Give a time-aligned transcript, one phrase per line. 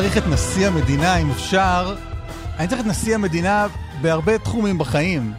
[0.00, 1.94] צריך את נשיא המדינה, אם אפשר.
[2.58, 3.66] אני צריך את נשיא המדינה
[4.00, 5.32] בהרבה תחומים בחיים.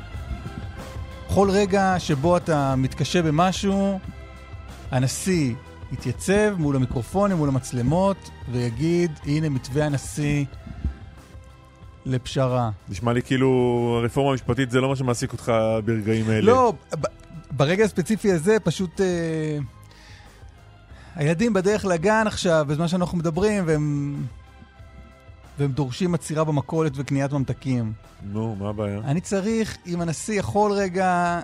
[1.27, 3.99] בכל רגע שבו אתה מתקשה במשהו,
[4.91, 5.53] הנשיא
[5.91, 10.45] יתייצב מול המיקרופונים, מול המצלמות, ויגיד, הנה מתווה הנשיא
[12.05, 12.69] לפשרה.
[12.89, 15.52] נשמע לי כאילו הרפורמה המשפטית זה לא מה שמעסיק אותך
[15.86, 16.41] ברגעים האלה.
[16.41, 16.73] לא,
[17.52, 19.02] ברגע הספציפי הזה פשוט...
[19.02, 19.58] אה,
[21.16, 24.16] הילדים בדרך לגן עכשיו, בזמן שאנחנו מדברים, והם...
[25.62, 27.94] והם דורשים עצירה במכולת וקניית ממתקים.
[28.31, 28.98] נו, מה הבעיה?
[29.06, 31.40] אני צריך, אם הנשיא יכול רגע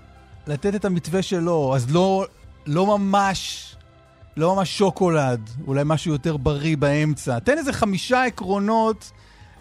[0.47, 2.25] לתת את המתווה שלו, אז לא,
[2.65, 3.75] לא ממש,
[4.37, 7.39] לא ממש שוקולד, אולי משהו יותר בריא באמצע.
[7.39, 9.11] תן איזה חמישה עקרונות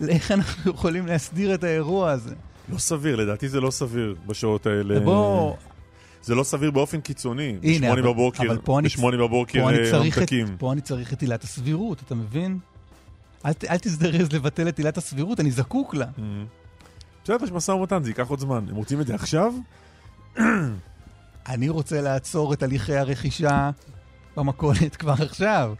[0.00, 2.34] לאיך אנחנו יכולים להסדיר את האירוע הזה.
[2.72, 5.00] לא סביר, לדעתי זה לא סביר בשעות האלה.
[5.00, 5.54] בוא,
[6.22, 7.48] זה לא סביר באופן קיצוני.
[7.62, 10.46] הנה, בשמונה אבל- בבוקר, אבל פה אני- בשמונה בבוקר פה אני, אה, ממתקים.
[10.58, 12.58] פה אני צריך את עילת הסבירות, אתה מבין?
[13.46, 16.04] אל, אל תזדרז לבטל את עילת הסבירות, אני זקוק לה.
[16.16, 16.20] Mhm.
[17.24, 18.64] בסדר, יש משא ומתן, זה ייקח עוד זמן.
[18.68, 19.52] הם רוצים את זה עכשיו?
[21.48, 23.70] אני רוצה לעצור את הליכי הרכישה
[24.36, 25.74] במכולת כבר עכשיו.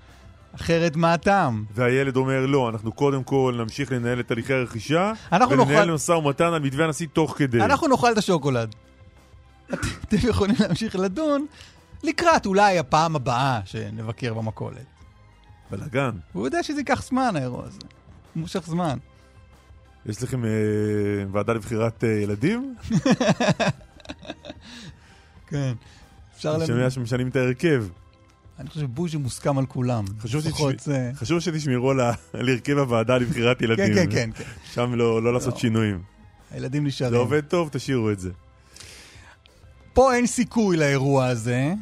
[0.54, 1.64] אחרת מה הטעם?
[1.74, 6.44] והילד אומר, לא, אנחנו קודם כל נמשיך לנהל את תהליכי הרכישה, וננהל נאכל- משא ומתן
[6.44, 7.62] על מתווה הנשיא תוך כדי.
[7.62, 8.74] אנחנו נאכל את השוקולד.
[9.74, 11.46] את- אתם יכולים להמשיך לדון
[12.02, 14.84] לקראת אולי הפעם הבאה שנבקר במכולת.
[15.70, 16.10] בלאגן.
[16.32, 17.78] הוא יודע שזה ייקח זמן האירוע הזה.
[18.34, 18.98] הוא מושך זמן.
[20.06, 20.50] יש לכם אה,
[21.32, 22.74] ועדה לבחירת אה, ילדים?
[25.48, 25.72] כן.
[26.36, 26.66] אפשר להם...
[26.66, 27.84] שומע שמשנים את ההרכב.
[28.58, 30.04] אני חושב שבוז'י מוסכם על כולם.
[30.20, 31.10] חשוב לפחות שתשמע- זה...
[31.14, 33.94] חשוב שתשמרו על ה- על הרכב הוועדה לבחירת ילדים.
[33.94, 34.50] כן, כן, כן, כן.
[34.74, 36.02] שם לא לא לעשות שינויים.
[36.50, 37.12] הילדים נשארים.
[37.12, 38.30] זה עובד טוב, תשאירו את זה.
[39.92, 41.72] פה אין סיכוי לאירוע הזה.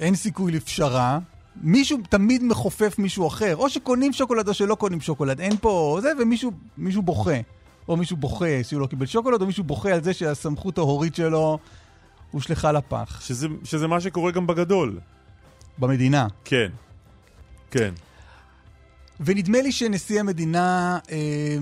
[0.00, 1.18] אין סיכוי לפשרה.
[1.62, 3.56] מישהו תמיד מכופף מישהו אחר.
[3.56, 5.40] או שקונים שוקולד או שלא קונים שוקולד.
[5.40, 7.40] אין פה זה, ומישהו מישהו בוכה.
[7.88, 11.58] או מישהו בוכה שהוא לא קיבל שוקולד, או מישהו בוכה על זה שהסמכות ההורית שלו
[12.30, 13.20] הושלכה לפח.
[13.20, 14.98] שזה, שזה מה שקורה גם בגדול.
[15.78, 16.26] במדינה.
[16.44, 16.68] כן.
[17.70, 17.94] כן.
[19.20, 21.56] ונדמה לי שנשיא המדינה אה,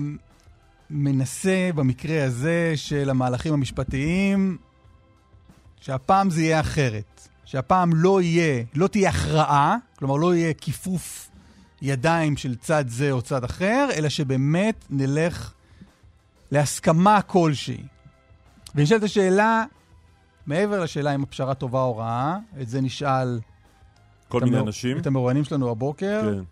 [0.89, 4.57] מנסה במקרה הזה של המהלכים המשפטיים,
[5.81, 7.14] שהפעם זה יהיה אחרת.
[7.45, 11.29] שהפעם לא יהיה, לא תהיה הכרעה, כלומר לא יהיה כיפוף
[11.81, 15.53] ידיים של צד זה או צד אחר, אלא שבאמת נלך
[16.51, 17.83] להסכמה כלשהי.
[18.75, 19.63] ונשאלת השאלה,
[20.47, 23.39] מעבר לשאלה אם הפשרה טובה או רעה, את זה נשאל
[24.29, 24.97] כל מיני המרוא- אנשים.
[24.97, 26.21] את המרואיינים שלנו הבוקר.
[26.35, 26.43] כן.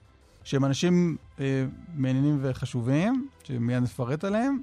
[0.43, 1.65] שהם אנשים אה,
[1.95, 4.61] מעניינים וחשובים, שמיד נפרט עליהם,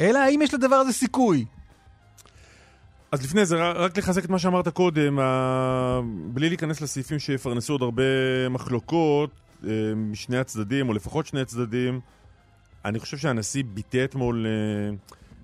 [0.00, 1.44] אלא האם יש לדבר הזה סיכוי?
[3.12, 5.18] אז לפני זה, רק- לחזק את מה שאמרת קודם,
[6.32, 8.02] בלי להיכנס לסעיפים שיפרנסו עוד הרבה
[8.50, 9.30] מחלוקות
[9.64, 12.00] אה, משני הצדדים, או לפחות שני הצדדים,
[12.84, 14.96] אני חושב שהנשיא ביטא אתמול אה,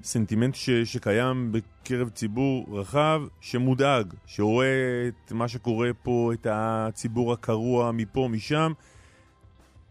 [0.02, 4.66] סנטימנט ש, שקיים בקרב ציבור רחב, שמודאג, שרואה
[5.08, 8.72] את מה שקורה פה, את הציבור הקרוע מפה, משם.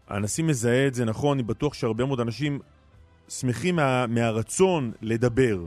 [0.08, 2.58] הנשיא מזהה את זה נכון, אני בטוח שהרבה מאוד אנשים
[3.28, 5.58] שמחים מה, מהרצון לדבר.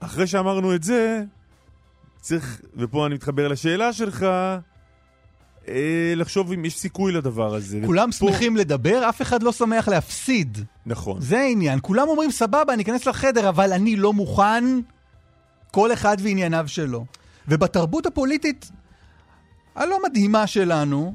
[0.00, 1.24] אחרי שאמרנו את זה,
[2.20, 4.22] צריך, ופה אני מתחבר לשאלה שלך,
[5.68, 7.80] אה, לחשוב אם יש סיכוי לדבר הזה.
[7.86, 10.58] כולם ופה- שמחים לדבר, אף אחד לא שמח להפסיד.
[10.86, 11.20] נכון.
[11.20, 11.78] זה העניין.
[11.82, 14.64] כולם אומרים, סבבה, אני אכנס לחדר, אבל אני לא מוכן,
[15.70, 17.04] כל אחד וענייניו שלו.
[17.48, 18.70] ובתרבות הפוליטית
[19.74, 21.14] הלא מדהימה שלנו,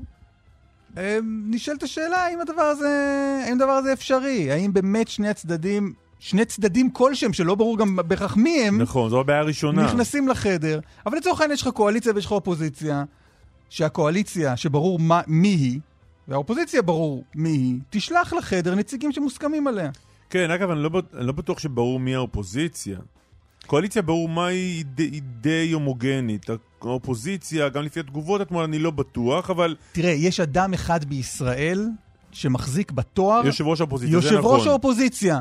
[0.98, 1.20] אה,
[1.50, 2.90] נשאלת השאלה האם הדבר הזה,
[3.46, 4.52] האם הדבר הזה אפשרי.
[4.52, 5.94] האם באמת שני הצדדים,
[6.26, 9.86] שני צדדים כלשהם, שלא ברור גם בהכרח מי הם, נכון, זו הבעיה הראשונה.
[9.86, 13.04] נכנסים לחדר, אבל לצורך העניין יש לך קואליציה ויש לך אופוזיציה,
[13.70, 15.80] שהקואליציה, שברור מה, מי היא,
[16.28, 19.90] והאופוזיציה ברור מי היא, תשלח לחדר נציגים שמוסכמים עליה.
[20.30, 22.98] כן, אגב, אני לא, אני לא בטוח שברור מי האופוזיציה.
[23.68, 26.46] קואליציה ברור מה היא די, היא די הומוגנית.
[26.82, 29.76] האופוזיציה, גם לפי התגובות אתמול, אני לא בטוח, אבל...
[29.92, 31.90] תראה, יש אדם אחד בישראל
[32.32, 33.46] שמחזיק בתואר...
[33.46, 34.60] יושב ראש האופוזיציה, זה יושב נכון.
[34.60, 35.40] ראש האופוזיציה.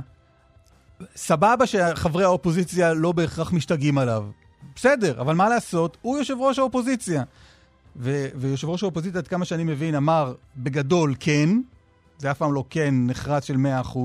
[1.16, 4.24] סבבה שחברי האופוזיציה לא בהכרח משתגעים עליו.
[4.76, 7.22] בסדר, אבל מה לעשות, הוא יושב ראש האופוזיציה.
[7.96, 11.48] ו- ויושב ראש האופוזיציה, עד כמה שאני מבין, אמר בגדול כן,
[12.18, 13.98] זה אף פעם לא כן נחרץ של 100%,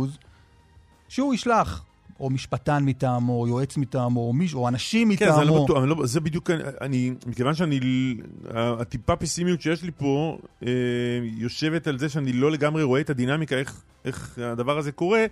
[1.10, 1.84] שהוא ישלח
[2.20, 5.40] או משפטן מטעמו, או יועץ מטעמו, או מישהו, או אנשים כן, מטעמו.
[5.40, 6.50] זה לא בטוח, לא, זה בדיוק,
[6.82, 7.80] אני, מכיוון שאני,
[8.54, 10.70] הטיפה פסימיות שיש לי פה, אה,
[11.24, 15.26] יושבת על זה שאני לא לגמרי רואה את הדינמיקה, איך, איך הדבר הזה קורה,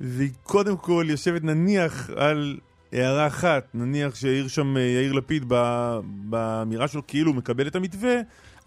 [0.00, 2.58] והיא קודם כל יושבת נניח על
[2.92, 5.44] הערה אחת, נניח שהעיר שם אה, יאיר לפיד
[6.02, 8.14] באמירה שלו כאילו הוא מקבל את המתווה.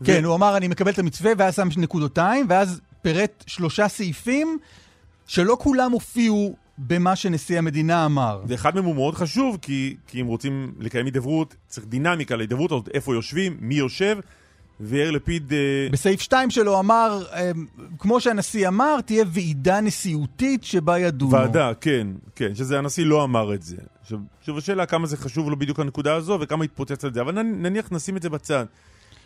[0.04, 4.58] כן, הוא אמר, אני מקבל את המתווה, ואז שם נקודותיים, ואז פירט שלושה סעיפים
[5.28, 8.42] שלא כולם הופיעו במה שנשיא המדינה אמר.
[8.48, 12.90] ואחד מהם הוא מאוד חשוב, כי, כי אם רוצים לקיים הידברות, צריך דינמיקה להידברות הזאת,
[12.94, 14.18] איפה יושבים, מי יושב,
[14.86, 15.54] ויאיר לפיד...
[15.54, 17.52] אה, בסעיף 2 שלו אמר, אה,
[18.00, 21.32] כמו שהנשיא אמר, תהיה ועידה נשיאותית שבה ידונו.
[21.32, 23.76] ועדה, כן, כן, שזה הנשיא לא אמר את זה.
[24.02, 27.42] עכשיו, שוב השאלה כמה זה חשוב לו בדיוק הנקודה הזו, וכמה התפוצץ על זה, אבל
[27.42, 28.66] נניח נשים את זה בצד.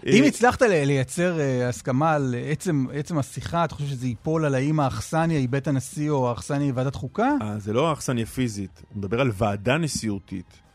[0.05, 1.39] אם אה, הצלחת ל- לייצר
[1.69, 6.09] הסכמה על עצם, עצם השיחה, אתה חושב שזה ייפול על האם האכסניה היא בית הנשיא
[6.09, 7.29] או האכסניה היא ועדת חוקה?
[7.57, 10.66] זה לא האכסניה פיזית, הוא מדבר על ועדה נשיאותית.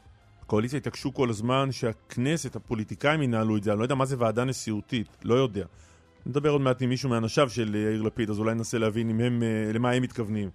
[0.52, 4.44] הקואליציה התעקשו כל הזמן שהכנסת, הפוליטיקאים ינהלו את זה, אני לא יודע מה זה ועדה
[4.44, 5.64] נשיאותית, לא יודע.
[6.26, 9.72] נדבר עוד מעט עם מישהו מאנשיו של יאיר לפיד, אז אולי ננסה להבין הם, אה,
[9.72, 10.50] למה הם מתכוונים.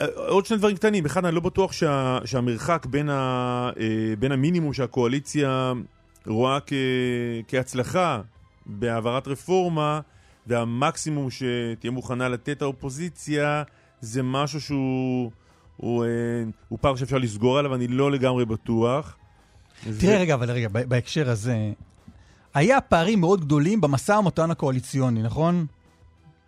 [0.00, 1.06] אה, עוד שני דברים קטנים.
[1.06, 5.72] אחד, אני לא בטוח שה, שהמרחק בין, ה, אה, בין המינימום שהקואליציה
[6.26, 6.72] רואה כ,
[7.48, 8.20] כהצלחה
[8.66, 10.00] בהעברת רפורמה
[10.46, 13.62] והמקסימום שתהיה מוכנה לתת האופוזיציה
[14.00, 15.30] זה משהו שהוא
[15.78, 16.08] הוא, אה,
[16.68, 19.16] הוא פער שאפשר לסגור עליו, אני לא לגמרי בטוח.
[20.00, 21.72] תראה רגע, אבל רגע, בהקשר הזה,
[22.54, 25.66] היה פערים מאוד גדולים במשא ומתן הקואליציוני, נכון?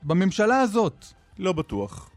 [0.02, 1.04] בממשלה הזאת.
[1.38, 2.10] לא בטוח.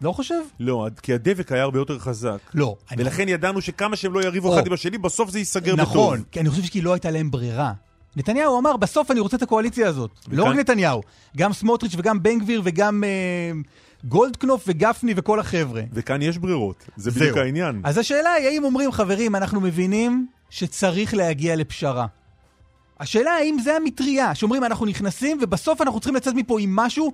[0.00, 0.40] לא חושב?
[0.60, 2.38] לא, כי הדבק היה הרבה יותר חזק.
[2.54, 2.76] לא.
[2.90, 4.54] אני ולכן ידענו שכמה שהם לא יריבו או.
[4.54, 5.86] אחד עם השני, בסוף זה ייסגר בטוב.
[5.86, 7.72] נכון, כי אני חושב שכי לא הייתה להם ברירה.
[8.16, 10.10] נתניהו אמר, בסוף אני רוצה את הקואליציה הזאת.
[10.32, 11.00] לא רק נתניהו,
[11.36, 13.52] גם סמוטריץ' וגם בן גביר וגם אה,
[14.04, 15.82] גולדקנופ וגפני וכל החבר'ה.
[15.92, 17.20] וכאן יש ברירות, זה זהו.
[17.22, 17.80] בדיוק העניין.
[17.84, 22.06] אז השאלה היא, האם אומרים, חברים, אנחנו מבינים שצריך להגיע לפשרה.
[23.00, 27.12] השאלה האם זה המטריה, שאומרים, אנחנו נכנסים ובסוף אנחנו צריכים לצאת מפה עם משהו...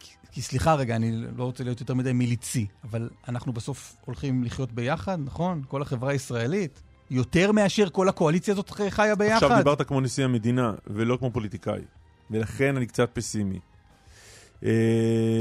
[0.00, 4.44] כי, כי סליחה רגע, אני לא רוצה להיות יותר מדי מיליצי, אבל אנחנו בסוף הולכים
[4.44, 5.62] לחיות ביחד, נכון?
[5.68, 6.82] כל החברה הישראלית.
[7.10, 9.34] יותר מאשר כל הקואליציה הזאת חיה ביחד.
[9.44, 11.80] עכשיו דיברת כמו נשיא המדינה, ולא כמו פוליטיקאי.
[12.30, 13.58] ולכן אני קצת פסימי.
[14.64, 14.70] אה,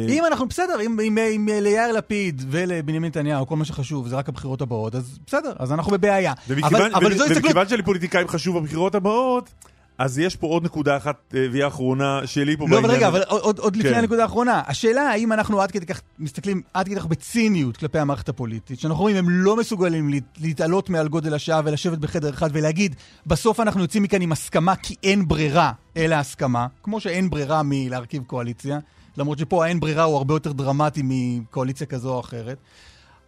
[0.09, 4.29] אם אנחנו, בסדר, אם, אם, אם ליאיר לפיד ולבנימין נתניהו, כל מה שחשוב זה רק
[4.29, 6.33] הבחירות הבאות, אז בסדר, אז אנחנו בבעיה.
[6.47, 7.43] ומכיוון, אבל, אבל ו- זו הסתכלות...
[7.43, 9.49] ומכיוון שלפוליטיקאים חשוב בבחירות הבאות,
[9.97, 13.07] אז יש פה עוד נקודה אחת, אה, והיא האחרונה שלי פה לא, אבל בעניין רגע,
[13.07, 13.17] הזה.
[13.17, 13.97] אבל עוד, עוד לפני כן.
[13.97, 14.61] הנקודה האחרונה.
[14.67, 19.01] השאלה האם אנחנו עד כדי כך מסתכלים עד כדי כך בציניות כלפי המערכת הפוליטית, שאנחנו
[19.01, 22.95] רואים הם לא מסוגלים להת- להתעלות מעל גודל השעה ולשבת בחדר אחד ולהגיד,
[23.27, 28.23] בסוף אנחנו יוצאים מכאן עם הסכמה כי אין ברירה אלא הסכמה, כמו שאין ברירה מלהרכיב
[28.23, 28.79] קואליציה,
[29.17, 32.57] למרות שפה האין ברירה הוא הרבה יותר דרמטי מקואליציה כזו או אחרת,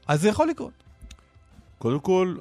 [0.07, 0.85] אז זה יכול לקרות.
[1.77, 2.35] קודם כל,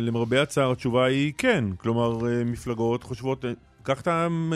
[0.00, 1.64] למרבה הצער, התשובה היא כן.
[1.76, 3.44] כלומר, אה, מפלגות חושבות...
[3.44, 3.52] אה,
[3.84, 4.08] קח את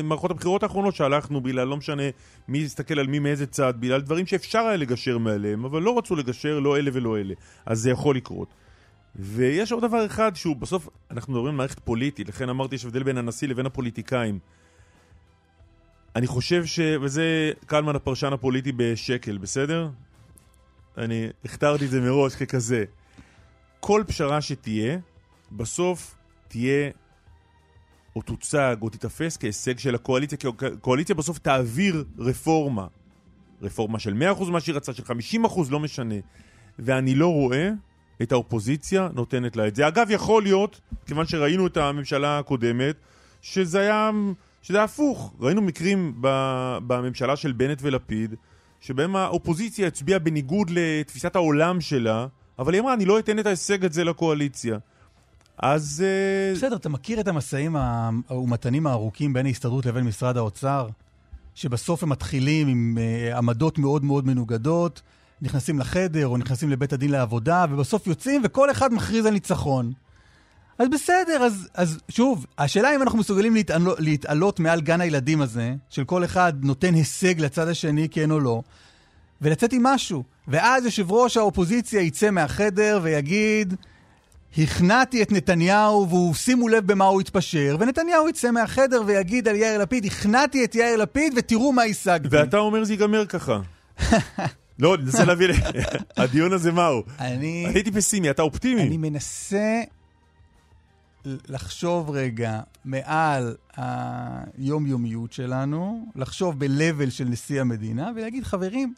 [0.04, 2.02] מערכות הבחירות האחרונות שהלכנו בגלל, לא משנה
[2.48, 6.16] מי יסתכל על מי מאיזה צד, בגלל דברים שאפשר היה לגשר מעליהם, אבל לא רצו
[6.16, 7.34] לגשר, לא אלה ולא אלה.
[7.66, 8.48] אז זה יכול לקרות.
[9.16, 13.02] ויש עוד דבר אחד שהוא בסוף, אנחנו מדברים על מערכת פוליטית, לכן אמרתי יש הבדל
[13.02, 14.38] בין הנשיא לבין הפוליטיקאים.
[16.16, 16.80] אני חושב ש...
[17.02, 19.88] וזה קלמן הפרשן הפוליטי בשקל, בסדר?
[20.98, 22.84] אני הכתרתי את זה מראש ככזה.
[23.80, 24.98] כל פשרה שתהיה,
[25.52, 26.14] בסוף
[26.48, 26.90] תהיה
[28.16, 32.86] או תוצג או תיתפס כהישג של הקואליציה, כי הקואליציה בסוף תעביר רפורמה.
[33.62, 35.02] רפורמה של 100% מה שהיא רצתה, של
[35.44, 36.14] 50% לא משנה.
[36.78, 37.70] ואני לא רואה
[38.22, 39.88] את האופוזיציה נותנת לה את זה.
[39.88, 42.96] אגב, יכול להיות, כיוון שראינו את הממשלה הקודמת,
[43.42, 44.10] שזה היה,
[44.68, 45.34] שזה הפוך.
[45.40, 46.14] ראינו מקרים
[46.86, 48.34] בממשלה של בנט ולפיד,
[48.80, 52.26] שבהם האופוזיציה הצביעה בניגוד לתפיסת העולם שלה,
[52.58, 54.78] אבל היא אמרה, אני לא אתן את ההישג הזה לקואליציה.
[55.58, 56.04] אז...
[56.06, 57.76] אה, בסדר, אתה מכיר את המשאים
[58.30, 60.88] ומתנים הארוכים בין ההסתדרות לבין משרד האוצר?
[61.54, 65.02] שבסוף הם מתחילים עם uh, עמדות מאוד מאוד מנוגדות,
[65.42, 69.92] נכנסים לחדר או נכנסים לבית הדין לעבודה, ובסוף יוצאים וכל אחד מכריז על ניצחון.
[70.78, 75.74] אז בסדר, אז, אז שוב, השאלה אם אנחנו מסוגלים להתעלו, להתעלות מעל גן הילדים הזה,
[75.90, 78.62] של כל אחד נותן הישג לצד השני, כן או לא,
[79.42, 80.22] ולצאת עם משהו.
[80.48, 83.74] ואז יושב ראש האופוזיציה יצא מהחדר ויגיד,
[84.58, 89.78] הכנעתי את נתניהו, והוא, שימו לב במה הוא התפשר, ונתניהו יצא מהחדר ויגיד על יאיר
[89.78, 92.36] לפיד, הכנעתי את יאיר לפיד ותראו מה השגתי.
[92.36, 93.60] ואתה אומר זה ייגמר ככה.
[94.78, 95.50] לא, ננסה להבין,
[96.16, 97.02] הדיון הזה מהו?
[97.18, 97.66] אני...
[97.74, 98.82] הייתי פסימי, אתה אופטימי.
[98.82, 99.80] אני מנסה
[101.48, 108.94] לחשוב רגע מעל היומיומיות שלנו, לחשוב ב-level של נשיא המדינה, ולהגיד, חברים,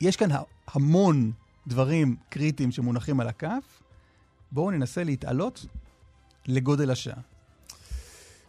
[0.00, 0.28] יש כאן
[0.68, 1.32] המון
[1.66, 3.82] דברים קריטיים שמונחים על הכף,
[4.52, 5.66] בואו ננסה להתעלות
[6.46, 7.20] לגודל השעה.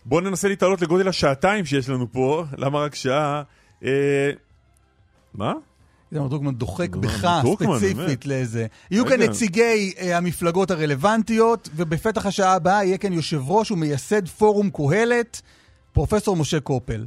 [0.06, 3.44] בואו ננסה להתעלות לגודל השעתיים שיש לנו פה, למה רק שעה?
[3.84, 4.32] אה...
[5.34, 5.54] מה?
[6.14, 8.66] איתמר דרוקמן דוחק בך ספציפית לאיזה.
[8.92, 14.70] יהיו כאן נציגי uh, המפלגות הרלוונטיות, ובפתח השעה הבאה יהיה כאן יושב ראש ומייסד פורום
[14.70, 15.42] קהלת,
[15.94, 17.06] פרופסור משה קופל.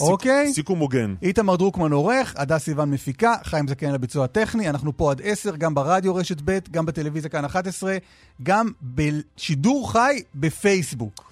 [0.00, 0.52] אוקיי?
[0.54, 1.14] סיכום הוגן.
[1.22, 5.74] איתמר דרוקמן עורך, הדס סיוון מפיקה, חיים זקן לביצוע הטכני, אנחנו פה עד 10, גם
[5.74, 7.96] ברדיו רשת ב', גם בטלוויזיה כאן 11,
[8.42, 11.29] גם בשידור חי בפייסבוק.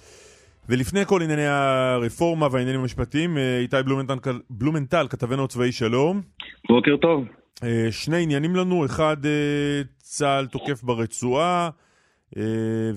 [0.69, 6.21] ולפני כל ענייני הרפורמה והעניינים המשפטיים, אה, איתי בלומנטל, בלומנטל כתבנו הצבאי, שלום.
[6.69, 7.25] בוקר טוב.
[7.65, 11.71] אה, שני עניינים לנו, אחד אה, צה"ל תוקף ברצועה,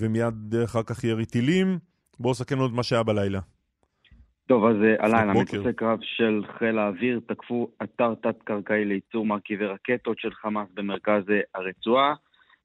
[0.00, 1.78] ומיד אחר כך ירי טילים.
[2.20, 3.40] בואו סכן לנו את מה שהיה בלילה.
[4.46, 10.30] טוב, אז הלילה מטוסי קרב של חיל האוויר תקפו אתר תת-קרקעי לייצור מרכיבי רקטות של
[10.32, 11.22] חמאס במרכז
[11.54, 12.14] הרצועה.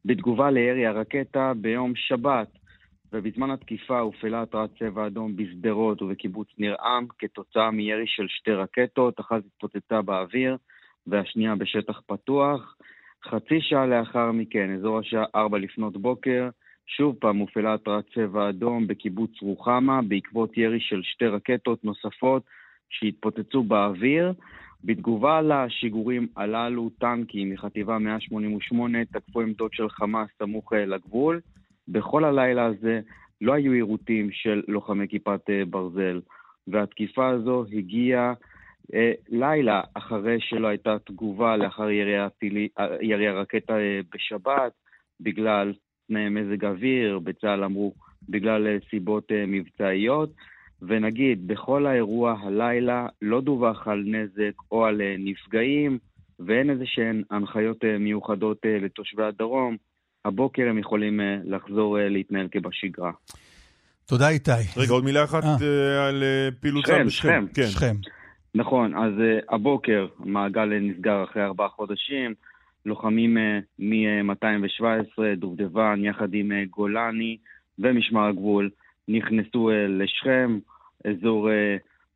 [0.05, 2.47] בתגובה לירי הרקטה ביום שבת,
[3.13, 9.19] ובזמן התקיפה הופעלה התרעת צבע אדום בשדרות ובקיבוץ ניר עם כתוצאה מירי של שתי רקטות,
[9.19, 10.57] אחת התפוצצה באוויר
[11.07, 12.77] והשנייה בשטח פתוח.
[13.25, 16.49] חצי שעה לאחר מכן, אזור השעה 4 לפנות בוקר,
[16.87, 22.43] שוב פעם הופעלה התרעת צבע אדום בקיבוץ רוחמה בעקבות ירי של שתי רקטות נוספות
[22.89, 24.33] שהתפוצצו באוויר.
[24.83, 31.39] בתגובה לשיגורים הללו, טנקים מחטיבה 188 תקפו עמדות של חמאס סמוך לגבול.
[31.87, 32.99] בכל הלילה הזה
[33.41, 36.21] לא היו עירותים של לוחמי כיפת אה, ברזל,
[36.67, 38.33] והתקיפה הזו הגיעה
[38.93, 42.27] אה, לילה אחרי שלא הייתה תגובה לאחר אה,
[43.01, 44.71] ירי הרקטה אה, בשבת,
[45.21, 45.73] בגלל
[46.07, 47.93] תנאי מזג אוויר, בצה"ל אמרו
[48.29, 50.29] בגלל אה, סיבות אה, מבצעיות.
[50.81, 55.97] ונגיד, בכל האירוע הלילה לא דווח על נזק או על אה, נפגעים,
[56.39, 59.77] ואין איזה שהן הנחיות מיוחדות לתושבי הדרום
[60.27, 63.11] הבוקר הם יכולים אה, לחזור אה, להתנהל כבשגרה.
[64.05, 64.51] תודה איתי.
[64.77, 66.07] רגע, עוד מילה אחת אה.
[66.07, 66.23] על
[66.59, 67.45] פעילות צה"ל בשכם.
[67.53, 67.67] כן.
[67.67, 67.95] שכם.
[68.55, 69.13] נכון, אז
[69.49, 72.33] הבוקר המעגל נסגר אחרי ארבעה חודשים.
[72.85, 73.37] לוחמים
[73.79, 77.37] מ-217, דובדבן, יחד עם גולני
[77.79, 78.69] ומשמר הגבול,
[79.07, 80.59] נכנסו לשכם,
[81.07, 81.49] אזור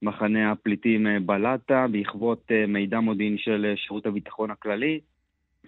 [0.01, 4.99] מחנה הפליטים בלטה, בעקבות מידע מודיעין של שירות הביטחון הכללי,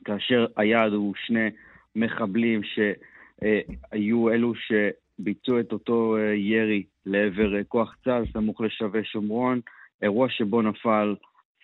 [0.05, 1.49] כאשר היעד הוא שני
[1.95, 9.59] מחבלים שהיו אלו שביצעו את אותו אה, ירי לעבר אה, כוח צה"ל סמוך לשבי שומרון,
[10.01, 11.15] אירוע שבו נפל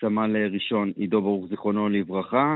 [0.01, 2.55] סמל ראשון עידו ברוך זיכרונו לברכה.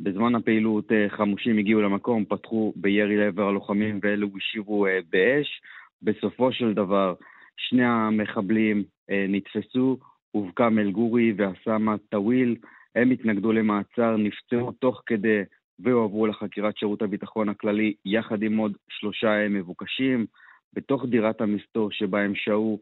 [0.00, 5.60] בזמן הפעילות אה, חמושים הגיעו למקום, פתחו בירי לעבר הלוחמים ואלו השיבו באש.
[6.02, 7.14] בסופו של דבר
[7.56, 8.84] שני המחבלים
[9.28, 9.98] נתפסו,
[10.30, 12.56] הובקם אל-גורי והסאמה טוויל.
[12.94, 15.42] הם התנגדו למעצר, נפצעו תוך כדי
[15.78, 20.26] והועברו לחקירת שירות הביטחון הכללי יחד עם עוד שלושה מבוקשים.
[20.72, 22.78] בתוך דירת המסתור שבה הם שהו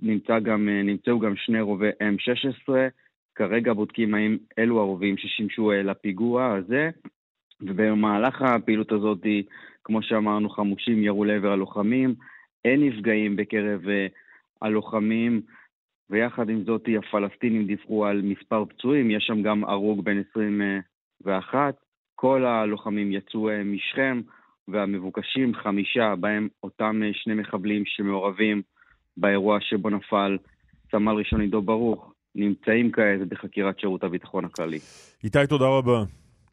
[0.00, 2.72] נמצא גם, נמצאו גם שני רובי M16.
[3.34, 6.90] כרגע בודקים האם אלו הרובים ששימשו אה, לפיגוע הזה.
[7.60, 9.26] ובמהלך הפעילות הזאת,
[9.84, 12.14] כמו שאמרנו, חמושים ירו לעבר הלוחמים.
[12.64, 14.06] אין נפגעים בקרב אה,
[14.62, 15.40] הלוחמים,
[16.10, 21.74] ויחד עם זאת הפלסטינים דיווחו על מספר פצועים, יש שם גם הרוג בן 21.
[22.16, 24.20] כל הלוחמים יצאו אה, משכם,
[24.68, 28.62] והמבוקשים חמישה, בהם אותם אה, שני מחבלים שמעורבים
[29.16, 30.38] באירוע שבו נפל
[30.90, 34.78] סמל ראשון עידו ברוך, נמצאים כעת בחקירת שירות הביטחון הכללי.
[35.24, 36.04] איתי, תודה רבה.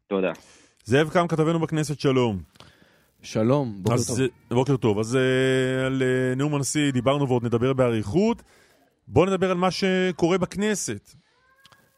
[0.07, 0.31] תודה.
[0.83, 2.37] זאב קם, כתבנו בכנסת, שלום.
[3.21, 4.19] שלום, בוקר אז, טוב.
[4.19, 4.99] אה, בוקר טוב.
[4.99, 5.17] אז
[5.85, 6.03] על
[6.35, 8.43] נאום הנשיא דיברנו ועוד נדבר באריכות.
[9.07, 11.22] בואו נדבר על מה שקורה בכנסת.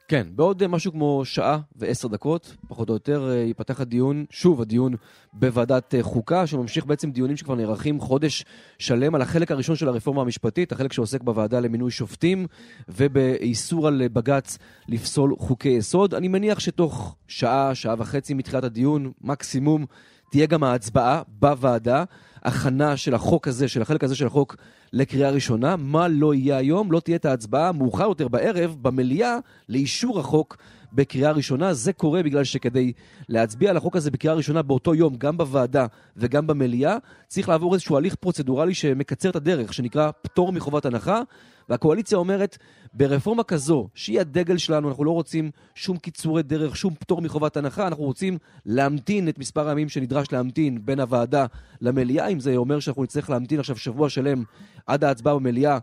[0.08, 4.62] כן, בעוד אה, משהו כמו שעה ועשר דקות, פחות או יותר, אה, ייפתח הדיון, שוב
[4.62, 4.96] הדיון
[5.34, 8.46] בוועדת אה, חוקה, שממשיך בעצם דיונים שכבר נערכים חודש
[8.80, 12.48] שלם על החלק הראשון של הרפורמה המשפטית, החלק שעוסק בוועדה למינוי שופטים
[12.90, 14.58] ובאיסור על בג"ץ
[14.88, 16.14] לפסול חוקי יסוד.
[16.14, 19.86] אני מניח שתוך שעה, שעה וחצי מתחילת הדיון, מקסימום,
[20.32, 22.04] תהיה גם ההצבעה בוועדה,
[22.46, 24.56] הכנה של החוק הזה, של החלק הזה של החוק
[24.94, 25.76] לקריאה ראשונה.
[25.76, 26.92] מה לא יהיה היום?
[26.92, 29.38] לא תהיה את ההצבעה מאוחר יותר בערב במליאה
[29.70, 30.58] לאישור החוק
[30.94, 31.74] בקריאה ראשונה.
[31.74, 32.94] זה קורה בגלל שכדי
[33.30, 35.86] להצביע על החוק הזה בקריאה ראשונה באותו יום, גם בוועדה
[36.18, 36.98] וגם במליאה,
[37.28, 41.22] צריך לעבור איזשהו הליך פרוצדורלי שמקצר את הדרך, שנקרא פטור מחובת הנחה.
[41.70, 42.58] והקואליציה אומרת,
[42.94, 47.88] ברפורמה כזו, שהיא הדגל שלנו, אנחנו לא רוצים שום קיצורי דרך, שום פטור מחובת הנחה,
[47.88, 51.46] אנחנו רוצים להמתין את מספר הימים שנדרש להמתין בין הוועדה
[51.82, 52.28] למליאה.
[52.28, 54.44] אם זה אומר שאנחנו נצטרך להמתין עכשיו שבוע שלם
[54.86, 55.78] עד ההצבעה במליאה,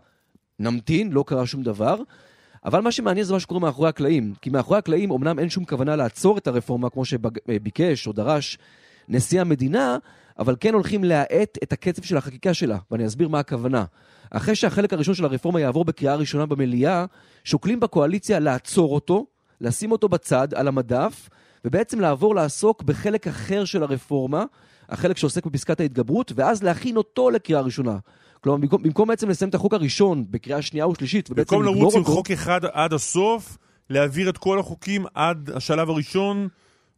[0.59, 1.95] נמתין, לא קרה שום דבר.
[2.65, 4.33] אבל מה שמעניין זה מה שקורה מאחורי הקלעים.
[4.41, 8.57] כי מאחורי הקלעים אמנם אין שום כוונה לעצור את הרפורמה כמו שביקש או דרש
[9.09, 9.97] נשיא המדינה,
[10.39, 13.83] אבל כן הולכים להאט את הקצב של החקיקה שלה, ואני אסביר מה הכוונה.
[14.31, 17.05] אחרי שהחלק הראשון של הרפורמה יעבור בקריאה ראשונה במליאה,
[17.43, 19.25] שוקלים בקואליציה לעצור אותו,
[19.61, 21.29] לשים אותו בצד, על המדף,
[21.65, 24.43] ובעצם לעבור לעסוק בחלק אחר של הרפורמה,
[24.89, 27.97] החלק שעוסק בפסקת ההתגברות, ואז להכין אותו לקריאה ראשונה.
[28.41, 31.79] כלומר, במקום, במקום בעצם לסיים את החוק הראשון בקריאה שנייה ושלישית, ובעצם לגמור אותו...
[31.79, 33.57] במקום לרוץ עם חוק אחד עד הסוף,
[33.89, 36.47] להעביר את כל החוקים עד השלב הראשון,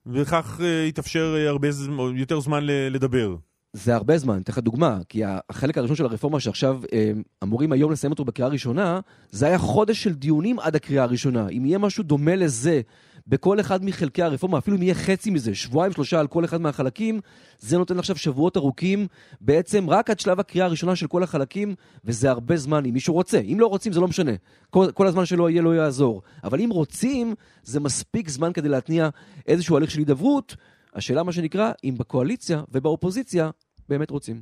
[0.08, 3.36] וכך uh, יתאפשר uh, הרבה זמן, יותר זמן לדבר.
[3.76, 7.12] זה הרבה זמן, אתן לך דוגמה, כי החלק הראשון של הרפורמה שעכשיו אה,
[7.44, 9.00] אמורים היום לסיים אותו בקריאה ראשונה,
[9.32, 11.48] זה היה חודש של דיונים עד הקריאה הראשונה.
[11.50, 12.82] אם יהיה משהו דומה לזה
[13.28, 17.20] בכל אחד מחלקי הרפורמה, אפילו אם יהיה חצי מזה, שבועיים שלושה על כל אחד מהחלקים,
[17.60, 19.08] זה נותן עכשיו שבועות ארוכים,
[19.42, 23.40] בעצם רק עד שלב הקריאה הראשונה של כל החלקים, וזה הרבה זמן, אם מישהו רוצה.
[23.40, 24.32] אם לא רוצים, זה לא משנה.
[24.70, 26.22] כל, כל הזמן שלא יהיה, לא יעזור.
[26.44, 29.10] אבל אם רוצים, זה מספיק זמן כדי להתניע
[29.48, 30.56] איזשהו הליך של הידברות.
[30.94, 33.50] השאלה, מה שנקרא, אם בקואליציה ובאופוזיציה
[33.90, 34.42] באמת רוצים.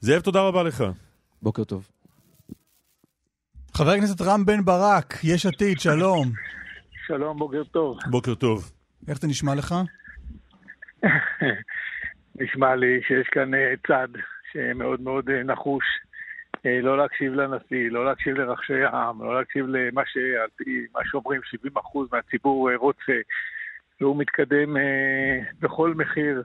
[0.00, 0.84] זאב, תודה רבה לך.
[1.42, 1.88] בוקר טוב.
[3.74, 6.32] חבר הכנסת רם בן ברק, יש עתיד, שלום.
[7.06, 7.98] שלום, בוקר טוב.
[8.10, 8.72] בוקר טוב.
[9.08, 9.74] איך זה נשמע לך?
[12.40, 14.08] נשמע לי שיש כאן אה, צד
[14.52, 15.84] שמאוד מאוד אה, נחוש
[16.66, 21.40] אה, לא להקשיב לנשיא, לא להקשיב לרחשי העם, לא להקשיב למה שעל פי מה שאומרים
[21.76, 21.78] 70%
[22.12, 23.20] מהציבור רוצה,
[24.00, 24.76] והוא מתקדם
[25.60, 26.42] בכל מחיר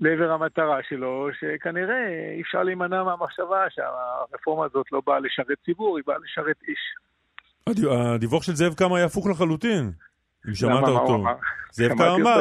[0.00, 6.04] לעבר המטרה שלו, שכנראה אי אפשר להימנע מהמחשבה שהרפורמה הזאת לא באה לשרת ציבור, היא
[6.06, 6.94] באה לשרת איש.
[7.90, 9.92] הדיווח של זאב קם היה הפוך לחלוטין,
[10.48, 11.24] אם שמעת אותו.
[11.72, 12.38] זאב קם אמר,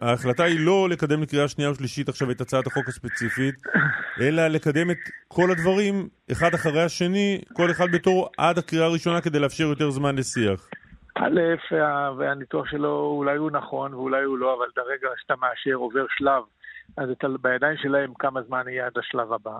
[0.00, 3.54] ההחלטה היא לא לקדם לקריאה שנייה ושלישית עכשיו את הצעת החוק הספציפית,
[4.20, 4.96] אלא לקדם את
[5.28, 10.16] כל הדברים, אחד אחרי השני, כל אחד בתור עד הקריאה הראשונה כדי לאפשר יותר זמן
[10.16, 10.68] לשיח.
[11.16, 11.40] א',
[12.18, 16.42] והניתוח שלו אולי הוא נכון ואולי הוא לא, אבל ברגע שאתה מאשר עובר שלב
[16.96, 19.58] אז את, בידיים שלהם כמה זמן יהיה עד השלב הבא,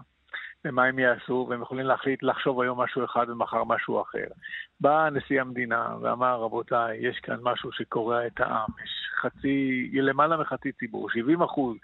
[0.64, 4.26] ומה הם יעשו, והם יכולים להחליט לחשוב היום משהו אחד ומחר משהו אחר.
[4.80, 10.72] בא נשיא המדינה ואמר, רבותיי, יש כאן משהו שקורע את העם, יש חצי, למעלה מחצי
[10.72, 11.76] ציבור, 70 אחוז.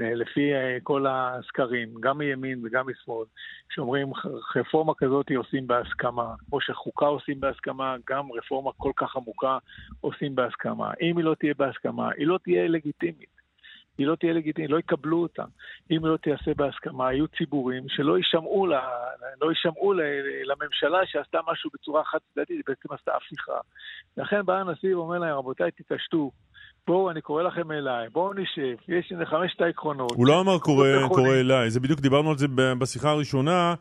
[0.00, 3.26] אה, לפי אה, כל הסקרים, גם מימין וגם משמאל,
[3.70, 4.12] שאומרים
[4.56, 9.58] רפורמה כזאת עושים בהסכמה, כמו שחוקה עושים בהסכמה, גם רפורמה כל כך עמוקה
[10.00, 10.92] עושים בהסכמה.
[11.00, 13.41] אם היא לא תהיה בהסכמה, היא לא תהיה לגיטימית.
[13.98, 15.44] היא לא תהיה לגיטימית, לא יקבלו אותה.
[15.90, 18.88] אם לא תיעשה בהסכמה, יהיו ציבורים שלא יישמעו, לה,
[19.40, 19.92] לא יישמעו
[20.44, 23.58] לממשלה שעשתה משהו בצורה חד צדדית, היא בעצם עשתה הפיכה.
[24.16, 26.30] לכן בא הנשיא ואומר להם, רבותיי, תתעשתו.
[26.86, 30.12] בואו, אני קורא לכם אליי, בואו נשב, יש הנה חמשת העקרונות.
[30.16, 32.46] הוא לא אמר קורא, קורא אליי, זה בדיוק דיברנו על זה
[32.78, 33.74] בשיחה הראשונה,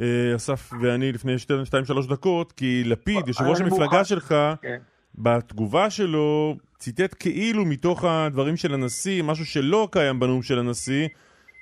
[0.00, 4.78] אה, אסף ואני לפני 2-3 דקות, כי לפיד, יושב ראש המפלגה שלך, כן.
[5.14, 11.08] בתגובה שלו ציטט כאילו מתוך הדברים של הנשיא, משהו שלא קיים בנאום של הנשיא,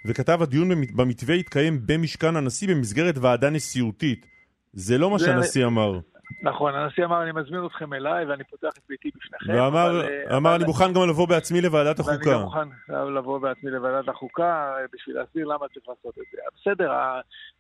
[0.07, 4.27] וכתב הדיון במתווה יתקיים במשכן הנשיא במסגרת ועדה נשיאותית.
[4.73, 5.25] זה לא מה זה...
[5.25, 6.01] שהנשיא אמר.
[6.43, 9.53] נכון, הנשיא אמר, אני מזמין אתכם אליי ואני פותח את ביתי בפניכם.
[9.53, 10.57] ואמר, אבל, אה, אמר, אבל...
[10.57, 12.29] אני מוכן גם לבוא בעצמי לוועדת החוקה.
[12.29, 12.69] ואני גם מוכן
[13.17, 16.39] לבוא בעצמי לוועדת החוקה אה, בשביל להסביר למה צריך לעשות את זה.
[16.61, 16.93] בסדר,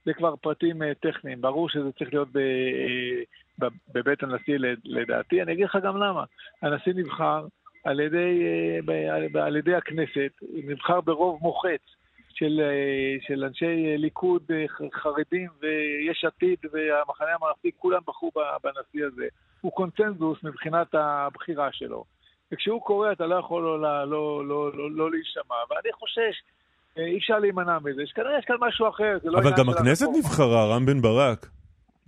[0.04, 2.28] זה כבר פרטים אה, טכניים, ברור שזה צריך להיות.
[3.94, 5.42] בבית הנשיא לדעתי.
[5.42, 6.24] אני אגיד לך גם למה.
[6.62, 7.46] הנשיא נבחר
[7.84, 8.42] על ידי,
[9.40, 10.32] על ידי הכנסת,
[10.64, 11.80] נבחר ברוב מוחץ.
[12.40, 18.30] של, אה, של אנשי ליכוד אה, חרדים ויש עתיד והמחנה המערכתי, כולם בחרו
[18.64, 19.26] בנשיא הזה.
[19.60, 22.04] הוא קונצנזוס מבחינת הבחירה שלו.
[22.52, 26.42] וכשהוא קורא אתה לא יכול לא, לא, לא, לא, לא, לא להישמע, ואני חושש,
[26.98, 29.18] אה, אי אפשר להימנע מזה, שכנראה יש כאן משהו אחר.
[29.24, 31.46] לא אבל גם הכנסת נבחרה, רם בן ברק.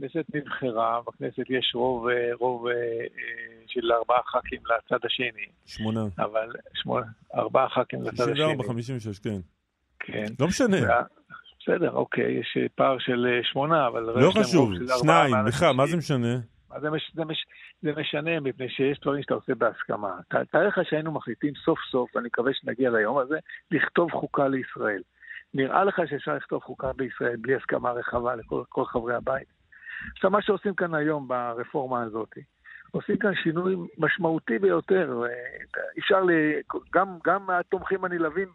[0.02, 2.06] הכנסת נבחרה, בכנסת יש רוב,
[2.40, 2.66] רוב
[3.66, 5.46] של ארבעה ח"כים לצד השני.
[5.66, 6.00] שמונה.
[6.18, 8.36] אבל שמונה, ארבעה ח"כים לצד השני.
[8.36, 9.40] 64, 56, כן.
[9.98, 10.24] כן.
[10.40, 10.76] לא משנה.
[11.60, 14.02] בסדר, אוקיי, יש פער של אה, שמונה, אבל...
[14.02, 14.70] לא חשוב,
[15.02, 16.36] שניים, בכלל, מה זה משנה?
[16.80, 17.46] זה, מש, זה, מש,
[17.82, 20.12] זה משנה מפני שיש דברים שאתה עושה בהסכמה.
[20.28, 23.38] תאר לך שהיינו מחליטים סוף סוף, ואני מקווה שנגיע ליום הזה,
[23.70, 25.02] לכתוב חוקה לישראל.
[25.54, 29.61] נראה לך שאפשר לכתוב חוקה בישראל בלי הסכמה רחבה לכל חברי הבית?
[30.12, 32.34] עכשיו, מה שעושים כאן היום ברפורמה הזאת,
[32.90, 35.22] עושים כאן שינוי משמעותי ביותר.
[35.98, 36.30] אפשר, ל...
[36.94, 38.48] גם, גם התומכים הנלהבים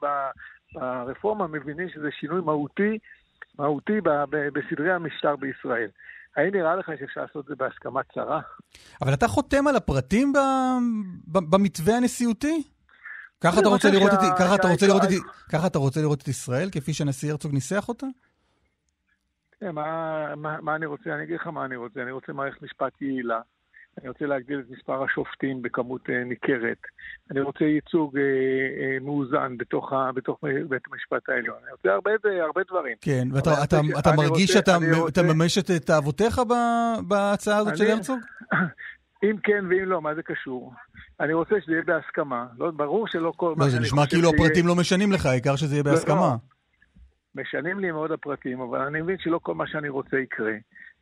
[0.73, 2.97] ברפורמה מבינים שזה שינוי מהותי,
[3.60, 4.02] מהותי
[4.54, 5.89] בסדרי המשטר בישראל.
[6.38, 8.41] האם נראה לך שאפשר לעשות את זה בהסכמה צרה?
[9.02, 10.34] אבל אתה חותם על הפרטים
[11.28, 12.63] במתווה הנשיאותי?
[13.39, 14.19] אתה רוצה לראות את...
[15.50, 18.08] ככה אתה רוצה לראות את ישראל, כפי שהנשיא הרצוג ניסח אותה?
[19.60, 19.72] כן,
[20.62, 21.15] מה אני רוצה?
[21.15, 22.02] אני אגיד לך מה אני רוצה.
[22.02, 23.39] אני רוצה מערכת משפט יעילה.
[24.02, 26.78] אני רוצה להגדיל את מספר השופטים בכמות אה, ניכרת.
[27.32, 30.39] אני רוצה ייצוג אה, אה, מאוזן בתוך, ה, בתוך
[30.70, 31.56] בית המשפט העליון.
[31.63, 32.12] אני רוצה הרבה,
[32.43, 32.96] הרבה דברים.
[33.02, 35.24] כן, ואתה אתה, אתה, אתה מרגיש שאתה רוצה...
[35.24, 36.41] מממש את תאוותיך
[37.08, 38.20] בהצעה הזאת אני, של הרצוג?
[39.24, 40.74] אם כן ואם לא, מה זה קשור?
[41.20, 42.46] אני רוצה שזה יהיה בהסכמה.
[42.58, 43.82] לא, ברור שלא כל לא, מה שאני חושב...
[43.82, 46.15] זה נשמע כאילו הפרטים לא משנים לך, העיקר שזה יהיה בהסכמה.
[46.15, 46.57] לא, לא.
[47.41, 50.54] משנים לי מאוד הפרטים, אבל אני מבין שלא כל מה שאני רוצה יקרה.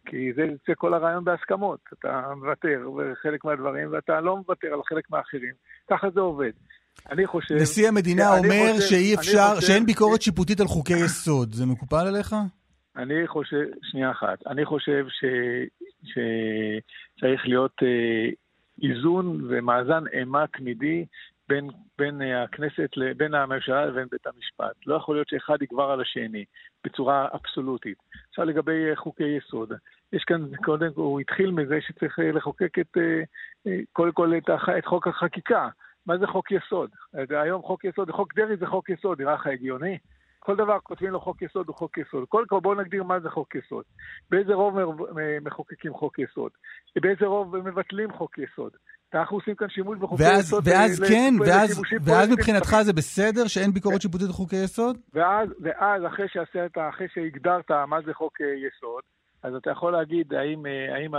[0.06, 1.80] כי זה, זה כל הרעיון בהסכמות.
[2.00, 5.54] אתה מוותר בחלק מהדברים, ואתה לא מוותר על חלק מהאחרים.
[5.90, 6.52] ככה זה עובד.
[7.12, 7.56] אני חושב...
[7.56, 10.22] נשיא המדינה אומר חושב, שאי אפשר, חושב, שאין ביקורת.
[10.22, 11.54] שיפוטית על חוקי יסוד.
[11.54, 12.36] זה מקובל עליך?
[12.98, 15.26] אני חושב, שנייה אחת, אני חושב ש,
[16.04, 18.30] שצריך להיות אה,
[18.84, 21.06] איזון ומאזן אימה תמידי
[21.50, 24.76] בין, בין אה, הכנסת, בין הממשלה לבין בית המשפט.
[24.86, 26.46] לא יכול להיות שאחד יגבר על השני
[26.84, 27.98] בצורה אבסולוטית.
[28.30, 29.74] עכשיו לגבי אה, חוקי יסוד,
[30.14, 32.98] יש כאן, קודם כל, הוא התחיל מזה שצריך אה, לחוקק את,
[33.94, 35.70] קודם כל את, את חוק החקיקה.
[36.06, 36.90] מה זה חוק יסוד?
[37.30, 39.98] היום חוק יסוד, חוק דרעי זה חוק יסוד, נראה לך הגיוני?
[40.46, 42.26] כל דבר כותבים לו חוק יסוד הוא חוק יסוד.
[42.28, 43.84] קודם כל בואו נגדיר מה זה חוק יסוד.
[44.30, 44.78] באיזה רוב
[45.42, 46.52] מחוקקים חוק יסוד?
[47.02, 48.72] באיזה רוב מבטלים חוק יסוד?
[49.20, 50.64] אנחנו עושים כאן שימוש בחוקי ואז, יסוד.
[50.68, 54.98] ואז ל, כן, ל, ואז, ואז מבחינתך זה בסדר שאין ביקורת שיפוטית לחוקי יסוד?
[55.14, 59.02] ואז, ואז אחרי, שעשית, אחרי שהגדרת מה זה חוק יסוד,
[59.44, 61.12] אז אתה יכול להגיד האם, האם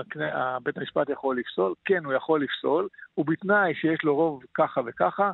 [0.63, 1.75] בית המשפט יכול לפסול?
[1.85, 5.31] כן, הוא יכול לפסול, ובתנאי שיש לו רוב ככה וככה,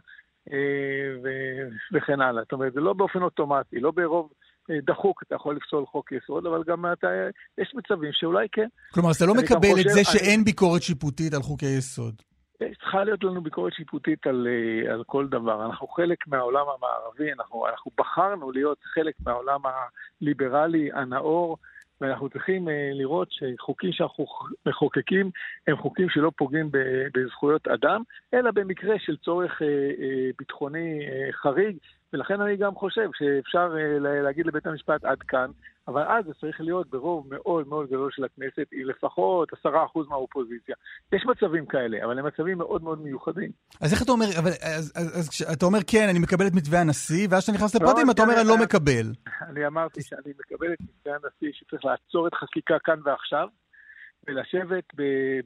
[0.53, 0.57] אה,
[1.93, 2.43] וכן הלאה.
[2.43, 4.31] זאת אומרת, זה לא באופן אוטומטי, לא ברוב
[4.71, 7.07] אה, דחוק אתה יכול לפסול חוק יסוד, אבל גם אתה,
[7.59, 8.69] יש מצבים שאולי כן.
[8.95, 10.45] כלומר, אתה לא מקבל את זה שאין אני...
[10.45, 12.23] ביקורת שיפוטית על חוקי יסוד.
[12.81, 15.67] צריכה להיות לנו ביקורת שיפוטית על, אה, על כל דבר.
[15.67, 19.61] אנחנו חלק מהעולם המערבי, אנחנו, אנחנו בחרנו להיות חלק מהעולם
[20.21, 21.59] הליברלי, הנאור,
[22.01, 24.27] ואנחנו צריכים uh, לראות שחוקים שאנחנו
[24.67, 25.31] מחוקקים
[25.67, 26.71] הם חוקים שלא פוגעים
[27.15, 28.03] בזכויות אדם,
[28.35, 29.65] אלא במקרה של צורך uh,
[30.39, 31.77] ביטחוני חריג,
[32.13, 35.51] ולכן אני גם חושב שאפשר להגיד לבית המשפט עד כאן,
[35.89, 40.09] אבל אז זה צריך להיות ברוב מאוד מאוד גדול של הכנסת, היא לפחות עשרה אחוז
[40.09, 40.75] מהאופוזיציה.
[41.13, 43.51] יש מצבים כאלה, אבל הם מצבים מאוד מאוד מיוחדים.
[43.81, 46.81] אז איך אתה אומר, אבל, אז, אז, אז אתה אומר כן, אני מקבל את מתווה
[46.81, 49.07] הנשיא, ואז כשאתה נכנס לפרטים לא, אתה אומר אני לא מקבל.
[49.49, 53.49] אני אמרתי שאני מקבל את מתווה הנשיא שצריך לעצור את חקיקה כאן ועכשיו,
[54.29, 54.85] ולשבת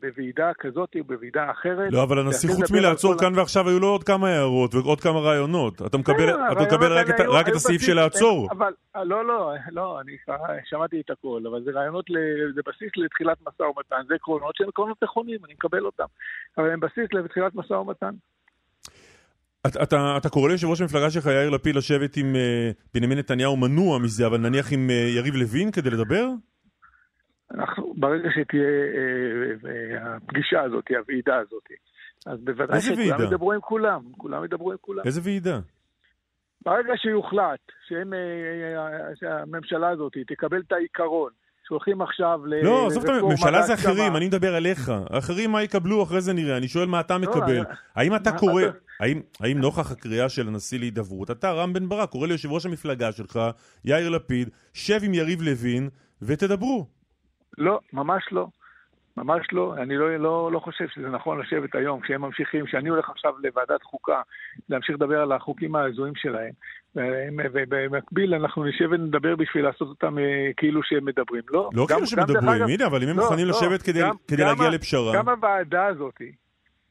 [0.01, 1.93] בוועידה כזאת או בוועידה אחרת.
[1.93, 5.83] לא, אבל הנשיא חוץ מלעצור כאן ועכשיו היו לו עוד כמה הערות ועוד כמה רעיונות.
[5.83, 8.49] אתה מקבל, אתה מקבל רק, את, רק את הסעיף של לעצור.
[8.51, 10.13] אבל, לא, לא, לא, אני
[10.65, 12.05] שמעתי את הכל, אבל זה רעיונות,
[12.55, 16.05] זה בסיס לתחילת משא ומתן, זה עקרונות שהם עקרונות נכונים, אני מקבל אותם.
[16.59, 18.15] אבל הם בסיס לתחילת משא ומתן.
[19.67, 23.57] אתה, אתה, אתה קורא ליושב ראש המפלגה שלך, יאיר לפיד, לשבת עם uh, בנימין נתניהו
[23.57, 26.27] מנוע מזה, אבל נניח עם uh, יריב לוין כדי לדבר?
[27.55, 31.69] אנחנו, ברגע שתהיה אה, אה, הפגישה הזאת, הוועידה הזאת,
[32.27, 35.03] אז בוודאי שכולם ידברו עם כולם, כולם ידברו עם כולם.
[35.07, 35.59] איזה ועידה?
[36.67, 41.31] ברגע שיוחלט שהם, אה, אה, שהממשלה הזאת תקבל את העיקרון,
[41.69, 42.65] שהולכים עכשיו ל...
[42.65, 44.93] לא, עזוב את הממשלה זה אחרים, אני מדבר עליך.
[45.11, 46.57] האחרים מה יקבלו, אחרי זה נראה.
[46.57, 47.65] אני שואל מה אתה לא, מקבל.
[47.95, 48.63] האם אתה קורא,
[49.41, 53.41] האם נוכח הקריאה של הנשיא להידברות, אתה, רם בן ברק, קורא ליושב ראש המפלגה שלך,
[53.85, 55.89] יאיר לפיד, שב עם יריב לוין
[56.23, 56.96] ותדברו.
[57.59, 58.47] לא, ממש לא.
[59.17, 59.75] ממש לא.
[59.83, 63.83] אני לא, לא, לא חושב שזה נכון לשבת היום, כשהם ממשיכים, כשאני הולך עכשיו לוועדת
[63.83, 64.21] חוקה,
[64.69, 66.53] להמשיך לדבר על החוקים ההזויים שלהם,
[67.55, 71.43] ובמקביל אנחנו נשב ונדבר בשביל לעשות אותם אה, כאילו שהם מדברים.
[71.51, 74.15] לא, לא כאילו שהם מדברים, הנה, אבל אם הם לא, מוכנים לא, לשבת כדי, גם,
[74.29, 75.15] כדי גם להגיע לפשרה...
[75.15, 76.15] גם הוועדה הזאת,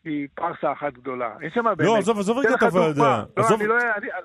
[0.05, 1.31] היא פארסה אחת גדולה.
[1.41, 1.79] אין שם באמת...
[1.79, 3.23] לא, עזוב, עזוב רגע את הוועדה.
[3.37, 3.75] לא, אני לא...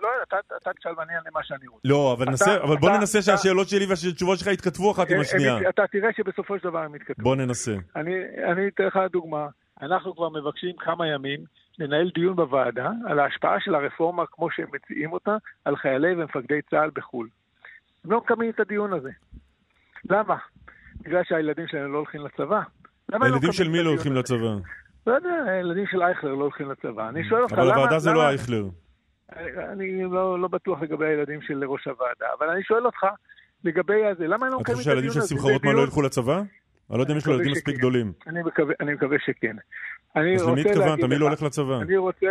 [0.03, 0.09] לא,
[0.57, 1.89] אתה תשאל ואני אענה מה שאני רוצה.
[1.89, 2.17] לא,
[2.63, 5.69] אבל בוא ננסה שהשאלות שלי והתשובות שלך יתכתבו אחת עם אה, השנייה.
[5.69, 7.23] אתה תראה שבסופו של דבר הם יתכתבו.
[7.23, 7.75] בוא ננסה.
[7.97, 9.47] אני אתן לך דוגמה.
[9.83, 11.41] אנחנו כבר מבקשים כמה ימים
[11.79, 16.91] לנהל דיון בוועדה על ההשפעה של הרפורמה, כמו שהם מציעים אותה, על חיילי ומפקדי צה"ל
[16.95, 17.29] בחו"ל.
[18.05, 19.11] הם לא מקיימים את הדיון הזה.
[20.11, 20.37] למה?
[21.01, 22.61] בגלל שהילדים שלהם לא הולכים לצבא?
[23.09, 24.13] לא הילדים של מקבלים מי לא הולכים?
[24.13, 24.57] לצבא?
[25.07, 27.09] לא יודע, הילדים של אייכלר לא הולכים לצבא.
[27.09, 27.75] אני שואל אותך, אבל למה...
[27.75, 28.65] הוועדה זה לא אייכלר.
[29.73, 33.07] אני לא, לא בטוח לגבי הילדים של ראש הוועדה, אבל אני שואל אותך
[33.65, 35.29] לגבי הזה, למה הם לא אתה מקיימים חושב את שהילדים הדיון של הזה?
[35.29, 36.43] שמחה רוטמן לא ילכו לצבא?
[36.91, 37.79] אני לא יודע אם יש לו ילדים מספיק.
[37.79, 38.13] גדולים.
[38.27, 38.93] אני מקווה, אני
[39.27, 39.57] שכן.
[40.17, 41.05] אני אז למי התכוונת?
[41.05, 41.79] מי לא הולך לצבא?
[41.81, 42.27] אני רוצה,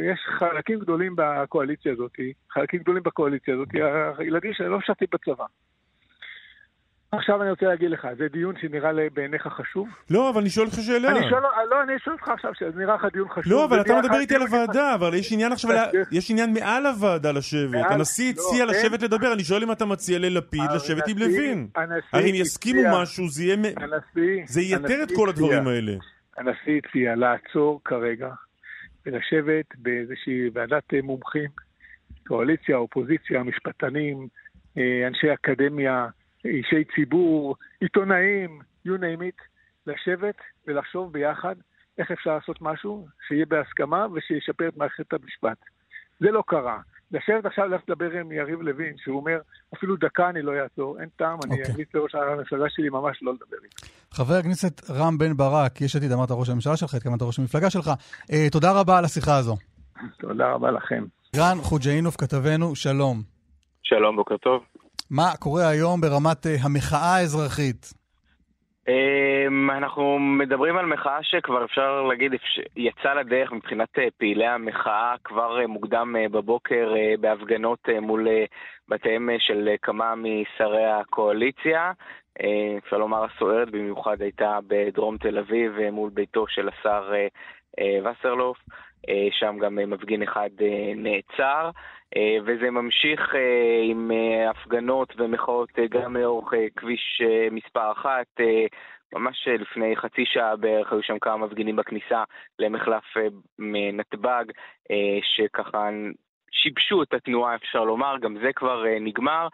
[0.00, 2.12] יש חלקים גדולים בקואליציה הזאת,
[2.50, 3.68] חלקים גדולים בקואליציה הזאת,
[4.18, 5.44] הילדים שלי לא משרתים בצבא.
[7.12, 9.88] עכשיו אני רוצה להגיד לך, זה דיון שנראה בעיניך חשוב?
[10.10, 11.10] לא, אבל אני שואל אותך שאלה.
[11.10, 13.52] אני שואל, לא, אני שואל אותך עכשיו, שזה נראה לך דיון חשוב.
[13.52, 16.52] לא, אבל אתה נראה מדבר איתי על הוועדה, אבל יש עניין עכשיו, לה- יש עניין
[16.54, 17.90] מעל הוועדה לשבת.
[17.90, 21.68] הנשיא לא, הציע לשבת לדבר, אני שואל אם אתה מציע ללפיד לשבת עם לוין.
[22.12, 23.56] הרי אם יסכימו משהו, זה יהיה...
[24.46, 25.92] זה ייתר את כל הדברים האלה.
[26.38, 28.28] הנשיא הציע לעצור כרגע
[29.06, 31.50] ולשבת באיזושהי ועדת אה, מומחים,
[32.26, 34.28] קואליציה, אופוזיציה, משפטנים,
[34.78, 36.06] אה, אנשי אקדמיה,
[36.48, 39.42] אישי ציבור, עיתונאים, you name it,
[39.86, 41.54] לשבת ולחשוב ביחד
[41.98, 45.58] איך אפשר לעשות משהו שיהיה בהסכמה ושישפר את מערכת המשפט.
[46.20, 46.78] זה לא קרה.
[47.12, 49.38] לשבת עכשיו ללכת לדבר עם יריב לוין, שהוא אומר,
[49.74, 51.72] אפילו דקה אני לא אעצור, אין טעם, אני אוקיי.
[51.72, 53.86] אמליץ לראש המפלגה שלי ממש לא לדבר איתו.
[54.10, 57.90] חבר הכנסת רם בן ברק, יש עתיד, אמרת ראש הממשלה שלך, התכוונת ראש המפלגה שלך.
[58.32, 59.56] אה, תודה רבה על השיחה הזו.
[60.18, 61.04] תודה רבה לכם.
[61.36, 63.22] רן חוג'אינוף, כתבנו, שלום.
[63.82, 64.64] שלום, בוקר טוב.
[65.10, 67.92] מה קורה היום ברמת אה, המחאה האזרחית?
[68.88, 72.32] אמ, אנחנו מדברים על מחאה שכבר אפשר להגיד
[72.76, 78.28] יצאה לדרך מבחינת אה, פעילי המחאה כבר אה, מוקדם בבוקר בהפגנות מול
[78.88, 81.92] בתיהם של כמה משרי הקואליציה.
[82.78, 87.12] אפשר לומר הסוערת במיוחד הייתה בדרום תל אביב מול ביתו של השר
[87.80, 88.58] וסרלוף.
[89.08, 91.70] אה, שם גם אה, מפגין אחד אה, נעצר.
[92.44, 93.34] וזה ממשיך
[93.82, 94.10] עם
[94.50, 98.26] הפגנות ומחאות גם לאורך כביש מספר אחת.
[99.12, 102.24] ממש לפני חצי שעה בערך היו שם כמה מפגינים בכניסה
[102.58, 103.26] למחלף אה,
[103.58, 104.44] מנתב"ג,
[104.90, 105.88] אה, שככה
[106.50, 109.48] שיבשו את התנועה, אפשר לומר, גם זה כבר נגמר,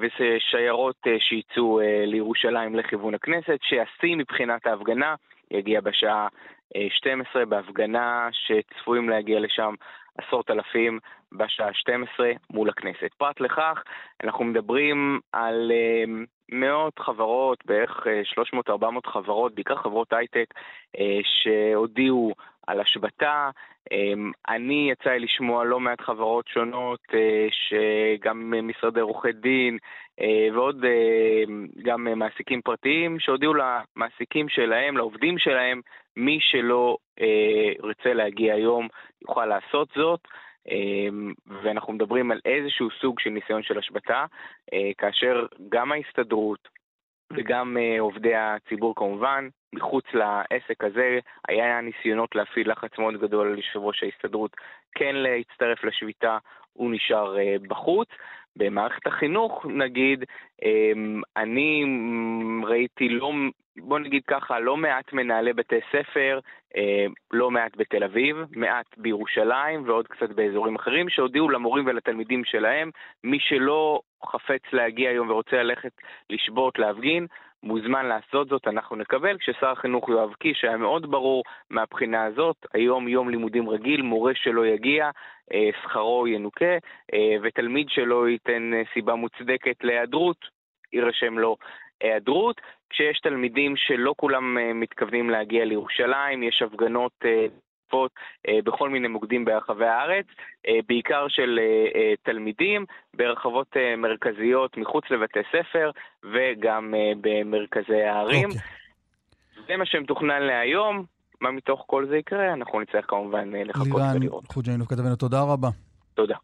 [0.00, 5.14] וזה שיירות שיצאו לירושלים לכיוון הכנסת, שהשיא מבחינת ההפגנה
[5.50, 6.28] יגיע בשעה
[6.88, 9.74] 12 בהפגנה שצפויים להגיע לשם
[10.18, 10.98] עשרות אלפים
[11.32, 13.14] בשעה 12 מול הכנסת.
[13.18, 13.82] פרט לכך,
[14.24, 16.10] אנחנו מדברים על uh,
[16.52, 18.74] מאות חברות, בערך uh, 300-400
[19.06, 20.54] חברות, בעיקר חברות הייטק,
[20.96, 22.34] uh, שהודיעו
[22.66, 23.50] על השבתה.
[24.48, 27.00] אני יצא לי לשמוע לא מעט חברות שונות,
[27.50, 29.78] שגם משרדי עורכי דין
[30.52, 30.84] ועוד
[31.82, 35.80] גם מעסיקים פרטיים, שהודיעו למעסיקים שלהם, לעובדים שלהם,
[36.16, 38.88] מי שלא uh, רוצה להגיע היום
[39.22, 40.20] יוכל לעשות זאת.
[40.68, 44.24] אמ, ואנחנו מדברים על איזשהו סוג של ניסיון של השבתה,
[44.72, 46.68] אה, כאשר גם ההסתדרות
[47.32, 53.56] וגם אה, עובדי הציבור כמובן, מחוץ לעסק הזה, היה ניסיונות להפעיל לחץ מאוד גדול על
[53.56, 54.56] יושב ראש ההסתדרות
[54.94, 56.38] כן להצטרף לשביתה,
[56.72, 58.08] הוא נשאר אה, בחוץ.
[58.58, 60.24] במערכת החינוך, נגיד,
[61.36, 61.84] אני
[62.64, 63.32] ראיתי לא,
[63.78, 66.38] בוא נגיד ככה, לא מעט מנהלי בתי ספר,
[67.32, 72.90] לא מעט בתל אביב, מעט בירושלים ועוד קצת באזורים אחרים, שהודיעו למורים ולתלמידים שלהם,
[73.24, 75.92] מי שלא חפץ להגיע היום ורוצה ללכת
[76.30, 77.26] לשבות, להפגין,
[77.62, 79.38] מוזמן לעשות זאת, אנחנו נקבל.
[79.38, 84.66] כששר החינוך יואב קיש היה מאוד ברור מהבחינה הזאת, היום יום לימודים רגיל, מורה שלא
[84.66, 85.10] יגיע,
[85.82, 86.76] שכרו ינוקה,
[87.42, 90.56] ותלמיד שלא ייתן סיבה מוצדקת להיעדרות,
[90.92, 91.56] יירשם לו
[92.00, 92.60] היעדרות.
[92.90, 97.12] כשיש תלמידים שלא כולם מתכוונים להגיע לירושלים, יש הפגנות
[98.64, 100.26] בכל מיני מוקדים ברחבי הארץ,
[100.88, 101.58] בעיקר של
[102.22, 105.90] תלמידים, ברחבות מרכזיות מחוץ לבתי ספר
[106.32, 108.48] וגם במרכזי הערים.
[108.48, 109.66] Okay.
[109.68, 111.04] זה מה שמתוכנן להיום.
[111.40, 114.46] מה מתוך כל זה יקרה, אנחנו נצטרך כמובן לחכות לירן ולראות.
[114.46, 115.68] חוג'יינוב כתבנו, תודה רבה.
[116.14, 116.36] תודה.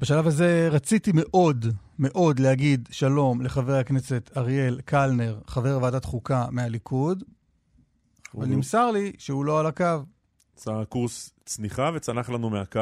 [0.00, 1.64] בשלב הזה רציתי מאוד
[1.98, 7.24] מאוד להגיד שלום לחבר הכנסת אריאל קלנר, חבר ועדת חוקה מהליכוד,
[8.34, 9.84] אבל נמסר לי שהוא לא על הקו.
[10.56, 12.80] עשה קורס צניחה וצנח לנו מהקו.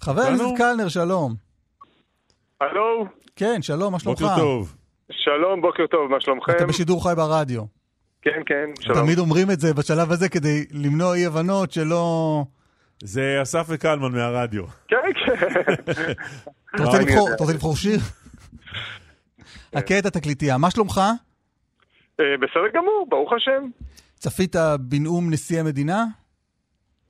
[0.00, 1.34] חבר הכנסת קלנר, שלום.
[2.60, 3.06] הלו?
[3.36, 4.20] כן, שלום, מה שלומך?
[4.20, 4.76] בוקר טוב.
[5.10, 6.52] שלום, בוקר טוב, מה שלומכם?
[6.56, 7.62] אתה בשידור חי ברדיו.
[8.22, 8.98] כן, כן, שלום.
[8.98, 12.44] תמיד אומרים את זה בשלב הזה כדי למנוע אי הבנות שלא...
[13.02, 14.64] זה אסף וקלמן מהרדיו.
[14.88, 16.12] כן, כן.
[16.74, 17.98] אתה רוצה לבחור, אתה רוצה לבחור שיר?
[19.78, 20.58] הכה את התקליטייה.
[20.58, 21.00] מה שלומך?
[22.18, 23.62] בסדר גמור, ברוך השם.
[24.14, 26.04] צפית בנאום נשיא המדינה?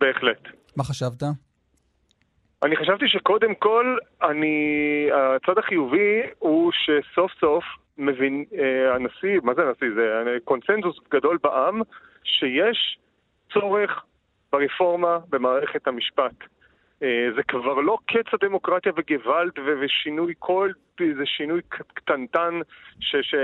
[0.01, 0.49] בהחלט.
[0.77, 1.23] מה חשבת?
[2.63, 4.57] אני חשבתי שקודם כל, אני...
[5.13, 7.65] הצד החיובי הוא שסוף סוף
[7.99, 9.87] מבין, אה, הנשיא, מה זה הנשיא?
[9.95, 11.81] זה אה, קונצנזוס גדול בעם,
[12.25, 12.99] שיש
[13.53, 14.05] צורך
[14.53, 16.35] ברפורמה במערכת המשפט.
[17.03, 21.61] אה, זה כבר לא קץ הדמוקרטיה וגוואלד ו- ושינוי כל, זה שינוי
[21.95, 22.61] קטנטן
[23.01, 23.35] ש- ש-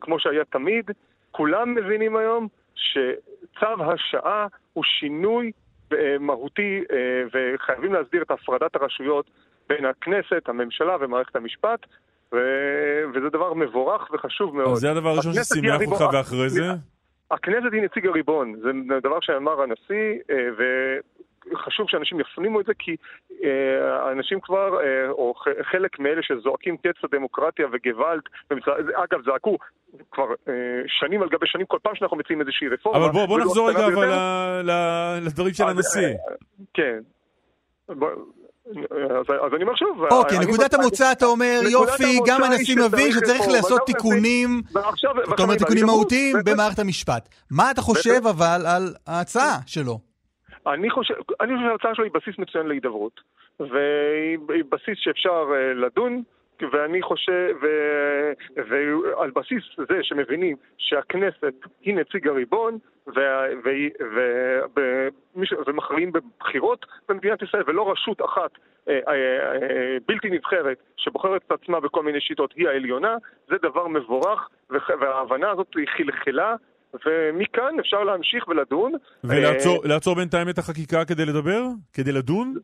[0.00, 0.90] כמו שהיה תמיד.
[1.30, 5.52] כולם מבינים היום שצו השעה הוא שינוי
[5.92, 9.30] אה, מהותי אה, וחייבים להסדיר את הפרדת הרשויות
[9.68, 11.86] בין הכנסת, הממשלה ומערכת המשפט.
[12.34, 14.74] ו- וזה דבר מבורך וחשוב מאוד.
[14.74, 16.62] זה הדבר הראשון ששימח אותך, ואחרי זה?
[17.30, 18.70] הכנסת היא נציג הריבון, זה
[19.02, 20.18] דבר שאמר הנשיא,
[21.46, 22.96] אה, וחשוב שאנשים יפנימו את זה, כי
[23.44, 23.48] אה,
[24.08, 25.34] האנשים כבר, אה, או
[25.72, 28.22] חלק מאלה שזועקים קץ הדמוקרטיה וגוואלד,
[28.94, 29.58] אגב, זעקו
[30.12, 30.52] כבר אה,
[30.86, 32.98] שנים על גבי שנים, כל פעם שאנחנו מציעים איזושהי רפורמה.
[33.04, 34.10] אבל בוא, בוא נחזור רגע אבל ביותר,
[34.62, 36.06] ל- ל- לדברים של אז, הנשיא.
[36.06, 36.34] אה,
[36.74, 36.98] כן.
[37.88, 37.96] אז,
[39.46, 40.04] אז אני אומר שוב...
[40.10, 44.62] אוקיי, אני- נקודת המוצא, אתה אומר, יופי, גם הנשיא שצריך מבין שצריך רפורמה, לעשות תיקונים,
[44.72, 45.10] ועכשיו...
[45.10, 47.28] אתה ועכשיו אומר אני תיקונים מהותיים במערכת המשפט.
[47.50, 50.11] מה אתה חושב אבל על ההצעה שלו?
[50.66, 53.20] אני חושב, אני חושב שההצעה שלו היא בסיס מצוין להידברות,
[53.60, 56.22] והיא היא בסיס שאפשר אה, לדון,
[56.72, 57.56] ואני חושב,
[58.56, 62.78] ועל בסיס זה שמבינים שהכנסת היא נציג הריבון,
[65.66, 68.50] ומכריעים בבחירות במדינת ישראל, ולא רשות אחת
[68.88, 73.16] אה, אה, בלתי נבחרת שבוחרת את עצמה בכל מיני שיטות היא העליונה,
[73.48, 76.56] זה דבר מבורך, וההבנה הזאת היא חלחלה.
[77.06, 78.92] ומכאן אפשר להמשיך ולדון.
[79.24, 81.62] ולעצור לעצור בינתיים את החקיקה כדי לדבר?
[81.92, 82.54] כדי לדון?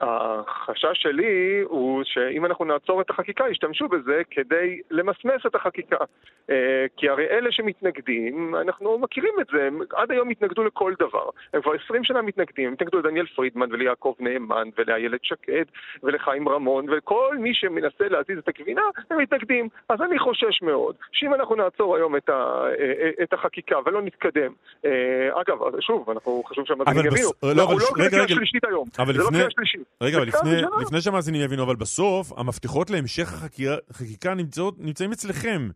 [0.00, 5.96] החשש שלי הוא שאם אנחנו נעצור את החקיקה, ישתמשו בזה כדי למסמס את החקיקה.
[6.50, 6.54] אה,
[6.96, 11.24] כי הרי אלה שמתנגדים, אנחנו מכירים את זה, הם עד היום התנגדו לכל דבר.
[11.54, 15.64] הם כבר 20 שנה מתנגדים, הם התנגדו לדניאל פרידמן וליעקב נאמן ולאיילת שקד
[16.02, 19.68] ולחיים רמון וכל מי שמנסה להזיז את הגבינה, הם מתנגדים.
[19.88, 24.52] אז אני חושש מאוד שאם אנחנו נעצור היום את, ה, אה, את החקיקה ולא נתקדם,
[24.84, 24.90] אה,
[25.40, 28.34] אגב, שוב, אנחנו חושבים שהמדענים יבינו, לא, אנחנו אבל לא רגע, בקריאה רגע.
[28.34, 29.75] שלישית היום, אבל זה לא לפני- קריאה שלישית.
[30.00, 30.82] רגע, אבל לפני, ראשונה.
[30.82, 33.42] לפני שהמאזינים יבינו, אבל בסוף, המפתחות להמשך
[33.90, 35.68] החקיקה נמצאות, נמצאים אצלכם.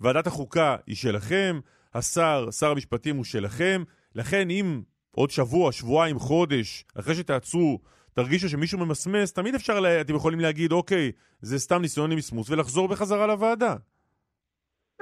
[0.00, 1.60] ועדת החוקה היא שלכם,
[1.94, 3.82] השר, שר המשפטים הוא שלכם,
[4.14, 7.80] לכן אם עוד שבוע, שבועיים, חודש, אחרי שתעצרו,
[8.12, 11.12] תרגישו שמישהו ממסמס, תמיד אפשר, לה, אתם יכולים להגיד, אוקיי,
[11.42, 13.74] זה סתם ניסיון למסמוס, ולחזור בחזרה לוועדה.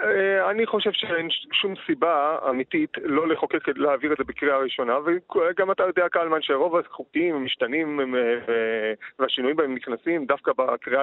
[0.02, 5.70] אה, אני חושב שאין שום סיבה אמיתית לא לחוקק, להעביר את זה בקריאה ראשונה, וגם
[5.70, 8.04] אתה יודע, קלמן, שרוב החוקים משתנים אה,
[8.48, 11.02] ו- והשינויים בהם נכנסים דווקא בקריאה,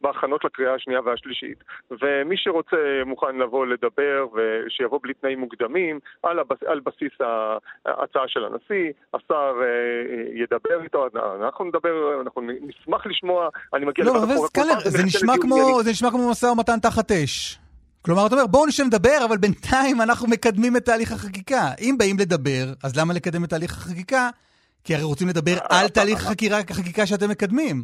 [0.00, 1.58] בהכנות לקריאה השנייה והשלישית.
[1.90, 7.12] ומי שרוצה מוכן לבוא לדבר ושיבוא בלי תנאים מוקדמים על, הבס, על בסיס
[7.86, 11.06] ההצעה של הנשיא, השר אה, ידבר איתו,
[11.40, 14.38] אנחנו נדבר, אנחנו נשמח לשמוע, אני מגיע לא, אבל לדיון
[15.40, 15.82] כמו- ענייני.
[15.84, 17.58] זה נשמע כמו משא ומתן תחת אש.
[18.04, 21.62] כלומר, אתה אומר, בואו נשב לדבר, אבל בינתיים אנחנו מקדמים את תהליך החקיקה.
[21.80, 24.28] אם באים לדבר, אז למה לקדם את תהליך החקיקה?
[24.84, 26.26] כי הרי רוצים לדבר על תהליך
[26.70, 27.82] החקיקה שאתם מקדמים.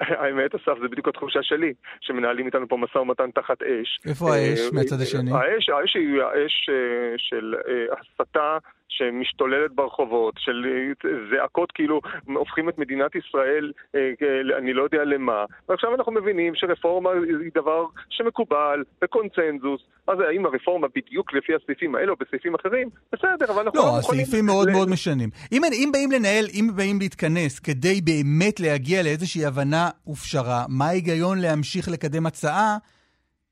[0.00, 4.00] האמת, אסף, זה בדיוק התחושה שלי, שמנהלים איתנו פה משא ומתן תחת אש.
[4.08, 5.30] איפה האש אה, מהצד השני?
[5.32, 8.58] האש, האש היא האש אה, של אה, הסתה
[8.96, 15.04] שמשתוללת ברחובות, של אה, זעקות כאילו הופכים את מדינת ישראל, אה, אה, אני לא יודע
[15.04, 15.44] למה.
[15.68, 17.10] ועכשיו אנחנו מבינים שרפורמה
[17.42, 19.80] היא דבר שמקובל, בקונצנזוס.
[20.06, 22.88] אז האם הרפורמה בדיוק לפי הסעיפים האלה או בסעיפים אחרים?
[23.12, 24.20] בסדר, אבל אנחנו לא לא, מוכנים...
[24.20, 25.30] הסעיפים מאוד ל- מאוד משנים.
[25.52, 31.38] אם, אם באים לנהל, אם באים להתכנס כדי באמת להגיע לאיזושהי הבנה ופשרה, מה ההיגיון
[31.38, 32.76] להמשיך לקדם הצעה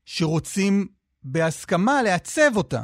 [0.05, 0.87] שרוצים
[1.23, 2.79] בהסכמה לעצב אותה?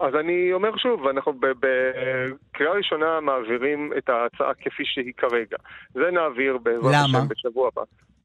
[0.00, 5.56] אז אני אומר שוב, אנחנו בקריאה ראשונה מעבירים את ההצעה כפי שהיא כרגע.
[5.94, 6.94] זה נעביר בעזרת?
[7.04, 7.82] השם בשבוע הבא.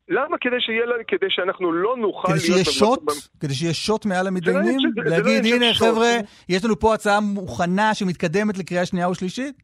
[0.09, 0.37] למה?
[0.41, 2.39] כדי שיהיה לנו, כדי שאנחנו לא נוכל כדי.
[2.39, 2.99] שיהיה שוט?
[3.39, 4.79] כדי שיהיה שוט מעל המתדיינים?
[4.79, 5.73] שזה- זה לא להגיד, הנה.
[5.73, 6.09] חבר'ה,
[6.49, 9.55] יש לנו פה הצעה מוכנה שמתקדמת לקריאה שנייה ושלישית?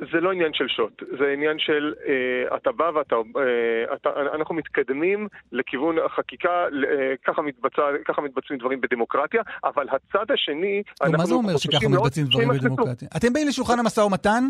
[0.00, 3.14] זה לא עניין של שוט, זה עניין של אה, אתה בא ואתה...
[3.16, 10.30] אה, אתה, אנחנו מתקדמים לכיוון החקיקה, אה, ככה, מתבצע, ככה מתבצעים דברים בדמוקרטיה, אבל הצד
[10.34, 10.76] השני...
[10.76, 12.48] נו, מה אנחנו זה אומר שככה מתבצעים דברים.
[12.48, 13.08] בדמוקרטיה?
[13.16, 14.44] אתם באים לשולחן המשא ומתן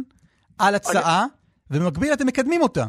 [0.58, 1.24] על הצעה,
[1.70, 2.84] ובמקביל אתם מקדמים אותה.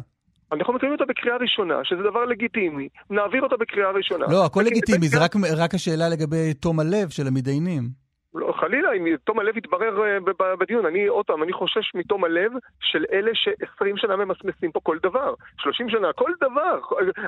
[0.52, 4.26] אנחנו מקיימים אותה בקריאה ראשונה, שזה דבר לגיטימי, נעביר אותה בקריאה ראשונה.
[4.30, 8.07] לא, הכל לגיטימי, זה רק, רק השאלה לגבי תום הלב של המתדיינים.
[8.38, 12.52] לא, חלילה, אם תום הלב יתברר אה, בדיון, אני עוד פעם, אני חושש מתום הלב
[12.80, 16.80] של אלה ש-20 שנה ממסמסים פה כל דבר, 30 שנה, כל דבר.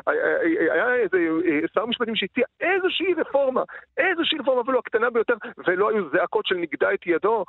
[0.09, 1.19] אה, אה, היה איזה
[1.75, 3.63] שר משפטים שהציע איזושהי רפורמה,
[3.97, 5.35] איזושהי רפורמה, אפילו הקטנה ביותר,
[5.67, 7.45] ולא היו זעקות של נגדע את ידו,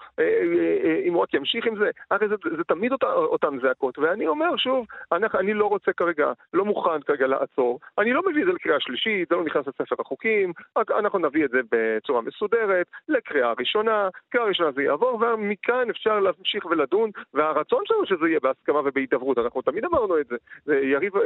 [1.06, 1.90] אם הוא רק ימשיך עם זה.
[2.12, 4.00] הרי זה, זה תמיד אותה, אותן זעקות.
[4.00, 7.80] ואני אומר שוב, אני, אני לא רוצה כרגע, לא מוכן כרגע לעצור.
[7.98, 10.54] אני לא מביא את זה לקריאה שלישית, זה לא נכנס לספר החוקים,
[11.00, 16.66] אנחנו נביא את זה בצורה מסודרת, לקריאה ראשונה, קריאה ראשונה זה יעבור, ומכאן אפשר להמשיך
[16.66, 20.36] ולדון, והרצון שלנו שזה יהיה בהסכמה ובהידברות, אנחנו תמיד אמרנו את זה.
[20.76, 21.22] יריב, אה,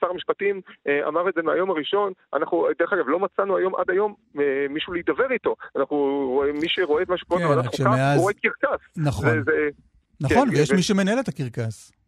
[0.00, 3.90] שר המשפטים אה, אמר את זה מהיום הראשון, אנחנו, דרך אגב, לא מצאנו היום, עד
[3.90, 5.56] היום, אה, מישהו להידבר איתו.
[5.76, 8.84] אנחנו, מי שרואה את מה שקורה כן, בוועדת חוקה, הוא רואה קרקס.
[8.96, 9.28] נכון.
[10.20, 10.74] נכון, כן, ויש ו...
[10.74, 12.01] מי שמנהל את הקרקס.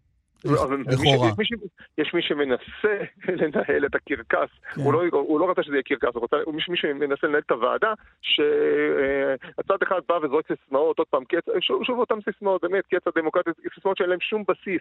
[0.44, 1.28] לכאורה.
[1.40, 1.52] יש,
[1.98, 2.94] יש מי שמנסה
[3.40, 4.80] לנהל את הקרקס, כן.
[4.80, 6.14] הוא, לא, הוא לא רצה שזה יהיה קרקס,
[6.44, 7.92] הוא מי שמנסה לנהל את הוועדה,
[8.22, 11.24] שהצד אחד בא וזורק סיסמאות, עוד פעם,
[11.60, 14.80] שוב, שוב אותן סיסמאות, באמת, קץ הדמוקרטיה, סיסמאות שאין להן שום בסיס,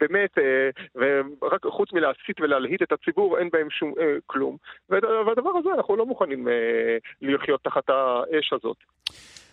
[0.00, 0.70] באמת, אה,
[1.42, 4.56] ורק חוץ מלהסית ולהלהיט את הציבור, אין בהן שום אה, כלום.
[4.88, 6.52] והדבר הזה, אנחנו לא מוכנים אה,
[7.22, 8.76] לחיות תחת האש הזאת.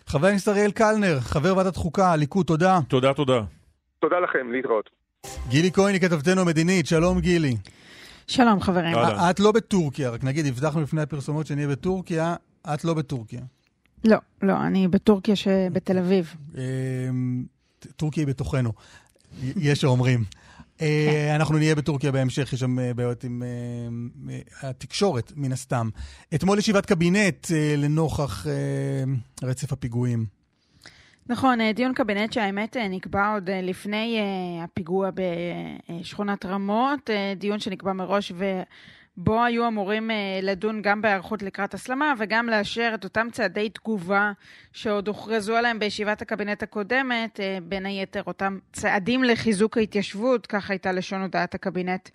[0.06, 2.78] חבר הכנסת אריאל קלנר, חבר ועדת חוקה, ליכוד, תודה.
[2.88, 3.40] תודה, תודה.
[3.98, 4.97] תודה לכם, להתראות.
[5.48, 7.56] גילי כהן כתבתנו המדינית, שלום גילי.
[8.26, 8.96] שלום חברים.
[9.30, 12.36] את לא בטורקיה, רק נגיד, הבטחנו לפני הפרסומות שנהיה בטורקיה,
[12.74, 13.40] את לא בטורקיה.
[14.04, 16.34] לא, לא, אני בטורקיה שבתל אביב.
[16.54, 17.44] אמ,
[17.96, 18.72] טורקיה היא בתוכנו,
[19.42, 20.24] יש שאומרים.
[20.80, 23.42] אה, אנחנו נהיה בטורקיה בהמשך, יש שם אה, בעיות עם
[24.30, 25.88] אה, התקשורת, מן הסתם.
[26.34, 27.46] אתמול ישיבת קבינט
[27.76, 28.46] לנוכח
[29.42, 30.37] רצף הפיגועים.
[31.30, 34.20] נכון, אה, דיון קבינט שהאמת אה, נקבע עוד אה, לפני
[34.62, 35.10] הפיגוע
[36.00, 40.10] בשכונת רמות, דיון שנקבע מראש ובו היו אמורים
[40.42, 44.32] לדון גם בהיערכות לקראת הסלמה וגם לאשר את אותם צעדי תגובה
[44.72, 51.22] שעוד הוכרזו עליהם בישיבת הקבינט הקודמת, בין היתר אותם צעדים לחיזוק ההתיישבות, כך הייתה לשון
[51.22, 52.08] הודעת הקבינט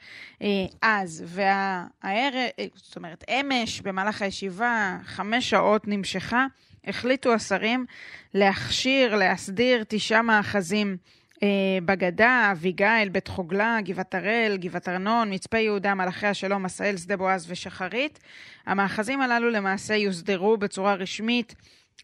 [0.81, 1.23] אז.
[1.27, 6.45] והערב, זאת אומרת, אמש במהלך הישיבה, חמש שעות נמשכה.
[6.87, 7.85] החליטו השרים
[8.33, 10.97] להכשיר, להסדיר תשעה מאחזים
[11.43, 11.47] אה,
[11.85, 17.51] בגדה, אביגיל, בית חוגלה, גבעת הראל, גבעת ארנון, מצפה יהודה, מלאכי השלום, עשהאל, שדה בועז
[17.51, 18.19] ושחרית.
[18.65, 21.55] המאחזים הללו למעשה יוסדרו בצורה רשמית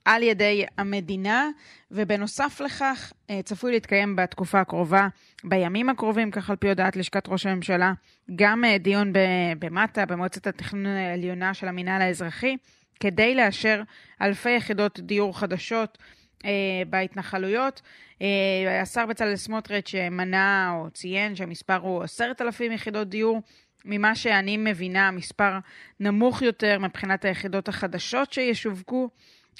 [0.06, 1.50] על ידי המדינה,
[1.92, 5.08] ובנוסף לכך אה, צפוי להתקיים בתקופה הקרובה,
[5.44, 7.94] בימים הקרובים, כך על פי הודעת לשכת ראש הממשלה,
[8.36, 9.14] גם אה, דיון
[9.60, 12.58] במטה, במועצת התכנון העליונה של המינהל האזרחי,
[13.00, 13.82] כדי לאשר
[14.22, 15.98] אלפי יחידות דיור חדשות
[16.46, 16.52] אה,
[16.90, 17.82] בהתנחלויות.
[18.22, 23.42] אה, השר בצלאל סמוטריץ' מנה או ציין שהמספר הוא עשרת אלפים יחידות דיור.
[23.86, 25.60] ממה שאני מבינה, המספר
[26.00, 29.10] נמוך יותר מבחינת היחידות החדשות שישווקו,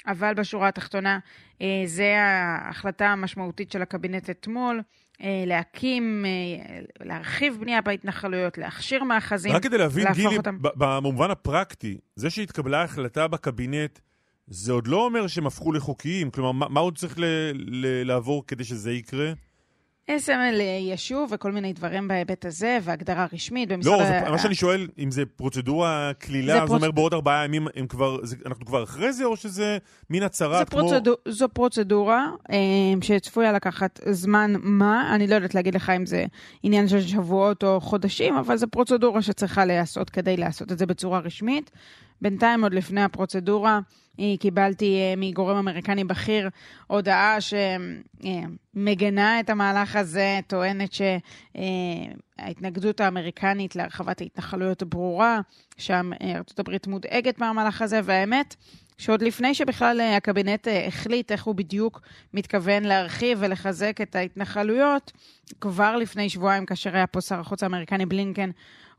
[0.06, 1.18] אבל בשורה התחתונה,
[1.62, 4.82] אה, זה ההחלטה המשמעותית של הקבינט אתמול.
[5.22, 10.58] אה, להקים, אה, להרחיב בנייה בהתנחלויות, להכשיר מאחזים, רק כדי להבין, גילי, אותם...
[10.60, 13.98] במובן הפרקטי, זה שהתקבלה החלטה בקבינט,
[14.46, 16.30] זה עוד לא אומר שהם הפכו לחוקיים.
[16.30, 19.32] כלומר, מה, מה עוד צריך ל, ל, לעבור כדי שזה יקרה?
[20.18, 24.00] סמל יישוב וכל מיני דברים בהיבט הזה, והגדרה רשמית במשרד...
[24.00, 26.70] לא, זה, מה שאני שואל, אם זה פרוצדורה קלילה, זה, פרוצ...
[26.70, 29.78] אומר בעוד ארבעה ימים הם כבר, זה, אנחנו כבר אחרי זה, או שזה
[30.10, 30.80] מין הצהרה כמו...
[30.80, 32.56] פרוצדור, זו פרוצדורה אה,
[33.02, 36.24] שצפויה לקחת זמן מה, אני לא יודעת להגיד לך אם זה
[36.62, 41.18] עניין של שבועות או חודשים, אבל זו פרוצדורה שצריכה להיעשות כדי לעשות את זה בצורה
[41.18, 41.70] רשמית.
[42.22, 43.80] בינתיים, עוד לפני הפרוצדורה,
[44.40, 46.48] קיבלתי אה, מגורם אמריקני בכיר
[46.86, 50.90] הודעה שמגנה את המהלך הזה, טוענת
[52.38, 55.40] שההתנגדות האמריקנית להרחבת ההתנחלויות ברורה,
[55.76, 58.56] שם ארצות הברית מודאגת מהמהלך הזה, והאמת,
[58.98, 62.00] שעוד לפני שבכלל הקבינט החליט איך הוא בדיוק
[62.34, 65.12] מתכוון להרחיב ולחזק את ההתנחלויות,
[65.60, 68.50] כבר לפני שבועיים, כאשר היה פה שר החוץ האמריקני בלינקן,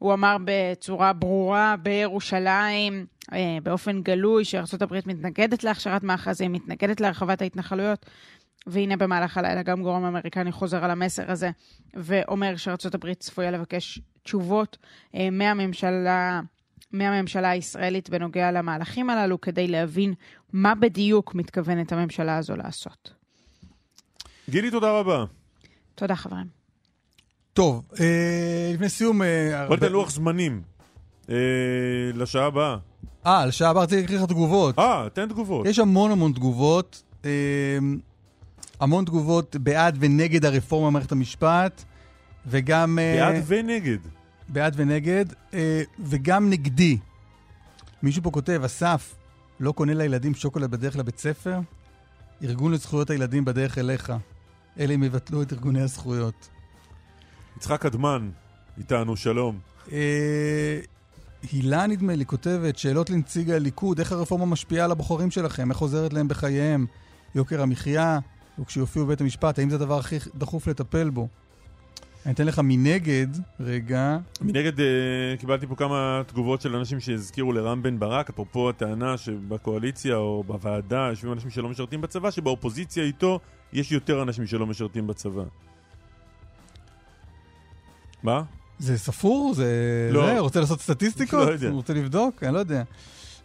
[0.01, 4.43] הוא אמר בצורה ברורה בירושלים, אה, באופן גלוי,
[4.81, 8.05] הברית מתנגדת להכשרת מאחזים, מתנגדת להרחבת ההתנחלויות.
[8.67, 11.49] והנה במהלך הלילה גם גורם אמריקני חוזר על המסר הזה
[11.93, 14.77] ואומר שארצות הברית צפויה לבקש תשובות
[15.15, 16.41] אה, מהממשלה,
[16.91, 20.13] מהממשלה הישראלית בנוגע למהלכים הללו כדי להבין
[20.53, 23.13] מה בדיוק מתכוונת הממשלה הזו לעשות.
[24.49, 25.25] גילי, תודה רבה.
[25.95, 26.60] תודה, חברים.
[27.53, 29.21] טוב, אה, לפני סיום...
[29.21, 30.61] אה, בוא ניתן לוח זמנים
[31.29, 31.35] אה,
[32.13, 32.77] לשעה הבאה.
[33.25, 34.79] אה, לשעה הבאה רציתי לקרוא לך תגובות.
[34.79, 35.65] אה, תן תגובות.
[35.67, 37.03] יש המון המון תגובות.
[37.25, 37.29] אה,
[38.79, 41.83] המון תגובות בעד ונגד הרפורמה במערכת המשפט,
[42.47, 42.99] וגם...
[42.99, 43.97] אה, בעד ונגד.
[44.49, 46.97] בעד ונגד, אה, וגם נגדי.
[48.03, 49.15] מישהו פה כותב, אסף,
[49.59, 51.59] לא קונה לילדים שוקולד בדרך לבית ספר?
[52.43, 54.13] ארגון לזכויות הילדים בדרך אליך.
[54.79, 56.49] אלה אם יבטלו את ארגוני הזכויות.
[57.57, 58.29] יצחק קדמן,
[58.77, 59.59] איתנו, שלום.
[59.91, 60.79] אה,
[61.51, 66.13] הילה, נדמה לי, כותבת, שאלות לנציג הליכוד, איך הרפורמה משפיעה על הבוחרים שלכם, איך עוזרת
[66.13, 66.85] להם בחייהם,
[67.35, 68.19] יוקר המחיה,
[68.59, 71.27] וכשיופיעו בבית המשפט, האם זה הדבר הכי דחוף לטפל בו?
[72.25, 73.27] אני אתן לך מנגד,
[73.59, 74.17] רגע.
[74.41, 74.85] מנגד, אה,
[75.39, 81.07] קיבלתי פה כמה תגובות של אנשים שהזכירו לרם בן ברק, אפרופו הטענה שבקואליציה או בוועדה
[81.09, 83.39] יושבים אנשים שלא משרתים בצבא, שבאופוזיציה איתו
[83.73, 85.43] יש יותר אנשים שלא משרתים בצבא.
[88.23, 88.43] מה?
[88.79, 89.53] זה ספור?
[89.53, 89.65] זה...
[90.11, 90.25] לא.
[90.25, 90.39] זה?
[90.39, 91.47] רוצה לעשות סטטיסטיקות?
[91.47, 91.69] לא יודע.
[91.69, 92.43] רוצה לבדוק?
[92.43, 92.83] אני לא יודע.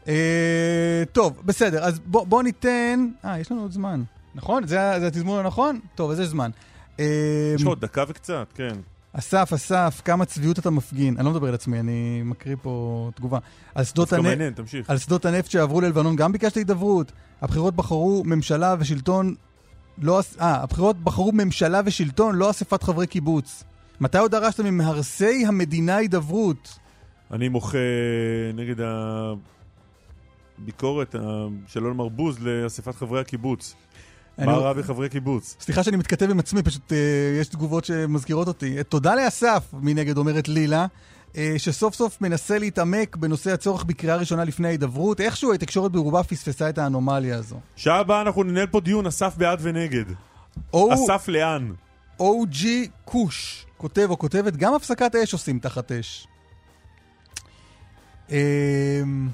[0.09, 3.09] אה, טוב, בסדר, אז בוא, בוא ניתן...
[3.25, 4.03] אה, יש לנו עוד זמן.
[4.35, 4.67] נכון?
[4.67, 5.81] זה, זה התזמון הנכון?
[5.95, 6.51] טוב, אז יש זמן.
[7.01, 7.05] אה,
[7.55, 8.73] יש עוד דקה וקצת, כן.
[9.13, 11.17] אסף, אסף, כמה צביעות אתה מפגין.
[11.17, 13.39] אני לא מדבר על עצמי, אני מקריא פה תגובה.
[13.75, 14.23] על שדות, הנ...
[14.23, 14.91] מעניין, תמשיך.
[14.91, 17.13] על שדות הנפט שעברו ללבנון גם ביקשת הידברות.
[17.43, 19.35] הבחירות בחרו ממשלה ושלטון...
[19.99, 20.21] לא...
[20.21, 23.65] אס- אה, הבחירות בחרו ממשלה ושלטון, לא אספת חברי קיבוץ.
[24.01, 26.79] מתי עוד דרשת ממהרסי המדינה הידברות?
[27.31, 27.79] אני מוחה
[28.55, 28.75] נגד
[30.59, 31.15] הביקורת
[31.67, 33.75] של אולמר בוז לאספת חברי הקיבוץ.
[34.39, 35.57] מה רע בחברי קיבוץ?
[35.61, 36.99] סליחה שאני מתכתב עם עצמי, פשוט אה,
[37.41, 38.79] יש תגובות שמזכירות אותי.
[38.79, 40.87] אה, תודה לאסף, מנגד אומרת לילה,
[41.37, 45.21] אה, שסוף סוף מנסה להתעמק בנושא הצורך בקריאה ראשונה לפני ההידברות.
[45.21, 47.61] איכשהו התקשורת ברובה פספסה את האנומליה הזו.
[47.77, 50.05] שעה הבאה אנחנו ננהל פה דיון אסף בעד ונגד.
[50.73, 51.73] או- אסף לאן?
[52.21, 52.65] OG
[53.05, 56.27] כוש, כותב או כותבת, גם הפסקת אש עושים תחת אש.
[58.31, 59.29] אמ,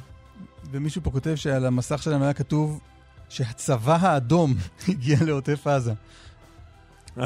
[0.70, 2.80] ומישהו פה כותב שעל המסך שלנו היה כתוב
[3.28, 4.54] שהצבא האדום
[4.88, 5.92] הגיע לעוטף עזה.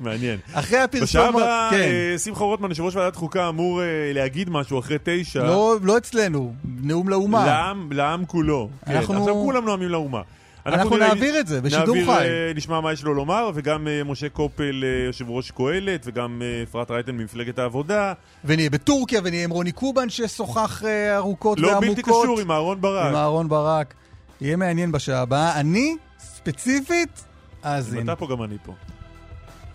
[0.00, 0.38] מעניין.
[0.52, 1.04] אחרי הפרסום...
[1.04, 1.76] בשעה הבאה, כן.
[1.76, 5.42] אה, שמחה רוטמן, יושב ראש ועדת חוקה, אמור אה, להגיד משהו אחרי תשע.
[5.42, 7.46] לא, לא אצלנו, נאום לאומה.
[7.46, 8.68] לעם, לעם כולו.
[8.86, 10.22] כן, עכשיו כולם נואמים לאומה.
[10.66, 12.26] אנחנו נעביר את זה בשידור נעביר, חי.
[12.26, 16.42] אה, נשמע מה יש לו לומר, וגם אה, משה קופל, אה, יושב ראש קהלת, וגם
[16.62, 18.12] אפרת רייטן ממפלגת העבודה.
[18.44, 20.82] ונהיה בטורקיה, ונהיה עם רוני קובן ששוחח
[21.16, 21.88] ארוכות לא ועמוקות.
[21.88, 23.06] בלתי קשור עם אהרון ברק.
[23.06, 23.94] עם אהרון ברק.
[24.40, 25.60] יהיה מעניין בשעה הבאה.
[25.60, 27.24] אני, ספציפית,
[27.64, 28.02] אם אאזין.
[28.02, 28.72] אתה פה, גם אני פה.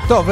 [0.08, 0.30] טוב,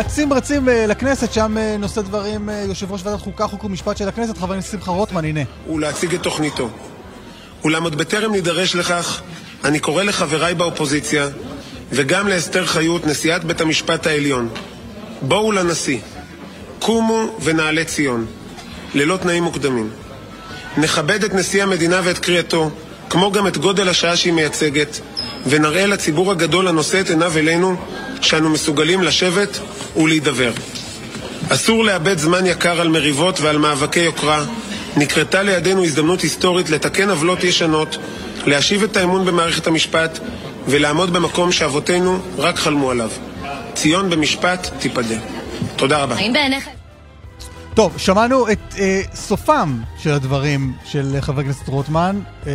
[0.00, 4.54] אצים רצים לכנסת, שם נושא דברים יושב ראש ועדת חוקה, חוק ומשפט של הכנסת, חבר
[4.54, 5.40] הכנסת שמחה רוטמן, הנה.
[5.74, 6.68] ולהציג את תוכניתו.
[7.64, 9.22] אולם עוד בטרם נידרש לכך,
[9.64, 11.28] אני קורא לחבריי באופוזיציה,
[11.92, 14.48] וגם לאסתר חיות, נשיאת בית המשפט העליון,
[15.22, 15.98] בואו לנשיא,
[16.78, 18.26] קומו ונעלה ציון,
[18.94, 19.90] ללא תנאים מוקדמים.
[20.76, 22.70] נכבד את נשיא המדינה ואת קריאתו,
[23.10, 25.00] כמו גם את גודל השעה שהיא מייצגת,
[25.46, 27.76] ונראה לציבור הגדול הנושא את עיניו אלינו,
[28.20, 29.58] שאנו מסוגלים לשבת
[29.96, 30.52] ולהידבר.
[31.48, 34.44] אסור לאבד זמן יקר על מריבות ועל מאבקי יוקרה.
[34.96, 37.96] נקרתה לידינו הזדמנות היסטורית לתקן עוולות ישנות,
[38.46, 40.18] להשיב את האמון במערכת המשפט
[40.66, 43.10] ולעמוד במקום שאבותינו רק חלמו עליו.
[43.74, 45.18] ציון במשפט תיפדה.
[45.76, 46.14] תודה רבה.
[46.14, 46.68] האם בעיניך...
[47.74, 52.20] טוב, שמענו את אה, סופם של הדברים של חבר הכנסת רוטמן.
[52.46, 52.52] אה,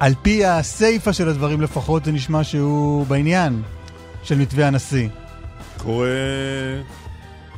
[0.00, 3.62] על פי הסיפה של הדברים לפחות, זה נשמע שהוא בעניין
[4.22, 5.08] של מתווה הנשיא.
[5.76, 6.08] קורא...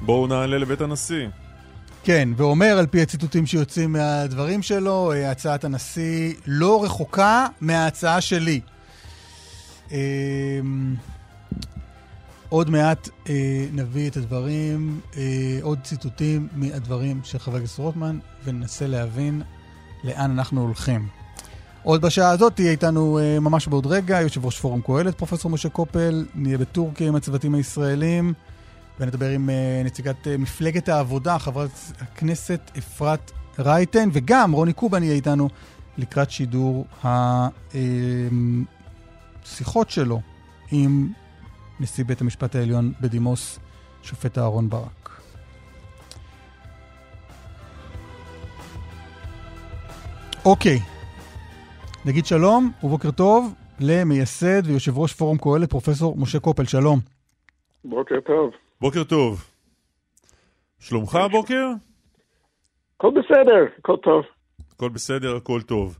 [0.00, 1.26] בואו נעלה לבית הנשיא.
[2.04, 8.60] כן, ואומר על פי הציטוטים שיוצאים מהדברים שלו, אה, הצעת הנשיא לא רחוקה מההצעה שלי.
[9.92, 10.60] אה,
[12.48, 18.86] עוד מעט אה, נביא את הדברים, אה, עוד ציטוטים מהדברים של חבר הכנסת רוטמן, וננסה
[18.86, 19.42] להבין
[20.04, 21.08] לאן אנחנו הולכים.
[21.82, 26.26] עוד בשעה הזאת תהיה איתנו ממש בעוד רגע, יושב ראש פורום קהלת, פרופסור משה קופל,
[26.34, 28.32] נהיה בטורקיה עם הצוותים הישראלים.
[29.00, 29.52] ונדבר עם uh,
[29.86, 31.70] נציגת uh, מפלגת העבודה, חברת
[32.00, 35.48] הכנסת אפרת רייטן, וגם רוני קובן יהיה איתנו
[35.98, 36.86] לקראת שידור
[39.44, 40.20] השיחות שלו
[40.72, 41.08] עם
[41.80, 43.58] נשיא בית המשפט העליון בדימוס,
[44.02, 45.20] שופט אהרן ברק.
[50.44, 50.78] אוקיי,
[52.04, 57.00] נגיד שלום ובוקר טוב למייסד ויושב ראש פורום קהלת, פרופסור משה קופל, שלום.
[57.84, 58.50] בוקר טוב.
[58.80, 59.44] בוקר טוב.
[60.80, 61.66] שלומך הבוקר?
[62.96, 64.24] הכל בסדר, הכל טוב.
[64.74, 65.98] הכל בסדר, הכל טוב.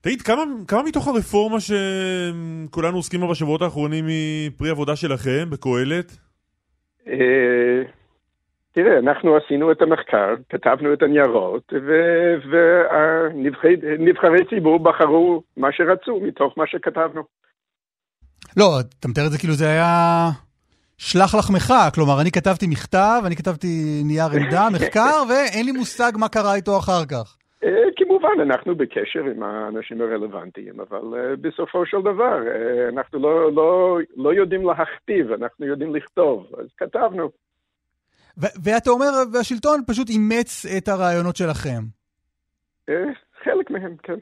[0.00, 6.18] תגיד, כמה, כמה מתוך הרפורמה שכולנו עוסקים בה בשבועות האחרונים היא פרי עבודה שלכם בקהלת?
[7.08, 7.82] אה,
[8.72, 11.72] תראה, אנחנו עשינו את המחקר, כתבנו את הניירות,
[13.72, 17.22] ונבחרי ציבור בחרו מה שרצו מתוך מה שכתבנו.
[18.56, 20.28] לא, אתה מתאר את זה כאילו זה היה
[20.98, 26.28] שלח לחמך, כלומר, אני כתבתי מכתב, אני כתבתי נייר עמדה, מחקר, ואין לי מושג מה
[26.28, 27.36] קרה איתו אחר כך.
[27.64, 33.52] אה, כמובן, אנחנו בקשר עם האנשים הרלוונטיים, אבל uh, בסופו של דבר, uh, אנחנו לא,
[33.52, 37.30] לא, לא יודעים להכתיב, אנחנו יודעים לכתוב, אז כתבנו.
[38.36, 41.80] ואתה אומר, והשלטון פשוט אימץ את הרעיונות שלכם.
[43.44, 44.18] חלק מהם, כן.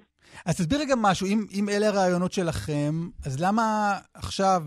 [0.46, 2.92] אז תסביר רגע משהו, אם, אם אלה הרעיונות שלכם,
[3.26, 4.62] אז למה עכשיו,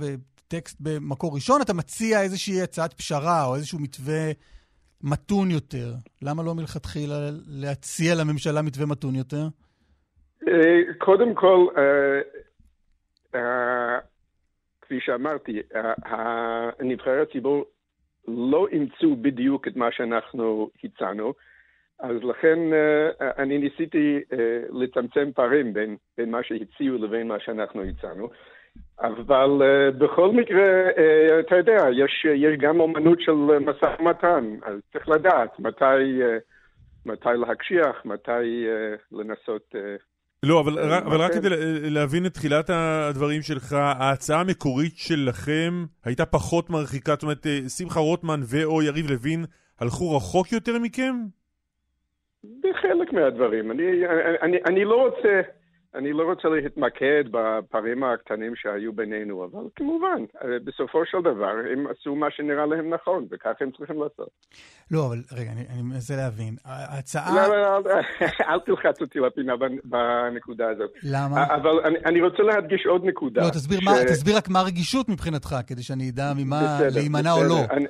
[0.47, 4.31] טקסט במקור ראשון, אתה מציע איזושהי הצעת פשרה או איזשהו מתווה
[5.03, 5.93] מתון יותר?
[6.21, 7.15] למה לא מלכתחילה
[7.47, 9.47] להציע לממשלה מתווה מתון יותר?
[10.47, 12.21] אה, קודם כל, אה,
[13.35, 13.99] אה,
[14.81, 15.61] כפי שאמרתי,
[16.79, 17.65] נבחרי הציבור
[18.27, 21.33] לא אימצו בדיוק את מה שאנחנו הצענו,
[21.99, 22.59] אז לכן
[23.37, 24.19] אני ניסיתי
[24.69, 28.29] לצמצם פערים בין, בין מה שהציעו לבין מה שאנחנו הצענו.
[28.99, 30.99] אבל uh, בכל מקרה, uh,
[31.39, 36.41] אתה יודע, יש, יש גם אומנות של משא ומתן, אז צריך לדעת מתי, uh,
[37.05, 39.75] מתי להקשיח, מתי uh, לנסות...
[39.75, 39.77] Uh,
[40.43, 41.49] לא, אבל, uh, אבל רק כדי
[41.89, 47.45] להבין את תחילת הדברים שלך, ההצעה המקורית שלכם הייתה פחות מרחיקה, זאת אומרת,
[47.77, 49.45] שמחה רוטמן ו/או יריב לוין
[49.79, 51.15] הלכו רחוק יותר מכם?
[52.43, 53.71] בחלק מהדברים.
[53.71, 55.41] אני, אני, אני, אני לא רוצה...
[55.97, 60.23] אני לא רוצה להתמקד בפערים הקטנים שהיו בינינו, אבל כמובן,
[60.63, 64.29] בסופו של דבר הם עשו מה שנראה להם נכון, וכך הם צריכים לעשות.
[64.91, 66.55] לא, אבל רגע, אני, אני מנסה להבין.
[66.65, 67.35] ההצעה...
[67.35, 67.95] לא, לא, לא,
[68.49, 70.91] אל תלחץ אותי לפינה בנקודה הזאת.
[71.03, 71.43] למה?
[71.55, 73.41] אבל אני, אני רוצה להדגיש עוד נקודה.
[73.41, 73.83] לא, תסביר, ש...
[73.83, 77.59] מה, תסביר רק מה הרגישות מבחינתך, כדי שאני אדע ממה להימנע או לא.
[77.71, 77.85] אני,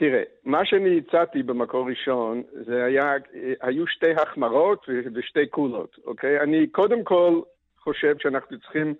[0.00, 3.12] תראה, מה שאני הצעתי במקור ראשון, זה היה,
[3.60, 6.40] היו שתי החמרות ושתי קולות, אוקיי?
[6.40, 7.40] אני קודם כל
[7.78, 8.94] חושב שאנחנו צריכים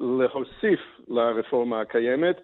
[0.00, 2.36] להוסיף לרפורמה הקיימת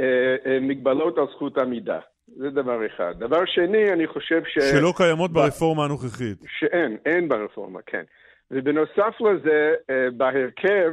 [0.00, 1.98] אה, אה, מגבלות על זכות עמידה.
[2.36, 3.14] זה דבר אחד.
[3.18, 4.58] דבר שני, אני חושב ש...
[4.58, 5.32] שלא קיימות.
[5.32, 6.38] ברפורמה הנוכחית.
[6.58, 8.02] שאין, אין ברפורמה, כן.
[8.50, 10.92] ובנוסף לזה, אה, בהרכב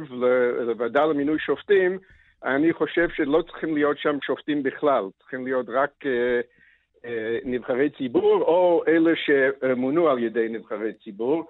[0.66, 1.98] לוועדה למינוי שופטים,
[2.46, 6.40] אני חושב שלא צריכים להיות שם שופטים בכלל, צריכים להיות רק אה,
[7.04, 11.44] אה, נבחרי ציבור, או אלה שמונו על ידי נבחרי ציבור,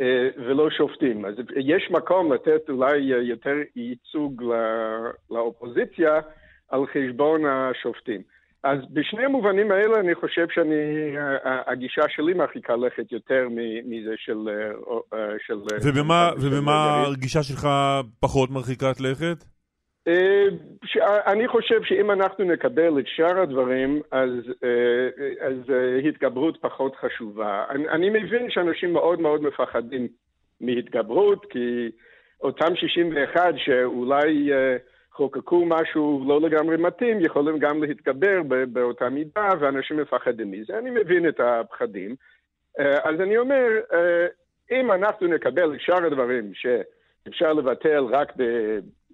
[0.00, 1.24] אה, ולא שופטים.
[1.24, 4.54] אז יש מקום לתת אולי יותר ייצוג לא,
[5.30, 6.20] לאופוזיציה
[6.68, 8.20] על חשבון השופטים.
[8.64, 11.14] אז בשני המובנים האלה אני חושב שאני,
[11.66, 13.48] הגישה שלי מרחיקה לכת יותר
[13.84, 14.48] מזה של...
[15.46, 17.68] של ובמה, ובמה הגישה שלך
[18.20, 19.51] פחות מרחיקת לכת?
[20.08, 20.44] אה,
[21.32, 24.30] אני חושב שאם אנחנו נקבל את שאר הדברים, אז,
[24.64, 25.08] אה,
[25.46, 27.64] אז אה, התגברות פחות חשובה.
[27.70, 30.08] אני, אני מבין שאנשים מאוד מאוד מפחדים
[30.60, 31.90] מהתגברות, כי
[32.40, 34.50] אותם 61 שאולי
[35.12, 38.42] חוקקו משהו לא לגמרי מתאים, יכולים גם להתגבר
[38.72, 40.78] באותה מידה, ואנשים מפחדים מזה.
[40.78, 42.14] אני מבין את הפחדים.
[42.78, 43.68] אז אני אומר,
[44.70, 48.32] אם אנחנו נקבל את שאר הדברים שאפשר לבטל רק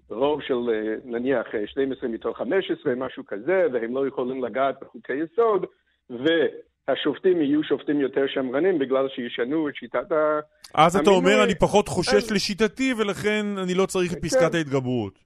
[0.09, 5.13] רוב של אה, נניח 12 אה, מתוך 15, משהו כזה, והם לא יכולים לגעת בחוקי
[5.13, 5.65] יסוד,
[6.09, 10.39] והשופטים יהיו שופטים יותר שמרנים בגלל שישנו את שיטת ה...
[10.73, 14.57] אז אתה אומר, אני פחות חושש לשיטתי, ולכן אני לא צריך את פסקת כן.
[14.57, 15.19] ההתגברות.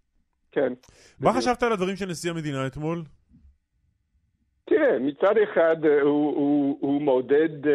[0.51, 0.73] כן.
[1.19, 3.01] מה חשבת על הדברים של נשיא המדינה אתמול?
[4.65, 7.67] תראה, מצד אחד אה, הוא, הוא, הוא מעודד uh,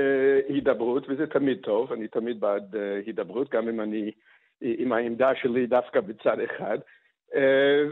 [0.48, 4.10] הידברות, וזה תמיד טוב, אני תמיד בעד uh, הידברות, גם אם אני,
[4.60, 6.78] עם העמדה שלי דווקא בצד אחד.
[7.34, 7.84] אה,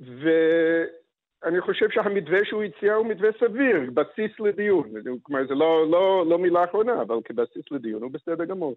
[0.00, 4.90] ואני חושב שהמתווה שהוא הציע הוא מתווה סביר, בסיס לדיון.
[5.22, 8.74] כלומר, זה לא, לא, לא מילה אחרונה, אבל כבסיס לדיון הוא בסדר גמור.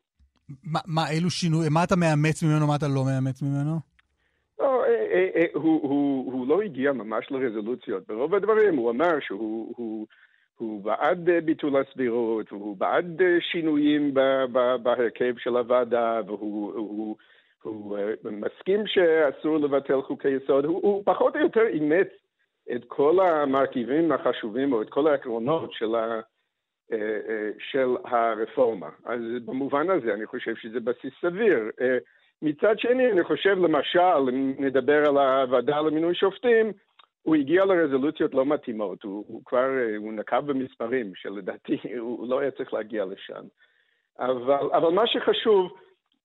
[0.64, 3.80] מה, מה אילו שינויים, מה אתה מאמץ ממנו, מה אתה לא מאמץ ממנו?
[4.60, 8.08] לא, אה, אה, אה, הוא, הוא, הוא לא הגיע ממש לרזולוציות.
[8.08, 10.08] ברוב הדברים הוא אמר שהוא הוא,
[10.58, 14.14] הוא בעד ביטול הסבירות, הוא בעד שינויים
[14.84, 17.16] בהרכב של הוועדה, והוא הוא,
[17.64, 22.08] הוא מסכים שאסור לבטל חוקי יסוד, הוא, הוא פחות או יותר אימץ
[22.76, 26.96] את כל המרכיבים החשובים או את כל העקרונות של, ה, uh, uh,
[27.60, 28.90] של הרפורמה.
[29.06, 31.72] אז במובן הזה אני חושב שזה בסיס סביר.
[31.80, 31.84] Uh,
[32.42, 36.72] מצד שני, אני חושב למשל, אם נדבר על הוועדה למינוי שופטים,
[37.22, 42.52] הוא הגיע לרזולוציות לא מתאימות, הוא, הוא כבר, הוא נקב במספרים שלדעתי הוא לא היה
[42.52, 43.44] צריך להגיע לשם.
[44.20, 45.74] אבל, אבל מה שחשוב,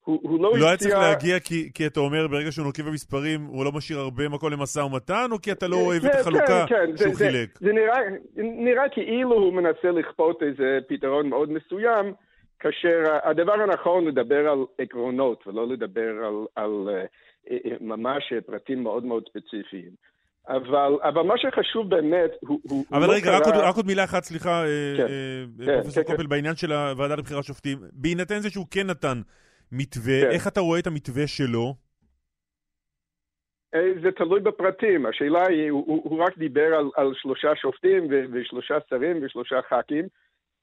[0.09, 3.45] הוא, הוא לא, לא היה צריך להגיע כי, כי אתה אומר ברגע שהוא נוקב במספרים
[3.45, 6.87] הוא לא משאיר הרבה מקום למשא ומתן, או כי אתה לא אוהב את החלוקה כן,
[6.87, 7.59] כן, שהוא זה, חילק?
[7.59, 7.99] זה, זה נראה,
[8.37, 12.13] נראה כאילו הוא מנסה לכפות איזה פתרון מאוד מסוים,
[12.61, 16.25] כאשר הדבר הנכון לדבר על עקרונות ולא לדבר על,
[16.57, 17.05] על, על אה,
[17.51, 19.91] אה, ממש פרטים מאוד מאוד ספציפיים.
[20.49, 22.61] אבל, אבל מה שחשוב באמת הוא...
[22.63, 25.03] הוא אבל לא רגע, רק קרה- עוד, רק עוד מילה אחת, סליחה, אה, כן.
[25.03, 27.79] אה, כן, פרופסור כן, קופל, בעניין של הוועדה לבחירת שופטים.
[27.93, 29.21] בהינתן זה שהוא כן נתן
[29.73, 30.31] מתווה, כן.
[30.31, 31.75] איך אתה רואה את המתווה שלו?
[33.75, 35.07] אה, זה תלוי בפרטים.
[35.07, 40.09] השאלה היא, הוא, הוא, רק דיבר על, על שלושה שופטים ו, ושלושה שרים ושלושה ח"כים.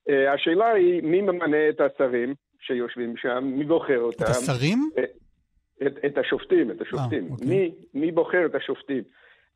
[0.10, 3.43] אה, השאלה היא, מי ממנה את השרים שיושבים שם?
[3.43, 4.24] מי בוחר אותם?
[4.24, 4.89] את השרים?
[5.84, 7.26] את, את השופטים, את השופטים.
[7.26, 7.47] אה, אוקיי.
[7.47, 9.03] מי, מי בוחר את השופטים?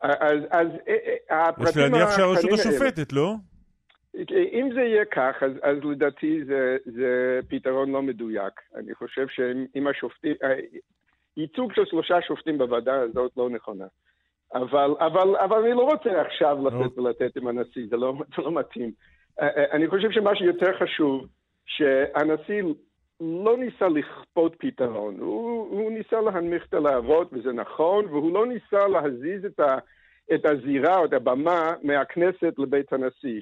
[0.02, 3.36] אז, אז אה, אה, יש הפרטים להניח שהרשות השופטת, לא?
[4.32, 8.54] אם זה יהיה כך, אז, אז לדעתי זה, זה פתרון לא מדויק.
[8.76, 10.36] אני חושב שאם השופטים...
[10.44, 10.56] אה,
[11.38, 13.86] ייצוג של שלושה שופטים בוועדה הזאת לא נכונה.
[14.54, 18.52] אבל, אבל, אבל אני לא רוצה עכשיו לשאת ולתת עם הנשיא, זה לא, זה לא
[18.52, 18.92] מתאים.
[19.40, 21.28] אה, אה, אני חושב שמה שיותר חשוב,
[21.66, 22.64] שהנשיא
[23.22, 28.88] לא ניסה לכפות פתרון, הוא, הוא ניסה להנמיך את הלהבות, וזה נכון, והוא לא ניסה
[28.88, 29.78] להזיז את, ה,
[30.34, 33.42] את הזירה או את הבמה מהכנסת לבית הנשיא.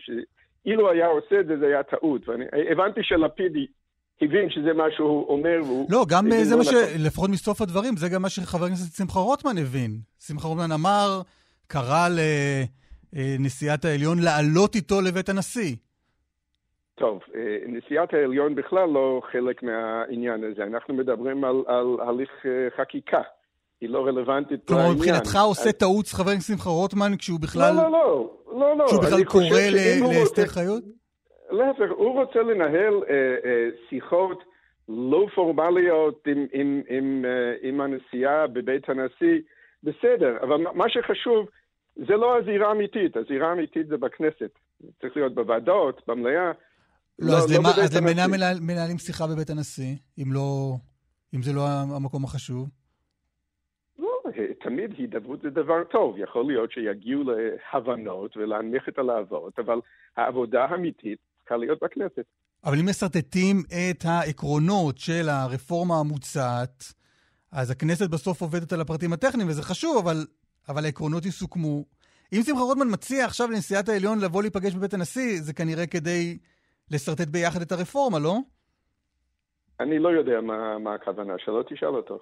[0.67, 2.29] שאילו היה עושה את זה, זה היה טעות.
[2.29, 3.53] ואני הבנתי שלפיד
[4.21, 5.87] הבין שזה מה שהוא אומר, והוא...
[5.89, 6.67] לא, גם הבין זה מה ש...
[6.67, 7.05] נכון.
[7.05, 9.91] לפחות מסוף הדברים, זה גם מה שחבר הכנסת שמחה רוטמן הבין.
[10.19, 11.21] שמחה רוטמן אמר,
[11.67, 12.07] קרא
[13.13, 15.75] לנשיאת העליון לעלות איתו לבית הנשיא.
[16.95, 20.63] טוב, אה, נשיאת העליון בכלל לא חלק מהעניין הזה.
[20.63, 23.21] אנחנו מדברים על, על הליך אה, חקיקה.
[23.81, 24.97] היא לא רלוונטית כלומר, לעניין.
[24.97, 27.75] מבחינתך עושה טעות חבר הכנסת שמחה רוטמן כשהוא בכלל...
[27.75, 28.29] לא, לא, לא.
[28.59, 28.85] לא, לא.
[28.87, 29.43] כשהוא בכלל קורא
[30.19, 30.83] לאסתר חיות?
[31.51, 33.13] להפך, הוא רוצה לנהל אה,
[33.45, 34.43] אה, שיחות
[34.89, 39.37] לא פורמליות עם, עם, עם, אה, עם הנשיאה בבית הנשיא,
[39.83, 41.45] בסדר, אבל מה- שחשוב,
[41.95, 44.49] זה לא הזירה האמיתית, הזירה האמיתית זה בכנסת.
[45.01, 46.51] צריך להיות בוועדות, במליאה.
[47.19, 48.27] לא, אז למה- בבית אז למה הנשיא.
[48.37, 50.75] מנהל- מנהלים שיחה בבית הנשיא, אם לא...
[51.35, 51.61] אם זה לא
[51.95, 52.67] המקום החשוב?
[54.67, 56.17] תמיד הידברות זה דבר טוב.
[56.17, 59.79] יכול להיות שיגיעו להבנות ולהנמיך את הלהבות, אבל
[60.17, 62.25] העבודה האמיתית צריכה להיות בכנסת.
[62.65, 66.83] אבל אם מסרטטים את העקרונות של הרפורמה המוצעת,
[67.51, 70.17] אז הכנסת בסוף עובדת על הפרטים הטכניים, וזה חשוב, אבל,
[70.69, 71.83] אבל העקרונות יסוכמו.
[72.33, 76.37] אם שמחה רוטמן מציע עכשיו לנשיאת העליון לבוא להיפגש בבית הנשיא, זה כנראה כדי
[76.91, 78.37] לשרטט ביחד את הרפורמה, לא?
[79.79, 82.19] אני לא יודע מה, מה הכוונה שלו, תשאל אותו.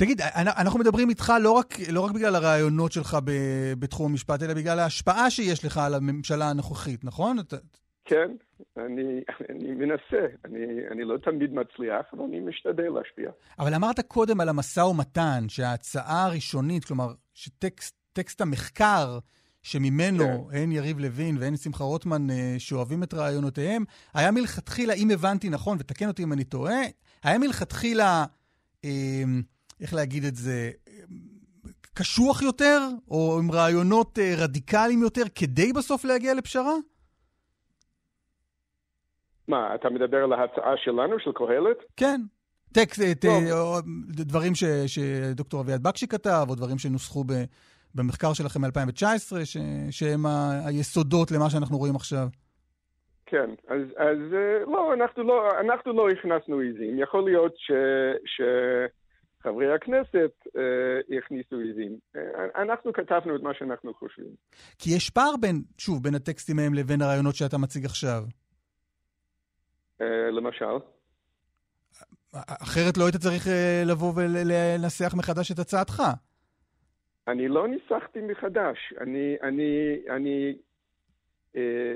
[0.00, 4.42] תגיד, אנ- אנחנו מדברים איתך לא רק, לא רק בגלל הרעיונות שלך ב- בתחום המשפט,
[4.42, 7.38] אלא בגלל ההשפעה שיש לך על הממשלה הנוכחית, נכון?
[7.38, 7.56] אתה,
[8.04, 8.30] כן,
[8.76, 9.20] אני,
[9.50, 10.26] אני מנסה.
[10.44, 10.58] אני,
[10.90, 13.30] אני לא תמיד מצליח, אבל אני משתדל להשפיע.
[13.58, 19.18] אבל אמרת קודם על המשא ומתן, שההצעה הראשונית, כלומר, שטקסט המחקר
[19.62, 20.56] שממנו כן.
[20.56, 23.84] הן יריב לוין והן שמחה רוטמן אה, שאוהבים את רעיונותיהם,
[24.14, 26.80] היה מלכתחילה, אם הבנתי נכון, ותקן אותי אם אני טועה,
[27.24, 28.24] היה מלכתחילה,
[28.84, 29.22] אה,
[29.80, 30.92] איך להגיד את זה, אה,
[31.94, 32.78] קשוח יותר,
[33.10, 36.74] או עם רעיונות אה, רדיקליים יותר, כדי בסוף להגיע לפשרה?
[39.48, 41.76] מה, אתה מדבר על ההצעה שלנו, של קהלת?
[41.96, 42.20] כן.
[42.72, 43.60] טקסט, אה, לא.
[43.76, 47.44] או, דברים ש- שדוקטור אביעד בקשי כתב, או דברים שנוסחו ב-
[47.94, 49.36] במחקר שלכם מ-2019,
[49.90, 52.26] שהם ה- היסודות למה שאנחנו רואים עכשיו.
[53.26, 56.98] כן, אז, אז אה, לא, אנחנו לא, אנחנו לא הכנסנו עיזים.
[56.98, 57.70] יכול להיות ש,
[59.40, 61.98] שחברי הכנסת אה, הכניסו עיזים.
[62.16, 64.30] אה, אנחנו כתבנו את מה שאנחנו חושבים.
[64.78, 68.22] כי יש פער בין, שוב, בין הטקסטים ההם לבין הרעיונות שאתה מציג עכשיו.
[70.00, 70.78] אה, למשל,
[72.62, 76.02] אחרת לא היית צריך אה, לבוא ולנסח מחדש את הצעתך.
[77.28, 78.94] אני לא ניסחתי מחדש.
[79.00, 80.54] אני, אני, אני
[81.56, 81.94] אה,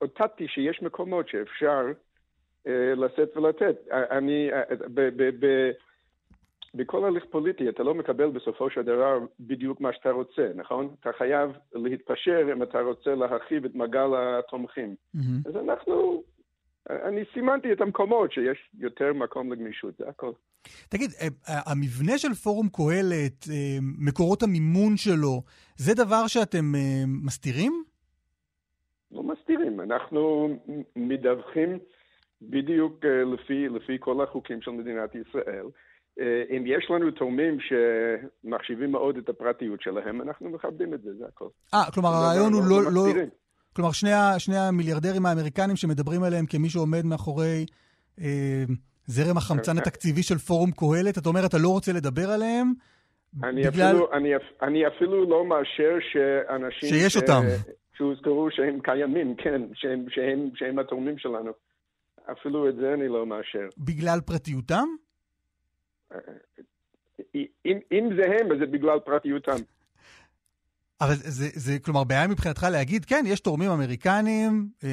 [0.00, 1.82] אותתתי שיש מקומות שאפשר
[2.66, 3.76] אה, לשאת ולתת.
[3.92, 4.62] אה, אני, אה,
[4.94, 5.70] ב, ב, ב,
[6.76, 10.94] בכל הליך פוליטי אתה לא מקבל בסופו של דבר בדיוק מה שאתה רוצה, נכון?
[11.00, 14.94] אתה חייב להתפשר אם אתה רוצה להרחיב את מעגל התומכים.
[15.14, 15.40] מהמם.
[15.46, 16.22] אז אנחנו,
[16.90, 20.32] אני סימנתי את המקומות שיש יותר מקום לגמישות, זה הכל.
[20.88, 21.28] תגיד, אה,
[21.66, 25.42] המבנה של פורום קהלת, אה, מקורות המימון שלו,
[25.76, 27.84] זה דבר שאתם אה, מסתירים?
[29.10, 30.48] לא מסתירים, אנחנו
[30.96, 31.78] מדווחים
[32.42, 35.66] בדיוק אה, לפי, לפי כל החוקים של מדינת ישראל.
[36.20, 36.24] אה,
[36.56, 37.58] אם יש לנו תורמים
[38.44, 41.48] שמחשיבים מאוד את הפרטיות שלהם, אנחנו מכבדים את זה, זה הכל.
[41.74, 42.90] אה, כלומר, לא, הרעיון לא, הוא לא לא...
[42.92, 43.06] לא...
[43.06, 43.28] מסתירים.
[43.76, 47.66] כלומר, שני, ה- שני המיליארדרים האמריקנים שמדברים עליהם כמי שעומד מאחורי
[48.20, 48.64] אה,
[49.06, 52.72] זרם החמצן אה, התקציבי של פורום קהלת, אתה אומר, אתה לא רוצה לדבר עליהם?
[53.44, 54.28] אני, בגלל- אפילו, אני,
[54.62, 56.88] אני אפילו לא מאשר שאנשים...
[56.88, 57.42] שיש ש- אותם.
[57.96, 61.50] שהוזכרו שהם קיימים, כן, שהם, שהם, שהם התורמים שלנו.
[62.32, 63.68] אפילו את זה אני לא מאשר.
[63.78, 64.86] בגלל פרטיותם?
[67.34, 69.56] אם, אם זה הם, אז זה בגלל פרטיותם.
[71.00, 74.68] אבל זה, זה, כלומר, בעיה מבחינתך להגיד, כן, יש תורמים אמריקנים.
[74.84, 74.88] אה,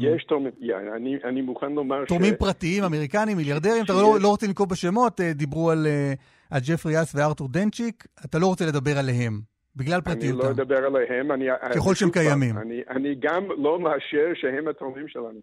[0.00, 2.08] יש תורמים, yeah, אני, אני מוכן לומר ש...
[2.08, 6.12] תורמים פרטיים, אמריקנים, מיליארדרים, אתה לא, לא רוצה לנקוב בשמות, אה, דיברו על, אה,
[6.50, 9.40] על ג'פרי אס וארתור דנצ'יק, אתה לא רוצה לדבר עליהם.
[9.76, 10.40] בגלל פרטיותם.
[10.40, 11.32] אני לא אדבר עליהם.
[11.32, 11.44] אני,
[11.74, 12.58] ככל שהם קיימים.
[12.58, 15.40] אני, אני גם לא מאשר שהם התורמים שלנו.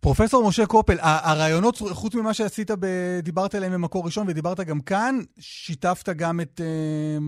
[0.00, 2.70] פרופסור משה קופל, הרעיונות, חוץ ממה שעשית,
[3.22, 7.18] דיברת עליהם במקור ראשון ודיברת גם כאן, שיתפת גם את אה,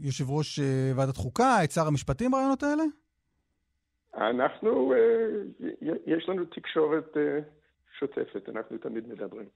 [0.00, 2.82] יושב ראש אה, ועדת חוקה, את שר המשפטים ברעיונות האלה?
[4.16, 4.98] אנחנו, אה,
[6.06, 7.38] יש לנו תקשורת אה,
[7.98, 9.46] שוטפת, אנחנו תמיד מדברים.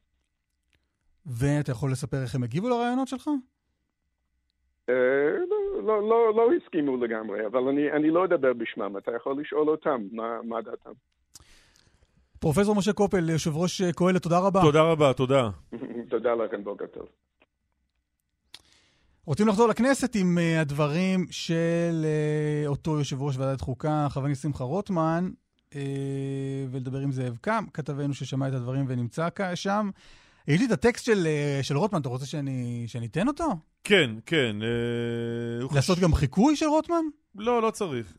[1.27, 3.31] ואתה יכול לספר איך הם הגיבו לרעיונות שלך?
[4.89, 4.95] לא,
[5.83, 10.03] לא, לא, לא הסכימו לגמרי, אבל אני, אני לא אדבר בשמם, אתה יכול לשאול אותם
[10.13, 10.93] מה, מה דעתם.
[12.47, 14.61] פרופסור משה קופל, יושב ראש אה, קהלת, תודה רבה.
[14.61, 15.51] תודה רבה, תודה.
[16.11, 17.07] תודה לכם, בוקר טוב.
[19.25, 22.05] רוצים לחזור לכנסת עם uh, הדברים של
[22.65, 25.31] uh, אותו יושב ראש ועדת חוקה, חבר הכנסת שמחה רוטמן,
[25.71, 25.75] uh,
[26.71, 29.91] ולדבר עם זאב קם, כתבנו ששמע את הדברים ונמצא שם.
[30.49, 33.49] יש לי את הטקסט של, uh, של רוטמן, אתה רוצה שאני, שאני אתן אותו?
[33.85, 34.57] כן, כן.
[34.61, 36.03] Uh, לעשות חש...
[36.03, 37.05] גם חיקוי של רוטמן?
[37.35, 38.15] לא, לא צריך.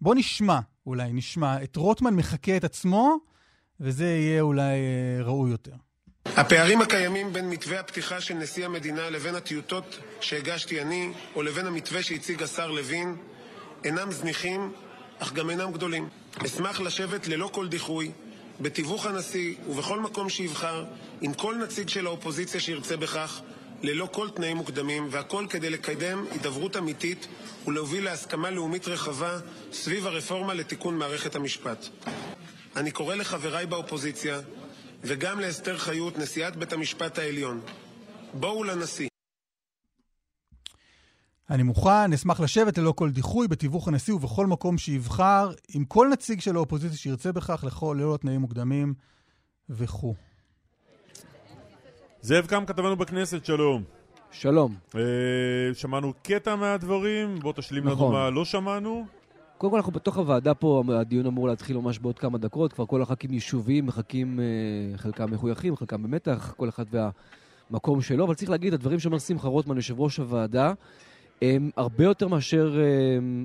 [0.00, 3.27] בוא נשמע, אולי נשמע, את רוטמן מחקה את עצמו,
[3.80, 5.72] וזה יהיה אולי אה, ראוי יותר.
[6.36, 12.02] הפערים הקיימים בין מתווה הפתיחה של נשיא המדינה לבין הטיוטות שהגשתי אני, או לבין המתווה
[12.02, 13.16] שהציג השר לוין,
[13.84, 14.72] אינם זניחים,
[15.18, 16.08] אך גם אינם גדולים.
[16.46, 18.10] אשמח לשבת ללא כל דיחוי,
[18.60, 20.84] בתיווך הנשיא ובכל מקום שיבחר,
[21.20, 23.40] עם כל נציג של האופוזיציה שירצה בכך,
[23.82, 27.26] ללא כל תנאים מוקדמים, והכל כדי לקדם הידברות אמיתית
[27.66, 29.38] ולהוביל להסכמה לאומית רחבה
[29.72, 31.88] סביב הרפורמה לתיקון מערכת המשפט.
[32.78, 34.40] אני קורא לחבריי באופוזיציה,
[35.02, 37.60] וגם לאסתר חיות, נשיאת בית המשפט העליון,
[38.34, 39.08] בואו לנשיא.
[41.50, 46.40] אני מוכן, אשמח לשבת ללא כל דיחוי בתיווך הנשיא ובכל מקום שיבחר, עם כל נציג
[46.40, 48.94] של האופוזיציה שירצה בכך, לכל, ללא תנאים מוקדמים
[49.70, 50.14] וכו'.
[52.20, 53.82] זאב קם כתבנו בכנסת, שלום.
[54.30, 54.74] שלום.
[54.94, 55.00] אה,
[55.74, 58.14] שמענו קטע מהדברים, בוא תשלים נכון.
[58.14, 59.17] לנו מה לא שמענו.
[59.58, 63.02] קודם כל אנחנו בתוך הוועדה פה, הדיון אמור להתחיל ממש בעוד כמה דקות, כבר כל
[63.02, 66.84] הח"כים יישוביים מחכים, אה, חלקם מחויכים, חלקם במתח, כל אחד
[67.70, 70.72] והמקום שלו, אבל צריך להגיד, הדברים שאומר שמחה רוטמן, יושב ראש הוועדה,
[71.42, 72.84] הם הרבה יותר מאשר אה,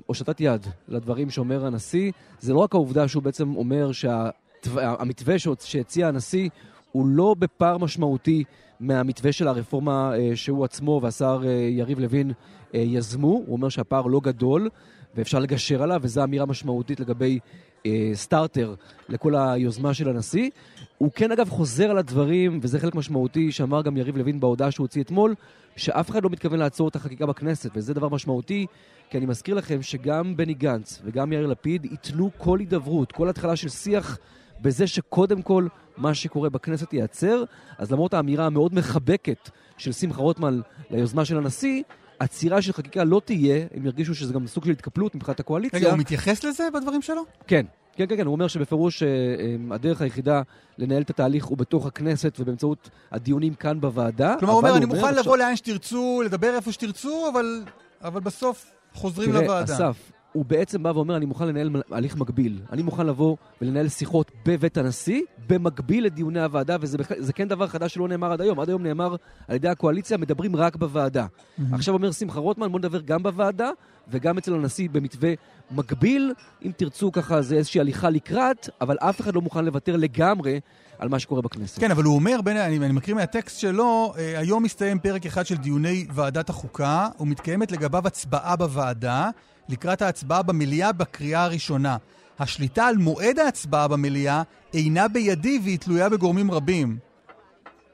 [0.05, 2.11] הושטת יד לדברים שאומר הנשיא.
[2.39, 6.49] זה לא רק העובדה שהוא בעצם אומר שהמתווה שהציע הנשיא
[6.91, 8.43] הוא לא בפער משמעותי
[8.79, 12.31] מהמתווה של הרפורמה אה, שהוא עצמו והשר יריב לוין
[12.73, 14.69] יזמו, הוא אומר שהפער לא גדול.
[15.15, 17.39] ואפשר לגשר עליו, וזו אמירה משמעותית לגבי
[17.85, 18.75] אה, סטארטר
[19.09, 20.49] לכל היוזמה של הנשיא.
[20.97, 24.83] הוא כן אגב חוזר על הדברים, וזה חלק משמעותי שאמר גם יריב לוין בהודעה שהוא
[24.83, 25.35] הוציא אתמול,
[25.75, 28.65] שאף אחד לא מתכוון לעצור את החקיקה בכנסת, וזה דבר משמעותי,
[29.09, 33.55] כי אני מזכיר לכם שגם בני גנץ וגם יאיר לפיד ייתנו כל הידברות, כל התחלה
[33.55, 34.17] של שיח
[34.61, 37.43] בזה שקודם כל מה שקורה בכנסת ייעצר.
[37.77, 40.59] אז למרות האמירה המאוד מחבקת של שמחה רוטמן
[40.91, 41.83] ליוזמה של הנשיא,
[42.23, 45.79] עצירה של חקיקה לא תהיה, הם ירגישו שזה גם סוג של התקפלות מבחינת הקואליציה.
[45.79, 47.21] רגע, הוא מתייחס לזה בדברים שלו?
[47.47, 47.65] כן.
[47.95, 50.41] כן, כן, כן, הוא אומר שבפירוש אה, אה, הדרך היחידה
[50.77, 54.35] לנהל את התהליך הוא בתוך הכנסת ובאמצעות הדיונים כאן בוועדה.
[54.39, 57.63] כלומר, הוא אומר, אני מוכן לבוא לאן שתרצו, לדבר איפה שתרצו, אבל,
[58.01, 59.77] אבל בסוף חוזרים תראה, לוועדה.
[59.77, 62.59] תראה, אסף, הוא בעצם בא ואומר, אני מוכן לנהל הליך מקביל.
[62.71, 68.07] אני מוכן לבוא ולנהל שיחות בבית הנשיא, במקביל לדיוני הוועדה, וזה כן דבר חדש שלא
[68.07, 68.59] נאמר עד היום.
[68.59, 69.15] עד היום נאמר
[69.47, 71.25] על ידי הקואליציה, מדברים רק בוועדה.
[71.25, 71.61] Mm-hmm.
[71.71, 73.69] עכשיו אומר שמחה רוטמן, בוא נדבר גם בוועדה,
[74.07, 75.33] וגם אצל הנשיא במתווה
[75.71, 76.33] מקביל.
[76.65, 80.59] אם תרצו ככה, זה איזושהי הליכה לקראת, אבל אף אחד לא מוכן לוותר לגמרי
[80.99, 81.79] על מה שקורה בכנסת.
[81.79, 85.45] כן, אבל הוא אומר, בין, אני, אני מקריא מהטקסט שלו, אה, היום מסתיים פרק אחד
[85.45, 89.29] של דיוני ועדת החוקה, ומתקיימת לגביו הצבעה בוועדה.
[89.69, 91.97] לקראת ההצבעה במליאה בקריאה הראשונה.
[92.39, 94.43] השליטה על מועד ההצבעה במליאה
[94.73, 96.97] אינה בידי והיא תלויה בגורמים רבים.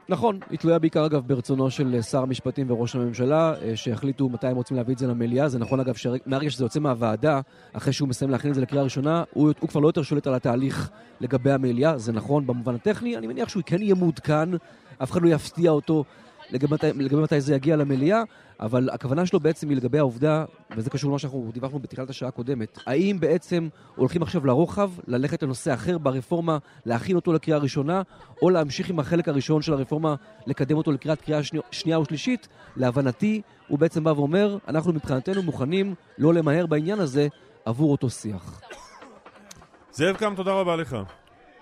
[0.10, 4.56] נכון, היא תלויה בעיקר אגב ברצונו של שר המשפטים וראש הממשלה, אה, שהחליטו מתי הם
[4.56, 5.50] רוצים להביא את זה למליאה.
[5.50, 7.42] זה נכון אגב שמהרגע שזה יוצא מהוועדה,
[7.74, 10.34] אחרי שהוא מסיים להכין את זה לקריאה ראשונה, הוא, הוא כבר לא יותר שולט על
[10.34, 10.90] התהליך
[11.22, 14.50] לגבי המליאה, זה נכון במובן הטכני, אני מניח שהוא כן יהיה מעודכן,
[15.04, 16.04] אף אחד לא יפתיע אותו
[16.52, 18.24] לגבי לגבי מתי זה יגיע למליאה,
[18.60, 20.46] אבל הכוונה שלו בעצם היא לגבי העובדה,
[20.78, 25.74] וזה קשור למה שאנחנו דיווחנו בתחילת השעה הקודמת, האם בעצם הולכים עכשיו לרוחב, ללכת לנושא
[25.74, 28.02] אחר ברפורמה, להכין אותו לקריאה ראשונה,
[28.42, 30.16] או להמשיך עם החלק הראשון של הרפורמה,
[30.48, 32.48] לקדם אותו לקריאת קריאה שני, שנייה ושלישית?
[32.76, 37.28] להבנתי, הוא בעצם בא ואומר, אנחנו מבחינתנו מוכנים לא למהר בעניין הזה
[37.66, 38.62] עבור אותו שיח.
[39.92, 40.98] זאב קם, תודה רבה לך.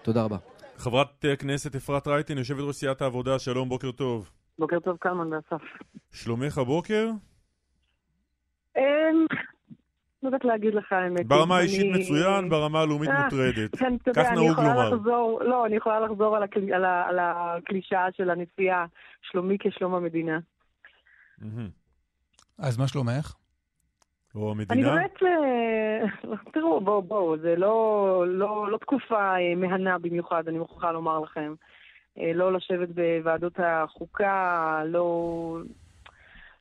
[0.02, 0.38] תודה רבה.
[0.78, 4.30] חברת הכנסת אפרת רייטין, יושבת ראש סיעת העבודה, שלום, בוקר טוב.
[4.60, 5.64] בוקר טוב, קלמן ואסף.
[6.12, 7.10] שלומך הבוקר?
[10.24, 11.28] לא יודעת להגיד לך האמת.
[11.28, 13.76] ברמה אני- האישית מצוין, ברמה הלאומית אה, מוטרדת.
[13.76, 14.90] כך אני נהוג לומר.
[15.44, 18.86] לא, אני יכולה לחזור על, הקלישאה של הנשיאה,
[19.22, 20.40] שלומי כשלום המדינה.
[22.60, 23.34] אז מה שלומך?
[24.36, 24.96] או אני המדינה?
[24.96, 30.92] באמת, אה, תראו, בואו, בואו, זה לא, לא, לא תקופה אה, מהנה במיוחד, אני מוכרחה
[30.92, 31.54] לומר לכם.
[32.20, 35.58] אה, לא לשבת בוועדות החוקה, לא,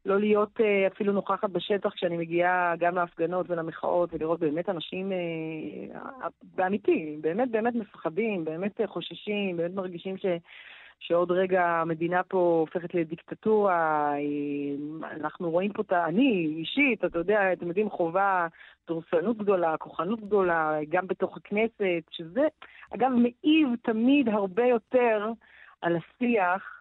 [0.07, 6.29] לא להיות אה, אפילו נוכחת בשטח כשאני מגיעה גם להפגנות ולמחאות, ולראות באמת אנשים, אה,
[6.57, 10.27] באמיתי, באמת באמת מפחדים, באמת אה, חוששים, באמת מרגישים ש...
[11.01, 16.05] שעוד רגע המדינה פה הופכת לדיקטטורה, אה, אנחנו רואים פה את ה...
[16.05, 18.47] אני אישית, אתה יודע, אתם יודעים, חובה
[18.89, 22.47] דורסנות גדולה, כוחנות גדולה, גם בתוך הכנסת, שזה,
[22.95, 25.33] אגב, מעיב תמיד הרבה יותר
[25.83, 26.76] על השיח,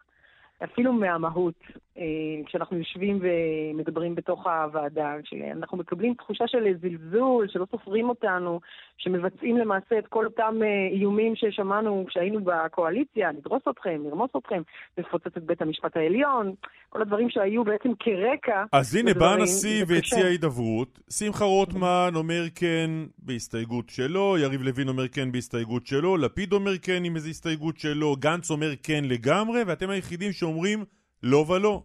[0.63, 1.53] אפילו מהמהות,
[1.97, 2.03] אה,
[2.45, 8.59] כשאנחנו יושבים ומדברים בתוך הוועדה, שאנחנו מקבלים תחושה של זלזול, שלא סופרים אותנו,
[8.97, 14.61] שמבצעים למעשה את כל אותם אה, איומים ששמענו כשהיינו בקואליציה, נדרוס אתכם, נרמוס אתכם,
[14.97, 16.53] נפוצץ את בית המשפט העליון,
[16.89, 18.63] כל הדברים שהיו בעצם כרקע.
[18.71, 20.25] אז הנה, בא הנשיא והציע.
[20.25, 22.89] הידברות, שמחה רוטמן אומר כן
[23.19, 28.15] בהסתייגות שלו, יריב לוין אומר כן בהסתייגות שלו, לפיד אומר כן עם איזו הסתייגות שלו,
[28.19, 30.85] גנץ אומר כן לגמרי, ואתם היחידים שאומרים
[31.23, 31.81] לא ולא.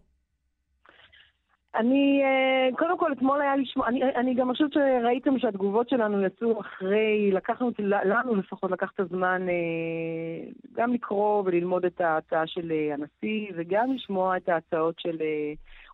[1.74, 6.60] אני, אה, קודם כל, אתמול היה לשמוע, אני, אני גם חושבת שראיתם שהתגובות שלנו יצאו
[6.60, 12.94] אחרי, לקחנו, לנו לפחות לקח את הזמן אה, גם לקרוא וללמוד את ההצעה של אה,
[12.94, 15.16] הנשיא, וגם לשמוע את ההצעות של,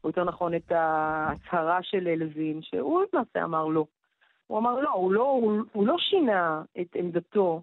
[0.04, 3.84] או יותר נכון, את ההצהרה של לוין, שהוא למעשה אמר לא.
[4.46, 7.62] הוא אמר לא, הוא לא, הוא, הוא לא שינה את עמדתו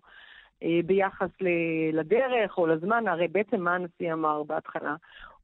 [0.85, 4.95] ביחס ל- לדרך או לזמן, הרי בעצם מה הנשיא אמר בהתחלה?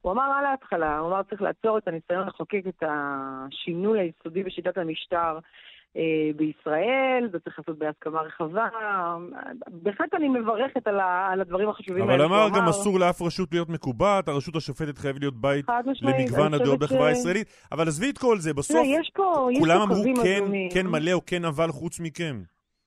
[0.02, 4.78] הוא אמר על ההתחלה, הוא אמר צריך לעצור את הניסיון לחוקק את השינוי היסודי בשיטת
[4.78, 5.40] המשטר
[5.98, 6.02] אה,
[6.36, 8.68] בישראל, זה צריך לעשות בהסכמה רחבה.
[9.68, 13.22] בהחלט אני מברכת על, ה, על הדברים החשובים אבל האלה אמר שהוא גם אסור לאף
[13.22, 15.66] רשות להיות מקובעת, הרשות השופטת חייבת להיות בית
[16.02, 17.48] למגוון הדעות בחברה הישראלית.
[17.72, 18.88] אבל עזבי את כל זה, בסוף
[19.60, 20.44] כולם אמרו כן.
[20.74, 22.36] כן מלא או כן אבל חוץ מכם.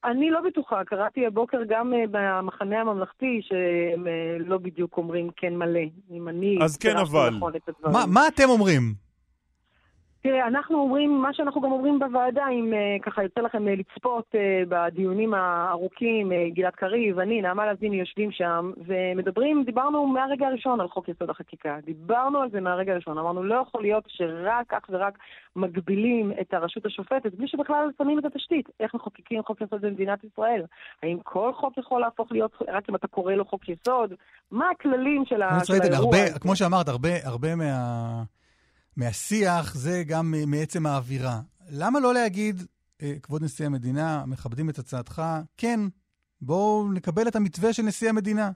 [0.04, 5.56] אני לא בטוחה, קראתי הבוקר גם אה, במחנה הממלכתי שהם אה, לא בדיוק אומרים כן
[5.56, 5.80] מלא,
[6.10, 6.58] אם אני...
[6.62, 7.30] אז כן, אבל.
[7.36, 7.52] נכון.
[7.92, 9.01] מה, מה אתם אומרים?
[10.22, 14.24] תראה, אנחנו אומרים, מה שאנחנו גם אומרים בוועדה, אם uh, ככה יוצא לכם uh, לצפות
[14.34, 20.80] uh, בדיונים הארוכים, uh, גלעד קריב, אני, נעמה לזיני יושבים שם, ומדברים, דיברנו מהרגע הראשון
[20.80, 21.76] על חוק יסוד החקיקה.
[21.84, 23.18] דיברנו על זה מהרגע הראשון.
[23.18, 25.18] אמרנו, לא יכול להיות שרק, אך ורק
[25.56, 28.68] מגבילים את הרשות השופטת, בלי שבכלל שמים את התשתית.
[28.80, 30.62] איך מחוקקים חוק יסוד במדינת ישראל?
[31.02, 34.14] האם כל חוק יכול להפוך להיות, רק אם אתה קורא לו חוק יסוד?
[34.50, 35.98] מה הכללים של, ה, של האירוע?
[35.98, 36.38] הרבה?
[36.40, 38.22] כמו שאמרת, הרבה, הרבה מה,
[38.96, 41.40] מהשיח זה גם מעצם האווירה.
[41.70, 42.56] למה לא להגיד,
[43.02, 45.22] אה, כבוד נשיא המדינה, מכבדים את הצעתך,
[45.56, 45.80] כן,
[46.40, 48.50] בואו נקבל את המתווה של נשיא המדינה.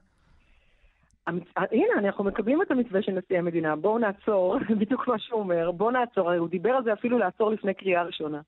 [1.27, 5.71] המצ- הנה, אנחנו מקבלים את המתווה של נשיא המדינה, בואו נעצור, בדיוק מה שהוא אומר,
[5.71, 8.41] בואו נעצור, הוא דיבר על זה אפילו לעצור לפני קריאה ראשונה.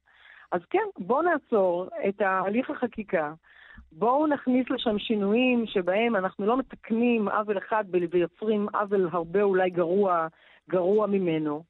[0.51, 3.33] אז כן, בואו נעצור את הליך החקיקה,
[3.91, 10.27] בואו נכניס לשם שינויים שבהם אנחנו לא מתקנים עוול אחד ויוצרים עוול הרבה אולי גרוע,
[10.69, 11.63] גרוע ממנו.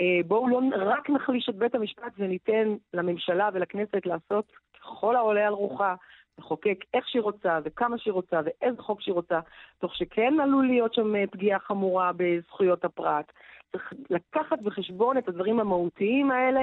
[0.00, 4.44] אה, בואו לא רק נחליש את בית המשפט וניתן לממשלה ולכנסת לעשות
[4.80, 5.94] ככל העולה על רוחה,
[6.38, 9.40] לחוקק איך שהיא רוצה וכמה שהיא רוצה ואיזה חוק שהיא רוצה,
[9.78, 13.32] תוך שכן עלול להיות שם אה, פגיעה חמורה בזכויות הפרט.
[13.72, 16.60] צריך לקחת בחשבון את הדברים המהותיים האלה,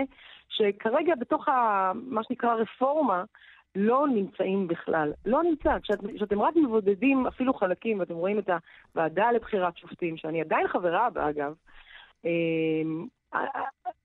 [0.50, 3.24] שכרגע בתוך ה, מה שנקרא רפורמה,
[3.76, 5.14] לא נמצאים בכלל.
[5.26, 5.80] לא נמצא.
[5.80, 8.50] כשאת, כשאתם רק מבודדים אפילו חלקים, ואתם רואים את
[8.96, 11.54] הוועדה לבחירת שופטים, שאני עדיין חברה בה אגב,
[12.26, 13.08] אמ,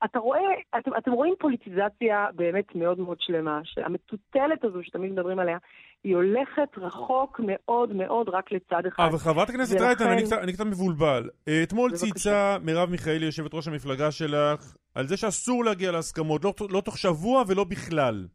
[0.05, 0.41] אתה רואה,
[0.79, 5.59] אתם, אתם רואים פוליטיזציה באמת מאוד מאוד שלמה, שהמטוטלת הזו שתמיד מדברים עליה,
[6.05, 9.05] היא הולכת רחוק מאוד מאוד רק לצד אחד.
[9.09, 11.29] אבל חברת הכנסת ולכן- רייטן, אני קצת- אני קצת מבולבל.
[11.49, 11.93] אה, אתמול.
[11.97, 16.99] צייצה מרב מיכאלי, יושבת ראש המפלגה שלך, על זה שאסור להגיע להסכמות, לא- לא תוך
[16.99, 18.27] שבוע ולא בכלל.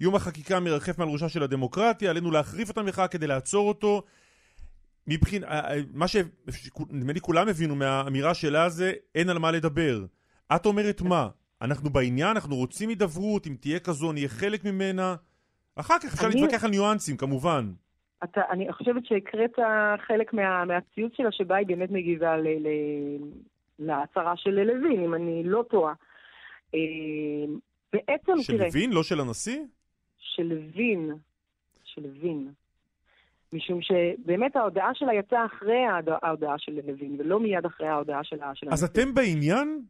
[0.00, 4.02] איום החקיקה מרחף מעל ראשה של הדמוקרטיה, עלינו להחריף את המחאה כדי לעצור אותו.
[5.06, 5.44] מבחין...
[5.44, 10.04] אה, אה, מה שנדמה לי כולם הבינו מהאמירה שלה זה, אין על מה לדבר.
[10.56, 11.28] את אומרת מה?
[11.62, 15.16] אנחנו בעניין, אנחנו רוצים הידברות, אם תהיה כזו, נהיה חלק ממנה.
[15.76, 17.72] אחר כך אפשר אני- להתווכח על ניואנסים, כמובן.
[18.24, 19.50] אתה, אני חושבת שהקראת
[20.06, 22.68] חלק מה, מהציוץ שלה, שבה היא באמת מגיבה ל, ל,
[23.78, 25.94] להצהרה של לוין, אם אני לא טועה.
[26.74, 26.78] אה,
[27.92, 29.60] בעצם, של תראה, לוין, לא של הנשיא?
[30.18, 31.10] של לוין,
[31.84, 32.48] של לוין.
[33.52, 35.84] משום שבאמת ההודעה שלה יצאה אחרי
[36.22, 39.02] ההודעה, של לוין, ולא מיד אחרי ההודעה של ה- של אז הנשיא.
[39.02, 39.80] אתם בעניין?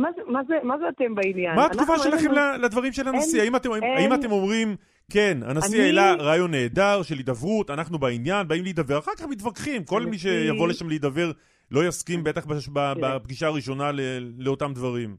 [0.00, 1.56] מה זה, מה זה, מה זה אתם בעניין?
[1.56, 3.40] מה התגובה שלכם לנו- לדברים של הנשיא?
[3.40, 4.76] אין- האם אתם- אין- האם אתם אומרים,
[5.12, 9.84] כן, הנשיא אני- העלה רעיון נהדר של הידברות, אנחנו בעניין, באים להידבר, אחר כך מתווכחים.
[9.84, 11.30] כל מי שיבוא לשם להידבר
[11.70, 12.94] לא יסכים בטח בש- תראה.
[13.18, 14.00] בפגישה הראשונה ל-
[14.38, 15.16] לאותם דברים.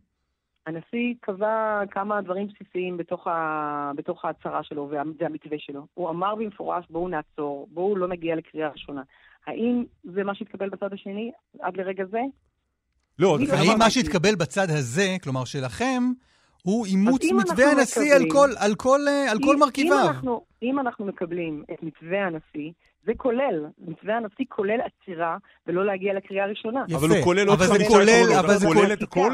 [0.67, 3.91] הנשיא קבע כמה דברים בסיסיים בתוך, ה...
[3.95, 5.85] בתוך ההצהרה שלו וזה המתווה שלו.
[5.93, 9.01] הוא אמר במפורש, בואו נעצור, בואו לא נגיע לקריאה ראשונה.
[9.47, 12.19] האם זה מה שהתקבל בצד השני עד לרגע זה?
[13.19, 16.03] לא, לא האם מה שהתקבל בצד הזה, כלומר שלכם,
[16.63, 19.93] הוא אימוץ אם מתווה הנשיא על מקבלים- כל, על כל, אה, על כל אם- מרכיביו?
[20.03, 22.71] אם אנחנו, אם אנחנו מקבלים את מתווה הנשיא,
[23.05, 25.37] זה כולל, מתווה הנשיא כולל עצירה
[25.67, 26.83] ולא להגיע לקריאה ראשונה.
[26.87, 28.45] יפה, אבל הוא כולל עוד אבל זה חמישה עקרונות.
[28.45, 29.31] אבל זה כולל את הכל?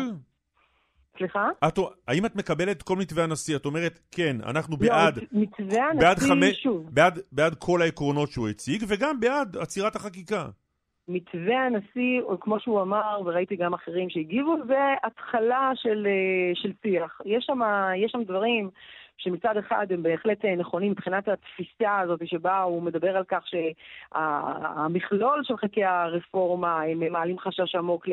[1.18, 1.48] סליחה?
[1.68, 3.56] את- האם את מקבלת את כל מתווה הנשיא?
[3.56, 7.82] את אומרת, כן, אנחנו לא, בעד, את מתווה בעד הנשיא, חמש- שוב, בעד- בעד כל
[7.82, 10.48] העקרונות שהוא הציג, וגם בעד עצירת החקיקה.
[11.08, 16.72] מתווה הנשיא, או כמו שהוא אמר, וראיתי גם אחרים שהגיבו, זה התחלה של, אה, של
[16.82, 17.22] שיח.
[17.26, 17.60] יש שם,
[17.96, 18.70] יש שם דברים
[19.18, 25.44] שמצד אחד הם בהחלט אה, נכונים מבחינת התפיסה הזאת שבה הוא מדבר על כך שהמכלול
[25.44, 28.08] של חלקי הרפורמה הם מעלים חשש עמוק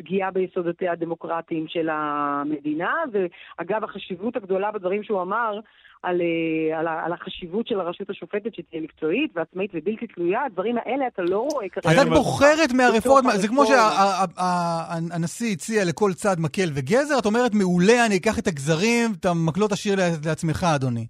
[0.00, 5.60] לפגיעה ביסודותיה הדמוקרטיים של המדינה, ואגב החשיבות הגדולה בדברים שהוא אמר
[6.02, 11.06] על, אה, על, על החשיבות של הרשות השופטת שתהיה מקצועית ועצמאית ובלתי תלויה, הדברים האלה
[11.06, 11.90] אתה לא רואה כרגע.
[11.90, 13.64] אז את בוחרת מהרפורמה, זה כמו.
[13.66, 19.70] שהנשיא הציע לכל צד מקל וגזר, את אומרת, מעולה, אני אקח את הגזרים, את המקלות
[19.70, 21.06] תשאיר לעצמך, אדוני.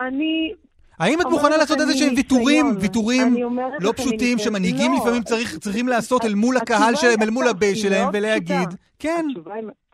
[0.00, 0.52] אני
[0.98, 2.66] האם את מוכנה לעשות איזה שהם ויתורים.
[2.80, 3.36] ויתורים
[3.80, 4.38] לא פשוטים.
[4.38, 4.98] שמנהיגים לא.
[4.98, 8.68] לפעמים צריך- צריכים לעשות אל מול הקהל שלהם, אל מול הבייס שלהם, ולהגיד.
[8.98, 9.26] כן,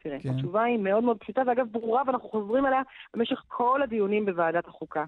[0.02, 0.30] תראה, כן.
[0.30, 2.80] התשובה היא מאוד מאוד פשוטה, ואגב ברורה, ואנחנו חוזרים עליה
[3.14, 5.04] במשך כל הדיונים בוועדת החוקה.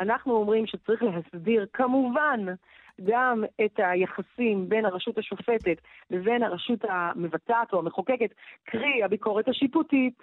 [0.00, 2.40] אנחנו אומרים שצריך להסדיר, כמובן,
[3.04, 5.76] גם את היחסים בין הרשות השופטת
[6.10, 8.30] לבין הרשות המבצעת או המחוקקת,
[8.64, 10.18] קרי הביקורת השיפוטית,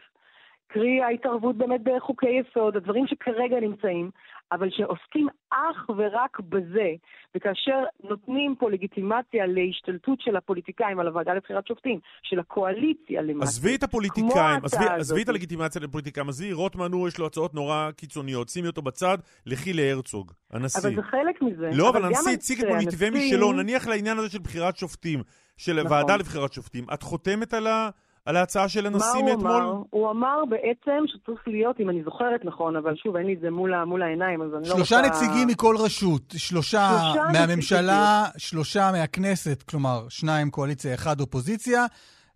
[0.73, 4.11] קרי ההתערבות באמת בחוקי יסוד, הדברים שכרגע נמצאים,
[4.51, 6.89] אבל שעוסקים אך ורק בזה,
[7.35, 13.43] וכאשר נותנים פה לגיטימציה להשתלטות של הפוליטיקאים על הוועדה לבחירת שופטים, של הקואליציה למעשה.
[13.49, 14.59] עזבי את הפוליטיקאים,
[14.99, 19.17] עזבי, את הלגיטימציה לפוליטיקאים, עזבי, רוטמן הוא, יש לו הצעות נורא קיצוניות, שימי אותו בצד,
[19.45, 20.89] לכי להרצוג, הנשיא.
[20.89, 21.69] אבל זה חלק מזה.
[21.73, 25.23] לא, אבל הנשיא הציג את המתווה משלו, נניח לעניין הזה של בחירת שופטים,
[25.57, 25.85] של נכון.
[25.85, 27.89] הוועדה לבחירת שופטים, את חותמת על ה-
[28.25, 29.51] על ההצעה של הנשיא מה הוא מאתמול?
[29.51, 29.81] אמר?
[29.89, 33.49] הוא אמר בעצם שצריך להיות, אם אני זוכרת נכון, אבל שוב, אין לי את זה
[33.49, 35.07] מול, מול העיניים, אז אני לא שלושה רוצה...
[35.09, 41.85] נציגים מכל רשות, שלושה שלושה מהממשלה, שלושה מהכנסת, כלומר, שניים קואליציה, אחד אופוזיציה,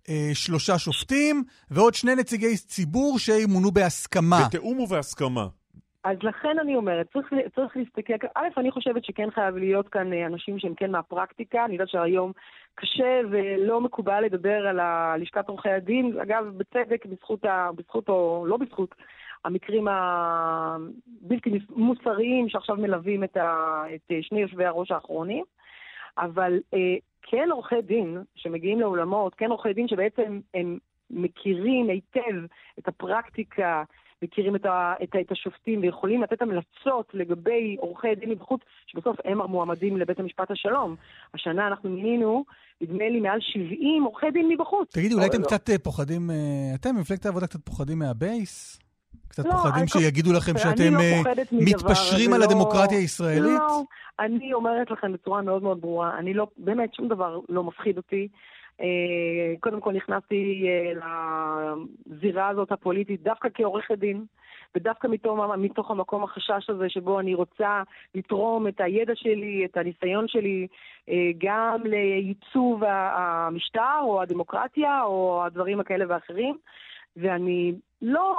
[0.10, 4.38] אה, שלושה שופטים, ועוד שני נציגי ציבור שימונו בהסכמה.
[4.48, 5.48] בתיאום ובהסכמה.
[6.04, 10.26] אז לכן אני אומרת, צריך, צריך להסתכל, א', אני חושבת שכן חייב להיות כאן אה,
[10.28, 12.32] אנשים שהם כן מהפרקטיקה, אני יודעת שהיום
[12.76, 14.80] קשה ולא מקובל לדבר על
[15.22, 18.96] לשכת עורכי הדין, אגב, בצדק, בזכות, ה, בזכות או לא בזכות,
[19.46, 25.44] המקרים הבלתי מוסריים שעכשיו מלווים את, ה, את שני יושבי הראש האחרונים,
[26.18, 30.78] אבל אה, כן עורכי דין שמגיעים לאולמות, כן עורכי דין שבעצם הם
[31.10, 32.46] מכירים היטב
[32.80, 33.84] את הפרקטיקה,
[34.26, 39.42] מכירים את, ה, את, את השופטים ויכולים לתת המלצות לגבי עורכי דין מבחוץ, שבסוף הם
[39.42, 40.96] המועמדים לבית המשפט השלום.
[41.34, 42.46] השנה אנחנו מינינו,
[42.82, 44.94] נדמה לי, מעל 70 עורכי דין מבחוץ.
[44.94, 45.46] תגידי, אולי אתם לא.
[45.46, 46.36] קצת אה, פוחדים, אה,
[46.76, 48.80] אתם, מפלגת העבודה, קצת פוחדים מהבייס?
[49.28, 51.22] קצת לא, פוחדים שיגידו לכם שאתם לא אה,
[51.52, 53.60] מתפשרים זה על לא- הדמוקרטיה הישראלית?
[53.60, 53.84] לא,
[54.20, 58.28] אני אומרת לכם בצורה מאוד מאוד ברורה, אני לא, באמת, שום דבר לא מפחיד אותי.
[58.82, 60.94] אה, קודם כל נכנסתי אה,
[62.08, 64.26] לזירה הזאת הפוליטית דווקא כעורכת דין,
[64.76, 67.84] ודווקא מתוך, מתוך המקום החשש הזה שבו אני רוצה
[68.16, 70.68] לתרום את הידע שלי, את הניסיון שלי,
[71.10, 76.58] אה, גם לעיצוב ה- המשטר או הדמוקרטיה או הדברים הכאלה ואחרים.
[77.18, 78.38] ואני לא,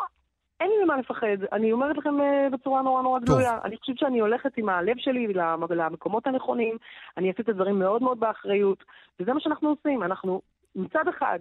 [0.61, 1.45] אין לי ממה לפחד.
[1.53, 3.59] אני אומרת לכם אה, בצורה נורא נורא גלויה.
[3.65, 6.77] אני חושבת שאני הולכת עם הלב שלי למ- למקומות הנכונים,
[7.17, 8.85] אני אעשה את הדברים מאוד מאוד באחריות,
[9.21, 10.03] וזה מה שאנחנו עושים.
[10.03, 10.41] אנחנו
[10.77, 11.39] מצד אחד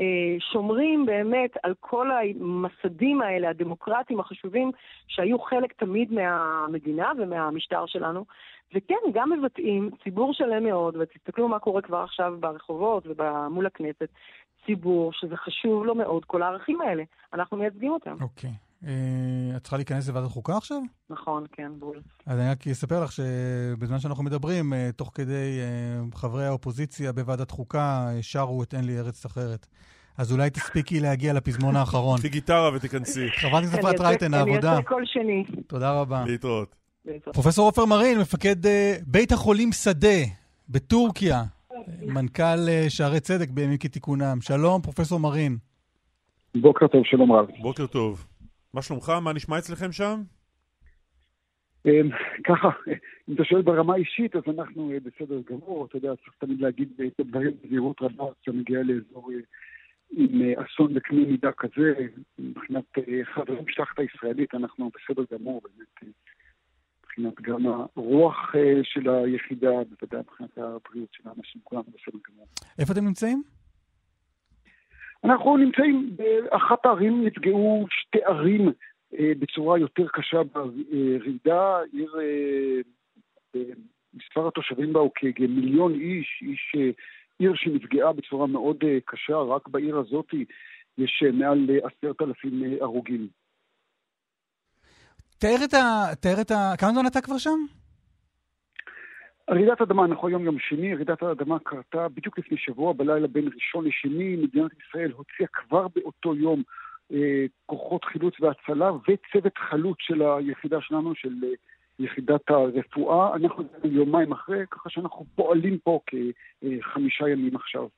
[0.00, 0.04] אה,
[0.52, 4.70] שומרים באמת על כל המסדים האלה, הדמוקרטיים החשובים,
[5.08, 8.24] שהיו חלק תמיד מהמדינה ומהמשטר שלנו,
[8.74, 14.08] וכן, גם מבטאים ציבור שלם מאוד, ותסתכלו מה קורה כבר עכשיו ברחובות ומול הכנסת,
[14.66, 17.02] ציבור שזה חשוב לו מאוד, כל הערכים האלה.
[17.34, 18.16] אנחנו מייצגים אותם.
[18.20, 18.50] אוקיי.
[18.86, 20.80] אה, את צריכה להיכנס לוועדת חוקה עכשיו?
[21.10, 22.00] נכון, כן, בול.
[22.26, 27.50] אז אני רק אספר לך שבזמן שאנחנו מדברים, אה, תוך כדי אה, חברי האופוזיציה בוועדת
[27.50, 29.66] חוקה שרו את אין לי ארץ אחרת.
[30.18, 32.18] אז אולי תספיקי להגיע לפזמון האחרון.
[32.20, 33.28] קחי גיטרה ותיכנסי.
[33.30, 34.68] חברת הכנסת אפרת רייטן, העבודה.
[34.68, 35.44] אני אעשה כל שני.
[35.66, 36.24] תודה רבה.
[36.26, 36.76] להתראות.
[37.32, 38.56] פרופסור עופר מרין, מפקד
[39.06, 40.18] בית החולים שדה
[40.68, 41.42] בטורקיה,
[42.02, 44.38] מנכ"ל אה, שערי צדק בימים כתיקונם.
[44.40, 45.56] שלום, פרופסור מרין.
[46.54, 47.46] בוקר טוב, שלום רב.
[47.62, 48.26] בוקר טוב.
[48.74, 49.12] מה שלומך?
[49.22, 50.22] מה נשמע אצלכם שם?
[51.86, 52.08] אמ,
[52.44, 52.68] ככה,
[53.28, 55.86] אם אתה שואל ברמה האישית, אז אנחנו אה, בסדר גמור.
[55.86, 59.38] אתה יודע, צריך תמיד להגיד את הדברים בזהירות רבה, כשאתה מגיע לאזור אה,
[60.10, 61.94] עם אה, אסון בקנה מידה כזה.
[62.38, 62.84] מבחינת
[63.34, 66.14] חברים משלחת הישראלית, אנחנו בסדר גמור, באמת.
[67.26, 68.52] מבחינת גם הרוח
[68.82, 72.46] של היחידה, בוודאי מבחינת הבריאות של האנשים, כולנו בסדר גמור.
[72.78, 73.42] איפה אתם נמצאים?
[75.24, 78.72] אנחנו נמצאים באחת הערים, נפגעו שתי ערים
[79.18, 83.60] אה, בצורה יותר קשה ברעידה, עיר, אה,
[84.14, 86.90] מספר התושבים בה הוא כמיליון איש, איש, אה,
[87.38, 90.34] עיר שנפגעה בצורה מאוד קשה, רק בעיר הזאת
[90.98, 93.28] יש מעל עשרת אלפים הרוגים.
[95.40, 96.14] תאר את ה...
[96.20, 96.72] תאר את ה...
[96.78, 97.58] כמה זמן אתה כבר שם?
[99.50, 103.84] רעידת אדמה, אנחנו היום יום שני, רעידת האדמה קרתה בדיוק לפני שבוע, בלילה בין ראשון
[103.84, 106.62] לשני, מדינת ישראל הוציאה כבר באותו יום
[107.12, 111.48] אה, כוחות חילוץ והצלה וצוות חלוץ של היחידה שלנו, של אה,
[111.98, 113.36] יחידת הרפואה.
[113.36, 117.88] אנחנו יומיים אחרי, ככה שאנחנו פועלים פה כחמישה ימים עכשיו.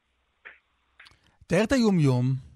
[1.46, 2.51] תאר את היומיום.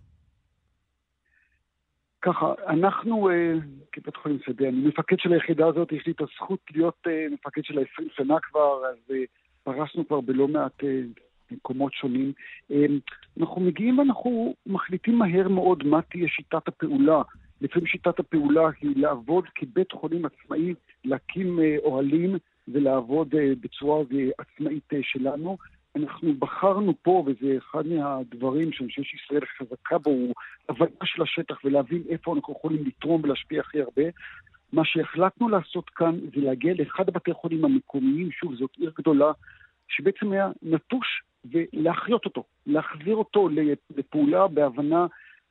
[2.26, 3.54] ככה, אנחנו אה,
[3.92, 7.78] כבית חולים שדה, אני מפקד של היחידה הזאת, יש לי את הזכות להיות מפקד של
[7.78, 9.16] ה-20 שנה כבר, אז
[9.62, 10.82] פרסנו כבר בלא מעט
[11.50, 12.32] במקומות שונים.
[13.40, 17.22] אנחנו מגיעים ואנחנו מחליטים מהר מאוד מה תהיה שיטת הפעולה.
[17.60, 20.74] לפעמים שיטת הפעולה היא לעבוד כבית חולים עצמאי,
[21.04, 22.36] להקים אה, אוהלים
[22.68, 25.56] ולעבוד אה, בצורה אה, עצמאית שלנו.
[25.96, 30.34] אנחנו בחרנו פה, וזה אחד מהדברים שאני חושב שישראל חזקה בו, הוא
[30.68, 34.02] הבנה של השטח ולהבין איפה אנחנו יכולים לתרום ולהשפיע הכי הרבה.
[34.72, 39.32] מה שהחלטנו לעשות כאן זה להגיע לאחד הבתי חולים המקומיים, שוב, זאת עיר גדולה,
[39.88, 43.48] שבעצם היה נטוש ולהחיות אותו, להחזיר אותו
[43.96, 45.06] לפעולה בהבנה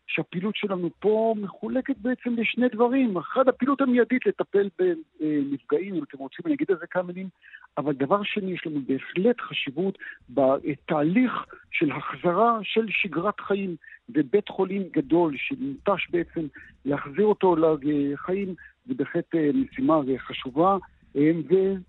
[0.07, 3.17] שהפעילות שלנו פה מחולקת בעצם לשני דברים.
[3.17, 7.29] אחד, הפעילות המיידית לטפל בנפגעים, אם אתם רוצים, אני אגיד על זה כמה מילים,
[7.77, 9.97] אבל דבר שני, יש לנו בהחלט חשיבות
[10.29, 11.31] בתהליך
[11.71, 13.75] של החזרה של שגרת חיים
[14.09, 16.47] בבית חולים גדול שננטש בעצם,
[16.85, 18.55] להחזיר אותו לחיים,
[18.85, 20.77] זה בהחלט אה, משימה חשובה.
[21.15, 21.31] אה,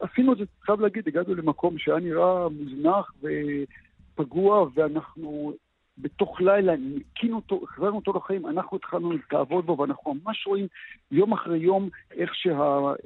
[0.00, 3.28] ועשינו את זה, חייב להגיד, הגענו למקום שהיה נראה מוזנח ו...
[4.16, 5.52] פגוע, ואנחנו
[5.98, 10.66] בתוך לילה ניקינו אותו, החזרנו אותו לחיים, אנחנו התחלנו לעבוד בו, ואנחנו ממש רואים
[11.10, 13.00] יום אחרי יום איך שהצוות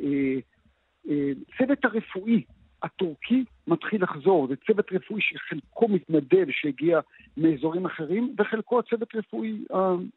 [1.60, 2.44] אה, אה, הרפואי
[2.82, 4.46] הטורקי מתחיל לחזור.
[4.48, 7.00] זה צוות רפואי שחלקו מתנדב שהגיע
[7.36, 9.64] מאזורים אחרים, וחלקו הצוות רפואי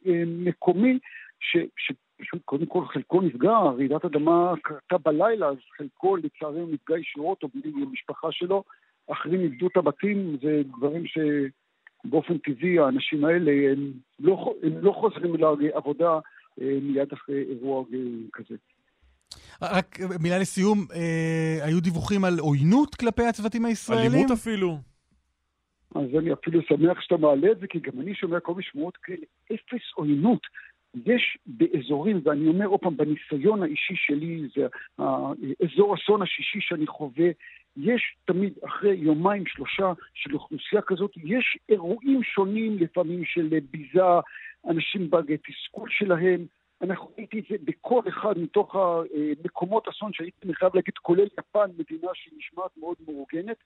[0.05, 0.99] המקומי,
[1.39, 7.43] ש, שפשוט קודם כל חלקו נפגע, רעידת אדמה קרתה בלילה, אז חלקו לצערנו נפגע ישירות,
[7.43, 8.63] או בלי המשפחה שלו,
[9.11, 11.03] אחרים איבדו את הבתים, זה דברים
[12.05, 16.19] שבאופן טבעי האנשים האלה הם לא, הם לא חוזרים לעבודה
[16.61, 17.83] אה, מיד אחרי אירוע
[18.33, 18.55] כזה.
[19.61, 24.11] רק מילה לסיום, אה, היו דיווחים על עוינות כלפי הצוותים הישראלים?
[24.11, 24.77] אלימות אפילו.
[25.95, 28.97] אז אני אפילו שמח שאתה מעלה את זה, כי גם אני שומע כל מיני שמועות
[28.97, 30.41] כאלה, אפס עוינות.
[31.05, 34.67] יש באזורים, ואני אומר עוד פעם, בניסיון האישי שלי, זה
[34.97, 37.29] האזור אסון השישי שאני חווה,
[37.77, 44.01] יש תמיד, אחרי יומיים, שלושה של אוכלוסייה כזאת, יש אירועים שונים לפעמים של ביזה,
[44.69, 46.45] אנשים בתסכול שלהם.
[46.81, 52.11] אנחנו ראיתי את זה בכל אחד מתוך המקומות אסון שהייתי חייב להגיד, כולל יפן, מדינה
[52.13, 53.57] שהיא נשמעת מאוד מאורגנת.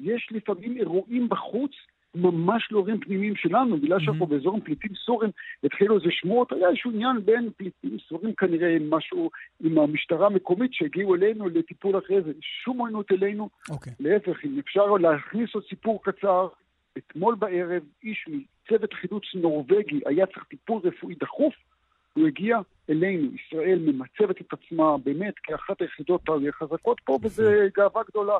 [0.00, 1.72] יש לפעמים אירועים בחוץ
[2.14, 5.30] ממש לא אירועים פנימיים שלנו, בגלל שאנחנו באזורים פליטים סורים,
[5.64, 9.30] התחילו איזה שמועות, היה איזשהו עניין בין פליטים סורים כנראה, משהו
[9.60, 13.72] עם המשטרה המקומית שהגיעו אלינו לטיפול אחרי זה, שום עוינות אלינו, okay.
[13.72, 13.92] אוקיי.
[14.00, 16.48] להפך, אם אפשר להכניס עוד סיפור קצר,
[16.98, 21.54] אתמול בערב איש מצוות חילוץ נורבגי היה צריך טיפול רפואי דחוף,
[22.14, 22.58] הוא הגיע
[22.90, 28.38] אלינו, ישראל ממצבת את עצמה באמת כאחת היחידות החזקות פה, וזה גאווה גדולה.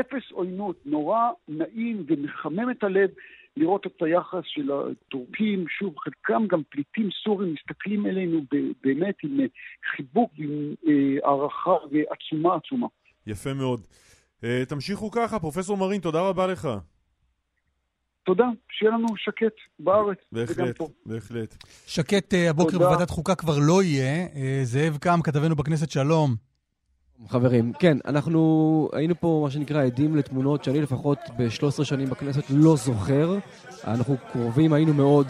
[0.00, 3.10] אפס עוינות, נורא נעים ומחמם את הלב
[3.56, 8.40] לראות את היחס של הטורקים, שוב, חלקם גם פליטים סורים מסתכלים אלינו
[8.82, 9.38] באמת עם
[9.96, 12.86] חיבוק ועם אה, הערכה ועצומה עצומה.
[13.26, 13.80] יפה מאוד.
[14.44, 16.68] אה, תמשיכו ככה, פרופסור מרין, תודה רבה לך.
[18.30, 21.64] תודה, שיהיה לנו שקט בארץ בהחלט, בהחלט.
[21.86, 22.84] שקט uh, הבוקר תודה.
[22.84, 24.26] בוועדת חוקה כבר לא יהיה.
[24.26, 26.34] Uh, זאב קם, כתבנו בכנסת, שלום.
[27.28, 32.76] חברים, כן, אנחנו היינו פה, מה שנקרא, עדים לתמונות שאני לפחות ב-13 שנים בכנסת לא
[32.76, 33.38] זוכר.
[33.84, 35.26] אנחנו קרובים היינו מאוד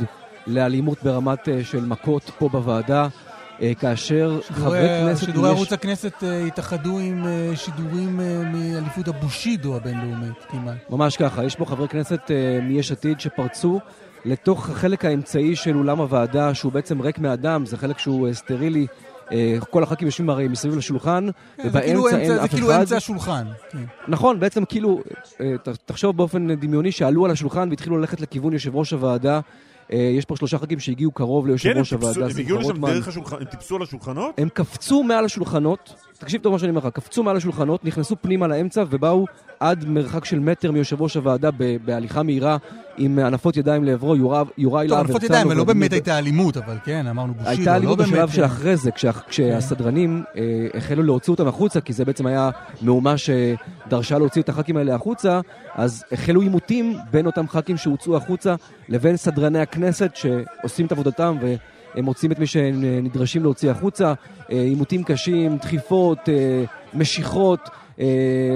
[0.47, 3.09] לאלימות ברמת uh, של מכות פה בוועדה.
[3.62, 5.27] אה, כאשר חברי כנסת...
[5.27, 8.20] שידורי ערוץ הכנסת אה, התאחדו עם אה, שידורים
[8.53, 10.77] מאליפות הבושידו הבינלאומית כמעט.
[10.91, 12.31] ממש ככה, יש פה חברי כנסת
[12.62, 13.81] מיש עתיד שפרצו
[14.24, 18.87] לתוך החלק האמצעי של אולם הוועדה, שהוא בעצם ריק מאדם, זה חלק שהוא סטרילי.
[19.70, 21.27] כל הח"כים יושבים הרי מסביב לשולחן,
[21.57, 22.81] כן, זה כאילו ובאמצע אמצע- אין זה אף כאילו אחד.
[22.81, 23.45] אמצע השולחן.
[23.70, 23.78] כן.
[24.09, 25.01] נכון, בעצם כאילו,
[25.87, 29.41] תחשוב באופן דמיוני שעלו על השולחן והתחילו ללכת לכיוון יושב ראש הוועדה.
[29.92, 32.26] אה, יש פה שלושה ח"כים שהגיעו קרוב ליושב כן, ראש הוועדה,
[33.06, 34.34] השולחן, הם טיפסו על השולחנות?
[34.38, 38.47] הם קפצו מעל השולחנות, תקשיב טוב מה שאני אומר לך, קפצו מעל השולחנות, נכנסו פנימה
[38.47, 39.26] לאמצע ובאו
[39.60, 41.51] עד מרחק של מטר מיושב ראש הוועדה
[41.84, 42.56] בהליכה מהירה
[42.97, 46.18] עם הנפות ידיים לעברו, יוראי- טוב, להב הנפות הרצנו ידיים, אבל לא וולדימיר באמת הייתה
[46.18, 47.98] אלימות, אבל כן, אמרנו בושידו, הייתה לא אלימות.
[47.98, 50.42] בשלב של אה, אחרי זה, כשה, כשהסדרנים אה,
[50.74, 52.51] החלו להוציא אותם החוצה, כי זה בעצם היה
[52.82, 55.40] מהומה שדרשה להוציא את הח"כים האלה החוצה,
[55.74, 58.55] אז החלו עימותים בין אותם ח"כים שהוצאו החוצה
[58.88, 61.36] לבין סדרני הכנסת שעושים את עבודתם
[61.94, 64.06] והם מוצאים את מי שנדרשים להוציא החוצה.
[64.50, 66.64] אה, עימותים קשים, דחיפות, אה,
[66.94, 67.60] משיכות.
[68.00, 68.06] אה,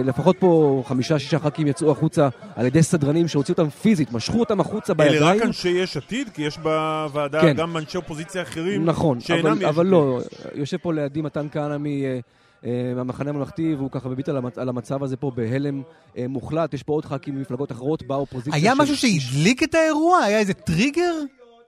[0.04, 4.94] לפחות פה חמישה-שישה ח"כים יצאו החוצה על ידי סדרנים שהוציאו אותם פיזית, משכו אותם החוצה
[4.94, 5.22] בידיים.
[5.22, 6.28] אלה רק אנשי יש עתיד?
[6.34, 7.52] כי יש בוועדה כן.
[7.56, 9.86] גם אנשי אופוזיציה אחרים נכון, שאינם אבל, יש אבל.
[9.86, 10.20] לא,
[10.54, 12.18] יושב פה לידי מתן כהנא מ- אה,
[12.66, 15.82] אה, מהמחנה הממלכתי, והוא ככה מביט על המצ- על המצב הזה פה בהלם
[16.18, 16.74] אה, מוחלט.
[16.74, 18.54] יש פה עוד ח"כים ממפלגות אחרות באופוזיציה.
[18.54, 20.18] היה ש- משהו שהדליק את האירוע?
[20.18, 21.12] היה איזה טריגר?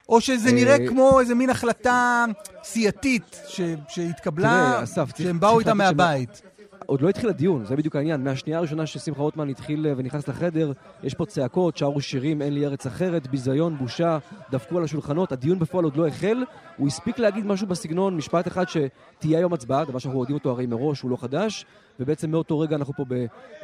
[0.09, 2.25] או שזה נראה אה, כמו איזה מין החלטה
[2.65, 4.83] סיעתית ש- שהתקבלה,
[5.17, 6.43] שהם באו איתה מהבית?
[6.87, 8.25] עוד לא התחיל הדיון, זה בדיוק העניין.
[8.25, 10.73] מהשנייה הראשונה ששמחה רוטמן התחיל אה, ונכנס לחדר,
[11.03, 14.19] יש פה צעקות, שרו שירים, אין לי ארץ אחרת, ביזיון, בושה,
[14.51, 16.45] דפקו על השולחנות, הדיון בפועל עוד לא החל.
[16.77, 20.67] הוא הספיק להגיד משהו בסגנון, משפט אחד שתהיה היום הצבעה, דבר שאנחנו יודעים אותו הרי
[20.67, 21.67] מראש, הוא לא חדש,
[22.01, 23.05] ובעצם מאותו רגע אנחנו פה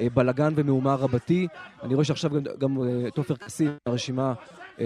[0.00, 1.46] בבלגן ומהומה רבתי.
[1.82, 4.32] אני רואה שעכשיו גם, גם אה, את עופר כסיף, הרשימה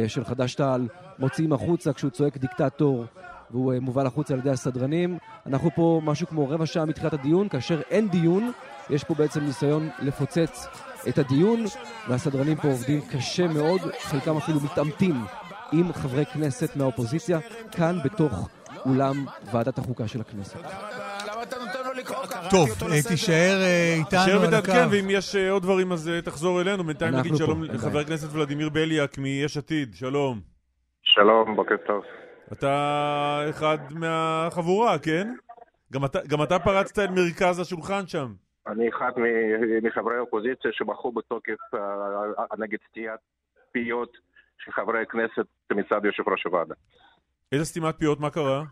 [0.07, 0.87] של חד"ש-תע"ל,
[1.19, 3.05] מוציאים החוצה כשהוא צועק דיקטטור.
[3.51, 5.19] והוא אה, מובל החוצה על ידי הסדרנים.
[5.47, 8.53] אנחנו פה משהו כמו רבע שעה מתחילת הדיון, כאשר אין דיון,
[8.91, 10.67] יש פה בעצם ניסיון לפוצץ
[11.09, 11.65] את הדיון,
[12.09, 15.25] והסדרנים פה עובדים קשה מאוד, חלקם אפילו מתעמתים
[15.73, 17.39] עם חברי כנסת מהאופוזיציה,
[17.73, 18.49] כאן בתוך
[18.87, 20.57] אולם ועדת החוקה של הכנסת.
[22.51, 24.91] טוב, אה, תישאר אה, איתנו תישאר על ותעדכן, הקו.
[24.91, 26.85] ואם יש עוד דברים אז תחזור אלינו.
[26.85, 27.99] בינתיים נגיד שלום לחבר.
[27.99, 30.56] הכנסת ולדימיר בליאק מיש עתיד, שלום.
[31.17, 32.05] שלום, בוקר טוב.
[32.53, 35.35] אתה אחד מהחבורה, כן?
[35.93, 38.33] גם אתה, גם אתה פרצת אל מרכז השולחן שם.
[38.67, 39.13] אני אחד
[39.83, 41.81] מחברי האופוזיציה שבחרו בתוקף אה,
[42.39, 43.21] אה, נגד סטיית
[43.73, 44.13] פיות
[44.59, 46.75] של חברי הכנסת מצד יושב ראש הוועדה.
[47.53, 48.63] איזה סתימת פיות, מה קרה?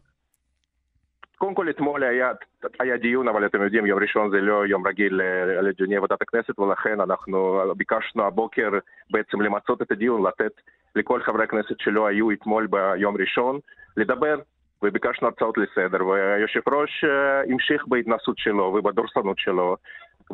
[1.39, 2.32] קודם כל אתמול היה,
[2.81, 6.59] היה דיון, אבל אתם יודעים, יום ראשון זה לא יום רגיל אה, לדיוני ועדת הכנסת,
[6.59, 8.70] ולכן אנחנו ביקשנו הבוקר
[9.11, 10.52] בעצם למצות את הדיון, לתת
[10.97, 13.59] לכל חברי הכנסת שלא היו אתמול ביום ראשון
[13.97, 14.39] לדבר,
[14.82, 19.77] וביקשנו הצעות לסדר, והיושב ראש אה, המשיך בהתנסות שלו ובדורסנות שלו,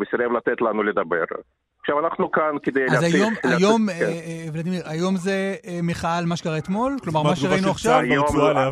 [0.01, 1.25] וסירב לתת לנו לדבר.
[1.81, 4.05] עכשיו אנחנו כאן כדי אז להציג- היום, להציג- היום, כן.
[4.05, 5.31] אה, אה, ולדימיר, היום זה
[5.67, 6.97] אה, מחאה על מה שקרה אתמול?
[7.05, 7.93] כלומר, מה שראינו עכשיו?
[7.93, 8.05] צה"ל?
[8.13, 8.25] היום.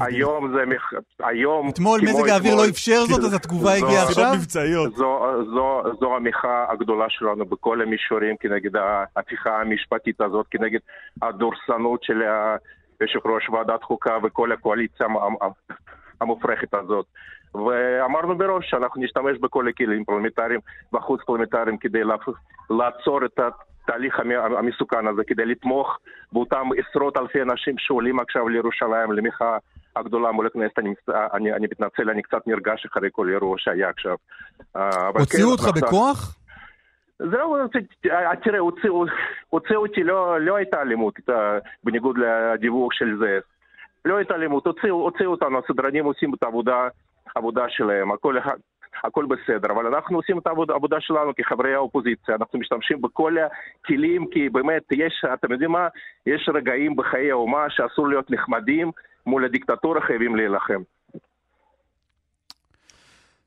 [0.03, 0.93] היום זה, מח-
[1.29, 4.33] היום, אתמול מזג האוויר לא אפשר זאת, אז התגובה זו- הגיעה עכשיו?
[4.35, 4.95] מבצעיות.
[4.97, 5.21] זו,
[5.55, 10.79] זו, זו המחאה הגדולה שלנו בכל המישורים כנגד ההפיכה המשפטית הזאת, כנגד
[11.23, 12.21] הדורסנות של
[13.01, 15.75] יושב ראש ועדת חוקה וכל הקואליציה המ- המ-
[16.21, 17.07] המופרכת הזאת.
[17.55, 20.61] ואמרנו מראש שאנחנו נשתמש בכל הכלים פרלמנטריים
[20.93, 22.01] והחוץ פרלמנטריים כדי
[22.71, 25.99] לעצור את התהליך המ- המסוכן הזה, כדי לתמוך
[26.33, 29.57] באותם עשרות אלפי אנשים שעולים עכשיו לירושלים למחאה
[29.97, 30.79] הגדולה מול הכנסת.
[30.79, 30.95] אני,
[31.35, 34.17] אני, אני מתנצל, אני קצת נרגש אחרי כל אירוע שהיה עכשיו.
[34.77, 36.35] אה, אבל הוציאו כן, אותך בכוח?
[37.19, 38.59] זהו, זה- אה, תראה,
[39.51, 43.39] הוציאו אותי, לא, לא הייתה אלימות, אה, בניגוד לדיווח של זה.
[44.05, 46.89] לא הייתה אלימות, הוציאו אותנו, הסדרנים עושים את העבודה,
[47.39, 48.37] העבודה שלהם, הכל,
[49.05, 54.49] הכל בסדר, אבל אנחנו עושים את העבודה, שלנו כחברי האופוזיציה, אנחנו משתמשים בכל הכלים, כי
[54.49, 55.89] באמת יש, אתם יודעים מה,
[56.27, 58.91] יש רגעים בחיי האומה שאסור להיות נחמדים,
[59.27, 60.83] מול הדיקטטורה חייבים להילחם.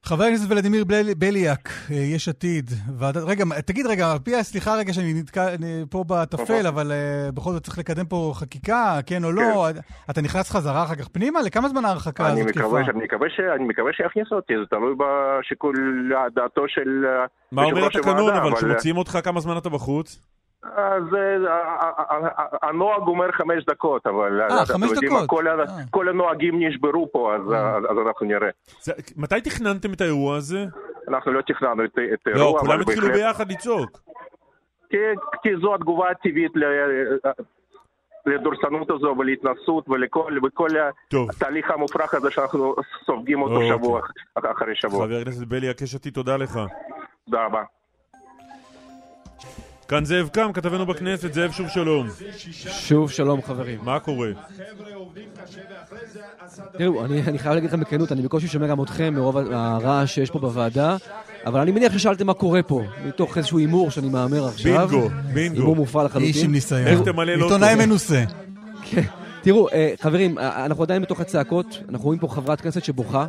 [0.05, 3.23] חבר הכנסת ולדימיר בל- בליאק, אה, יש עתיד, ועדת...
[3.27, 7.51] רגע, תגיד רגע, על פי הסליחה רגע שאני נתקע אני פה בטפל, אבל uh, בכל
[7.51, 9.67] זאת צריך לקדם פה חקיקה, כן או לא.
[10.09, 11.41] אתה נכנס חזרה אחר כך פנימה?
[11.41, 12.79] לכמה זמן ההרחקה אני הזאת תקפה?
[12.79, 15.75] אני, מקווה ש, אני מקווה שיכניסו אותי, זה תלוי בשיקול
[16.35, 20.19] דעתו של אה, מה אומר התקנון, אבל כשמוציאים אותך כמה זמן אתה בחוץ?
[20.63, 24.65] אז אה, ה- ה- ה- הנוהג אומר חמש דקות, אבל אה.
[25.91, 26.11] כל אה.
[26.13, 27.41] הנוהגים נשברו פה, אז
[28.07, 28.49] אנחנו נראה.
[28.81, 30.65] זה- מתי תכננתם את האירוע הזה?
[31.07, 33.07] אנחנו לא תכננו את לא, האירוע, כולם אבל התחילו.
[33.13, 33.99] ביחד לצעוק.
[34.89, 34.97] כי-
[35.43, 37.17] כי זו התגובה הטבעית ל-
[38.25, 40.67] לדורסנות הזו ולהתנסות ולכל וכל
[41.07, 41.29] טוב.
[41.29, 42.75] התהליך המופרך הזה שאנחנו
[43.05, 43.69] סופגים אותו אוקיי.
[43.69, 44.01] שבוע
[44.35, 45.05] אחרי שבוע.
[45.05, 46.59] חבר הכנסת בליאק, יש עתיד, תודה לך.
[47.25, 47.63] תודה רבה.
[49.91, 52.07] כאן זאב קם, כתבנו בכנסת, זאב שוב שלום.
[52.69, 53.79] שוב שלום חברים.
[53.83, 54.29] מה קורה?
[56.77, 60.29] תראו, אני, אני חייב להגיד לכם בכנות, אני בקושי שומע גם אתכם מרוב הרעש שיש
[60.31, 60.97] פה בוועדה,
[61.45, 64.87] אבל אני מניח ששאלתם מה קורה פה, מתוך איזשהו הימור שאני מהמר עכשיו.
[64.87, 65.59] בינגו, בינגו.
[65.59, 66.27] הימור מופרע לחלוטין.
[66.27, 66.87] איש עם ניסיון.
[66.87, 67.75] איך תמלא לא עיתונאי.
[67.75, 68.23] מנוסה.
[68.83, 69.01] כן.
[69.41, 73.25] תראו, אה, חברים, אה, אנחנו עדיין בתוך הצעקות, אנחנו רואים פה חברת כנסת שבוכה.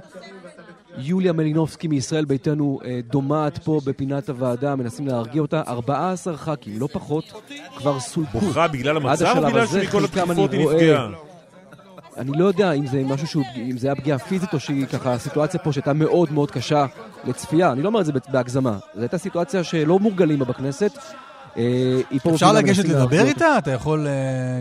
[0.98, 5.62] יוליה מלינובסקי מישראל ביתנו אה, דומעת פה בפינת הוועדה, מנסים להרגיע אותה.
[5.68, 7.32] 14 ח"כים, לא פחות,
[7.76, 8.40] כבר סולקו.
[8.40, 9.98] בוכה בגלל המצב או בגלל שמכל
[10.30, 11.08] אני היא נפגעה?
[12.16, 15.12] אני לא יודע אם זה משהו שהוא, אם זה היה פגיעה פיזית או שהיא ככה,
[15.12, 16.86] הסיטואציה פה שהייתה מאוד מאוד קשה
[17.24, 20.98] לצפייה, אני לא אומר את זה בהגזמה, זו הייתה סיטואציה שלא מורגלים בה בכנסת.
[21.56, 22.00] אה,
[22.34, 23.58] אפשר לגשת לדבר איתה?
[23.58, 24.12] אתה יכול אה,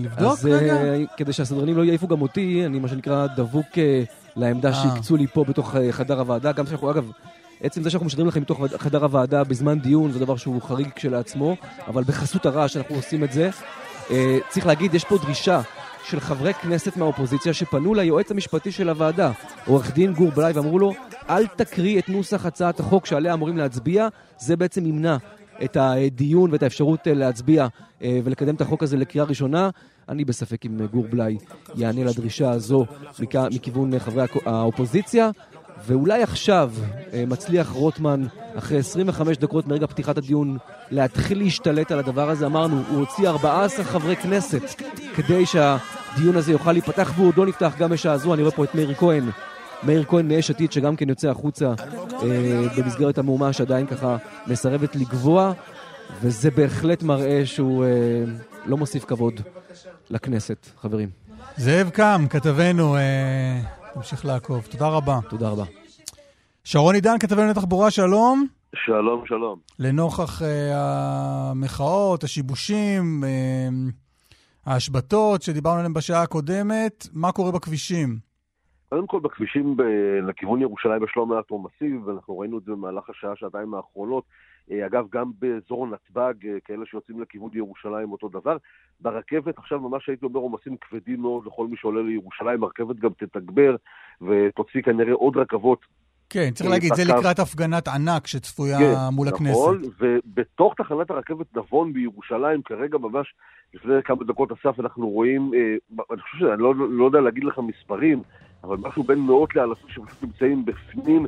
[0.01, 0.73] לבדוק אז רגע?
[0.75, 4.03] אה, כדי שהסדרנים לא יעיפו גם אותי, אני מה שנקרא דבוק אה,
[4.35, 4.73] לעמדה אה.
[4.73, 6.51] שהקצו לי פה בתוך אה, חדר הוועדה.
[6.51, 7.11] גם שאנחנו, אגב,
[7.63, 11.55] עצם זה שאנחנו משדרים לכם מתוך חדר הוועדה בזמן דיון, זה דבר שהוא חריג כשלעצמו,
[11.87, 13.49] אבל בחסות הרעש אנחנו עושים את זה.
[14.11, 15.61] אה, צריך להגיד, יש פה דרישה
[16.03, 19.31] של חברי כנסת מהאופוזיציה שפנו ליועץ המשפטי של הוועדה,
[19.65, 20.93] עורך דין גור בליי, ואמרו לו,
[21.29, 24.07] אל תקריא את נוסח הצעת החוק שעליה אמורים להצביע,
[24.39, 25.17] זה בעצם ימנע
[25.63, 27.67] את הדיון ואת האפשרות אה, להצביע
[28.03, 29.69] אה, ולקדם את החוק הזה לקריאה ראשונה.
[30.09, 31.37] אני בספק אם אה, גור בליי
[31.75, 32.85] יענה לדרישה הזו
[33.19, 35.29] מכ- מכיוון חברי האופוזיציה.
[35.87, 36.71] ואולי עכשיו
[37.27, 38.23] מצליח רוטמן,
[38.57, 40.57] אחרי 25 דקות מרגע פתיחת הדיון,
[40.91, 42.45] להתחיל להשתלט על הדבר הזה.
[42.45, 44.61] אמרנו, הוא הוציא 14 חברי כנסת
[45.15, 48.33] כדי שהדיון הזה יוכל להיפתח, והוא עוד לא נפתח גם בשעה זו.
[48.33, 49.23] אני רואה פה את מאיר כהן,
[49.83, 51.73] מאיר כהן מיש עתיד, שגם כן יוצא החוצה
[52.23, 54.17] אה, במסגרת המהומה שעדיין ככה
[54.47, 55.53] מסרבת לגבוה,
[56.21, 57.89] וזה בהחלט מראה שהוא אה,
[58.65, 59.41] לא מוסיף כבוד
[60.09, 61.09] לכנסת, חברים.
[61.57, 63.61] זאב קם, כתבנו, אה,
[63.93, 64.65] תמשיך לעקוב.
[64.69, 65.19] תודה רבה.
[65.29, 65.63] תודה רבה.
[66.63, 68.47] שרון עידן, כתבנו לתחבורה, שלום.
[68.85, 69.59] שלום, שלום.
[69.79, 70.71] לנוכח אה,
[71.51, 73.69] המחאות, השיבושים, אה,
[74.65, 78.30] ההשבתות שדיברנו עליהן בשעה הקודמת, מה קורה בכבישים?
[78.93, 79.81] קודם כל, בכבישים ב-
[80.27, 84.23] לכיוון ירושלים יש לא מעט עומסים, ואנחנו ראינו את זה במהלך השעה, שעתיים האחרונות.
[84.71, 88.57] אה, אגב, גם באזור נתב"ג, אה, כאלה שיוצאים לכיוון ירושלים, אותו דבר.
[88.99, 92.63] ברכבת, עכשיו ממש הייתי אומר עומסים כבדים מאוד לכל מי שעולה לירושלים.
[92.63, 93.75] הרכבת גם תתגבר
[94.21, 95.79] ותוציא כנראה עוד רכבות
[96.29, 97.03] כן, צריך אה, להגיד, זה.
[97.05, 99.35] לקראת הפגנת ענק שצפויה כן, מול נכון,
[99.75, 99.95] הכנסת.
[99.99, 103.33] ובתוך תחנת הרכבת נבון בירושלים, כרגע ממש
[103.73, 105.59] לפני כמה דקות אסף אנחנו רואים, אה,
[106.11, 108.23] אני חושב שאני לא, לא יודע להגיד לך מספרים,
[108.63, 111.25] אבל משהו בין מאות לאלפים שפשוט נמצאים בפנים,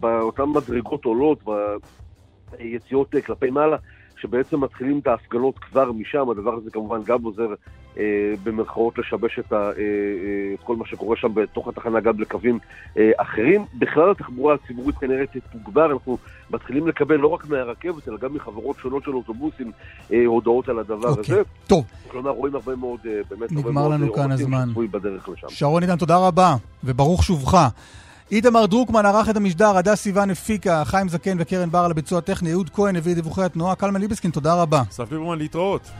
[0.00, 1.42] באותן מדרגות עולות,
[2.50, 3.76] ביציאות אה, כלפי מעלה,
[4.16, 7.54] שבעצם מתחילים את ההפגנות כבר משם, הדבר הזה כמובן גם עוזר
[8.42, 12.58] במרכאות לשבש את, ה, אה, אה, את כל מה שקורה שם בתוך התחנה גם לקווים
[12.98, 13.64] אה, אחרים.
[13.78, 16.18] בכלל התחבורה הציבורית כנראה תתוגבר, אנחנו
[16.50, 19.72] מתחילים לקבל לא רק מהרכבת, אלא גם מחברות שונות של אוטובוסים
[20.12, 21.42] אה, הודעות על הדבר אוקיי, הזה.
[21.66, 21.84] טוב.
[22.08, 24.66] כלומר, רואים הרבה מאוד, אה, באמת הרבה נגמר מאוד לנו אה, כאן הזמן.
[24.68, 25.46] שצפויים בדרך לשם.
[25.50, 27.68] שרון עידן, תודה רבה, וברוך שובך.
[28.30, 32.52] איתמר דרוקמן ערך את המשדר, הדס סיוון הפיקה, חיים זקן וקרן בר על הביצוע הטכני,
[32.52, 34.82] אהוד כהן הביא את דיווחי התנועה, קלמן ליבסקין, תודה רבה.
[34.90, 35.90] אסף ליברמן, להתראות.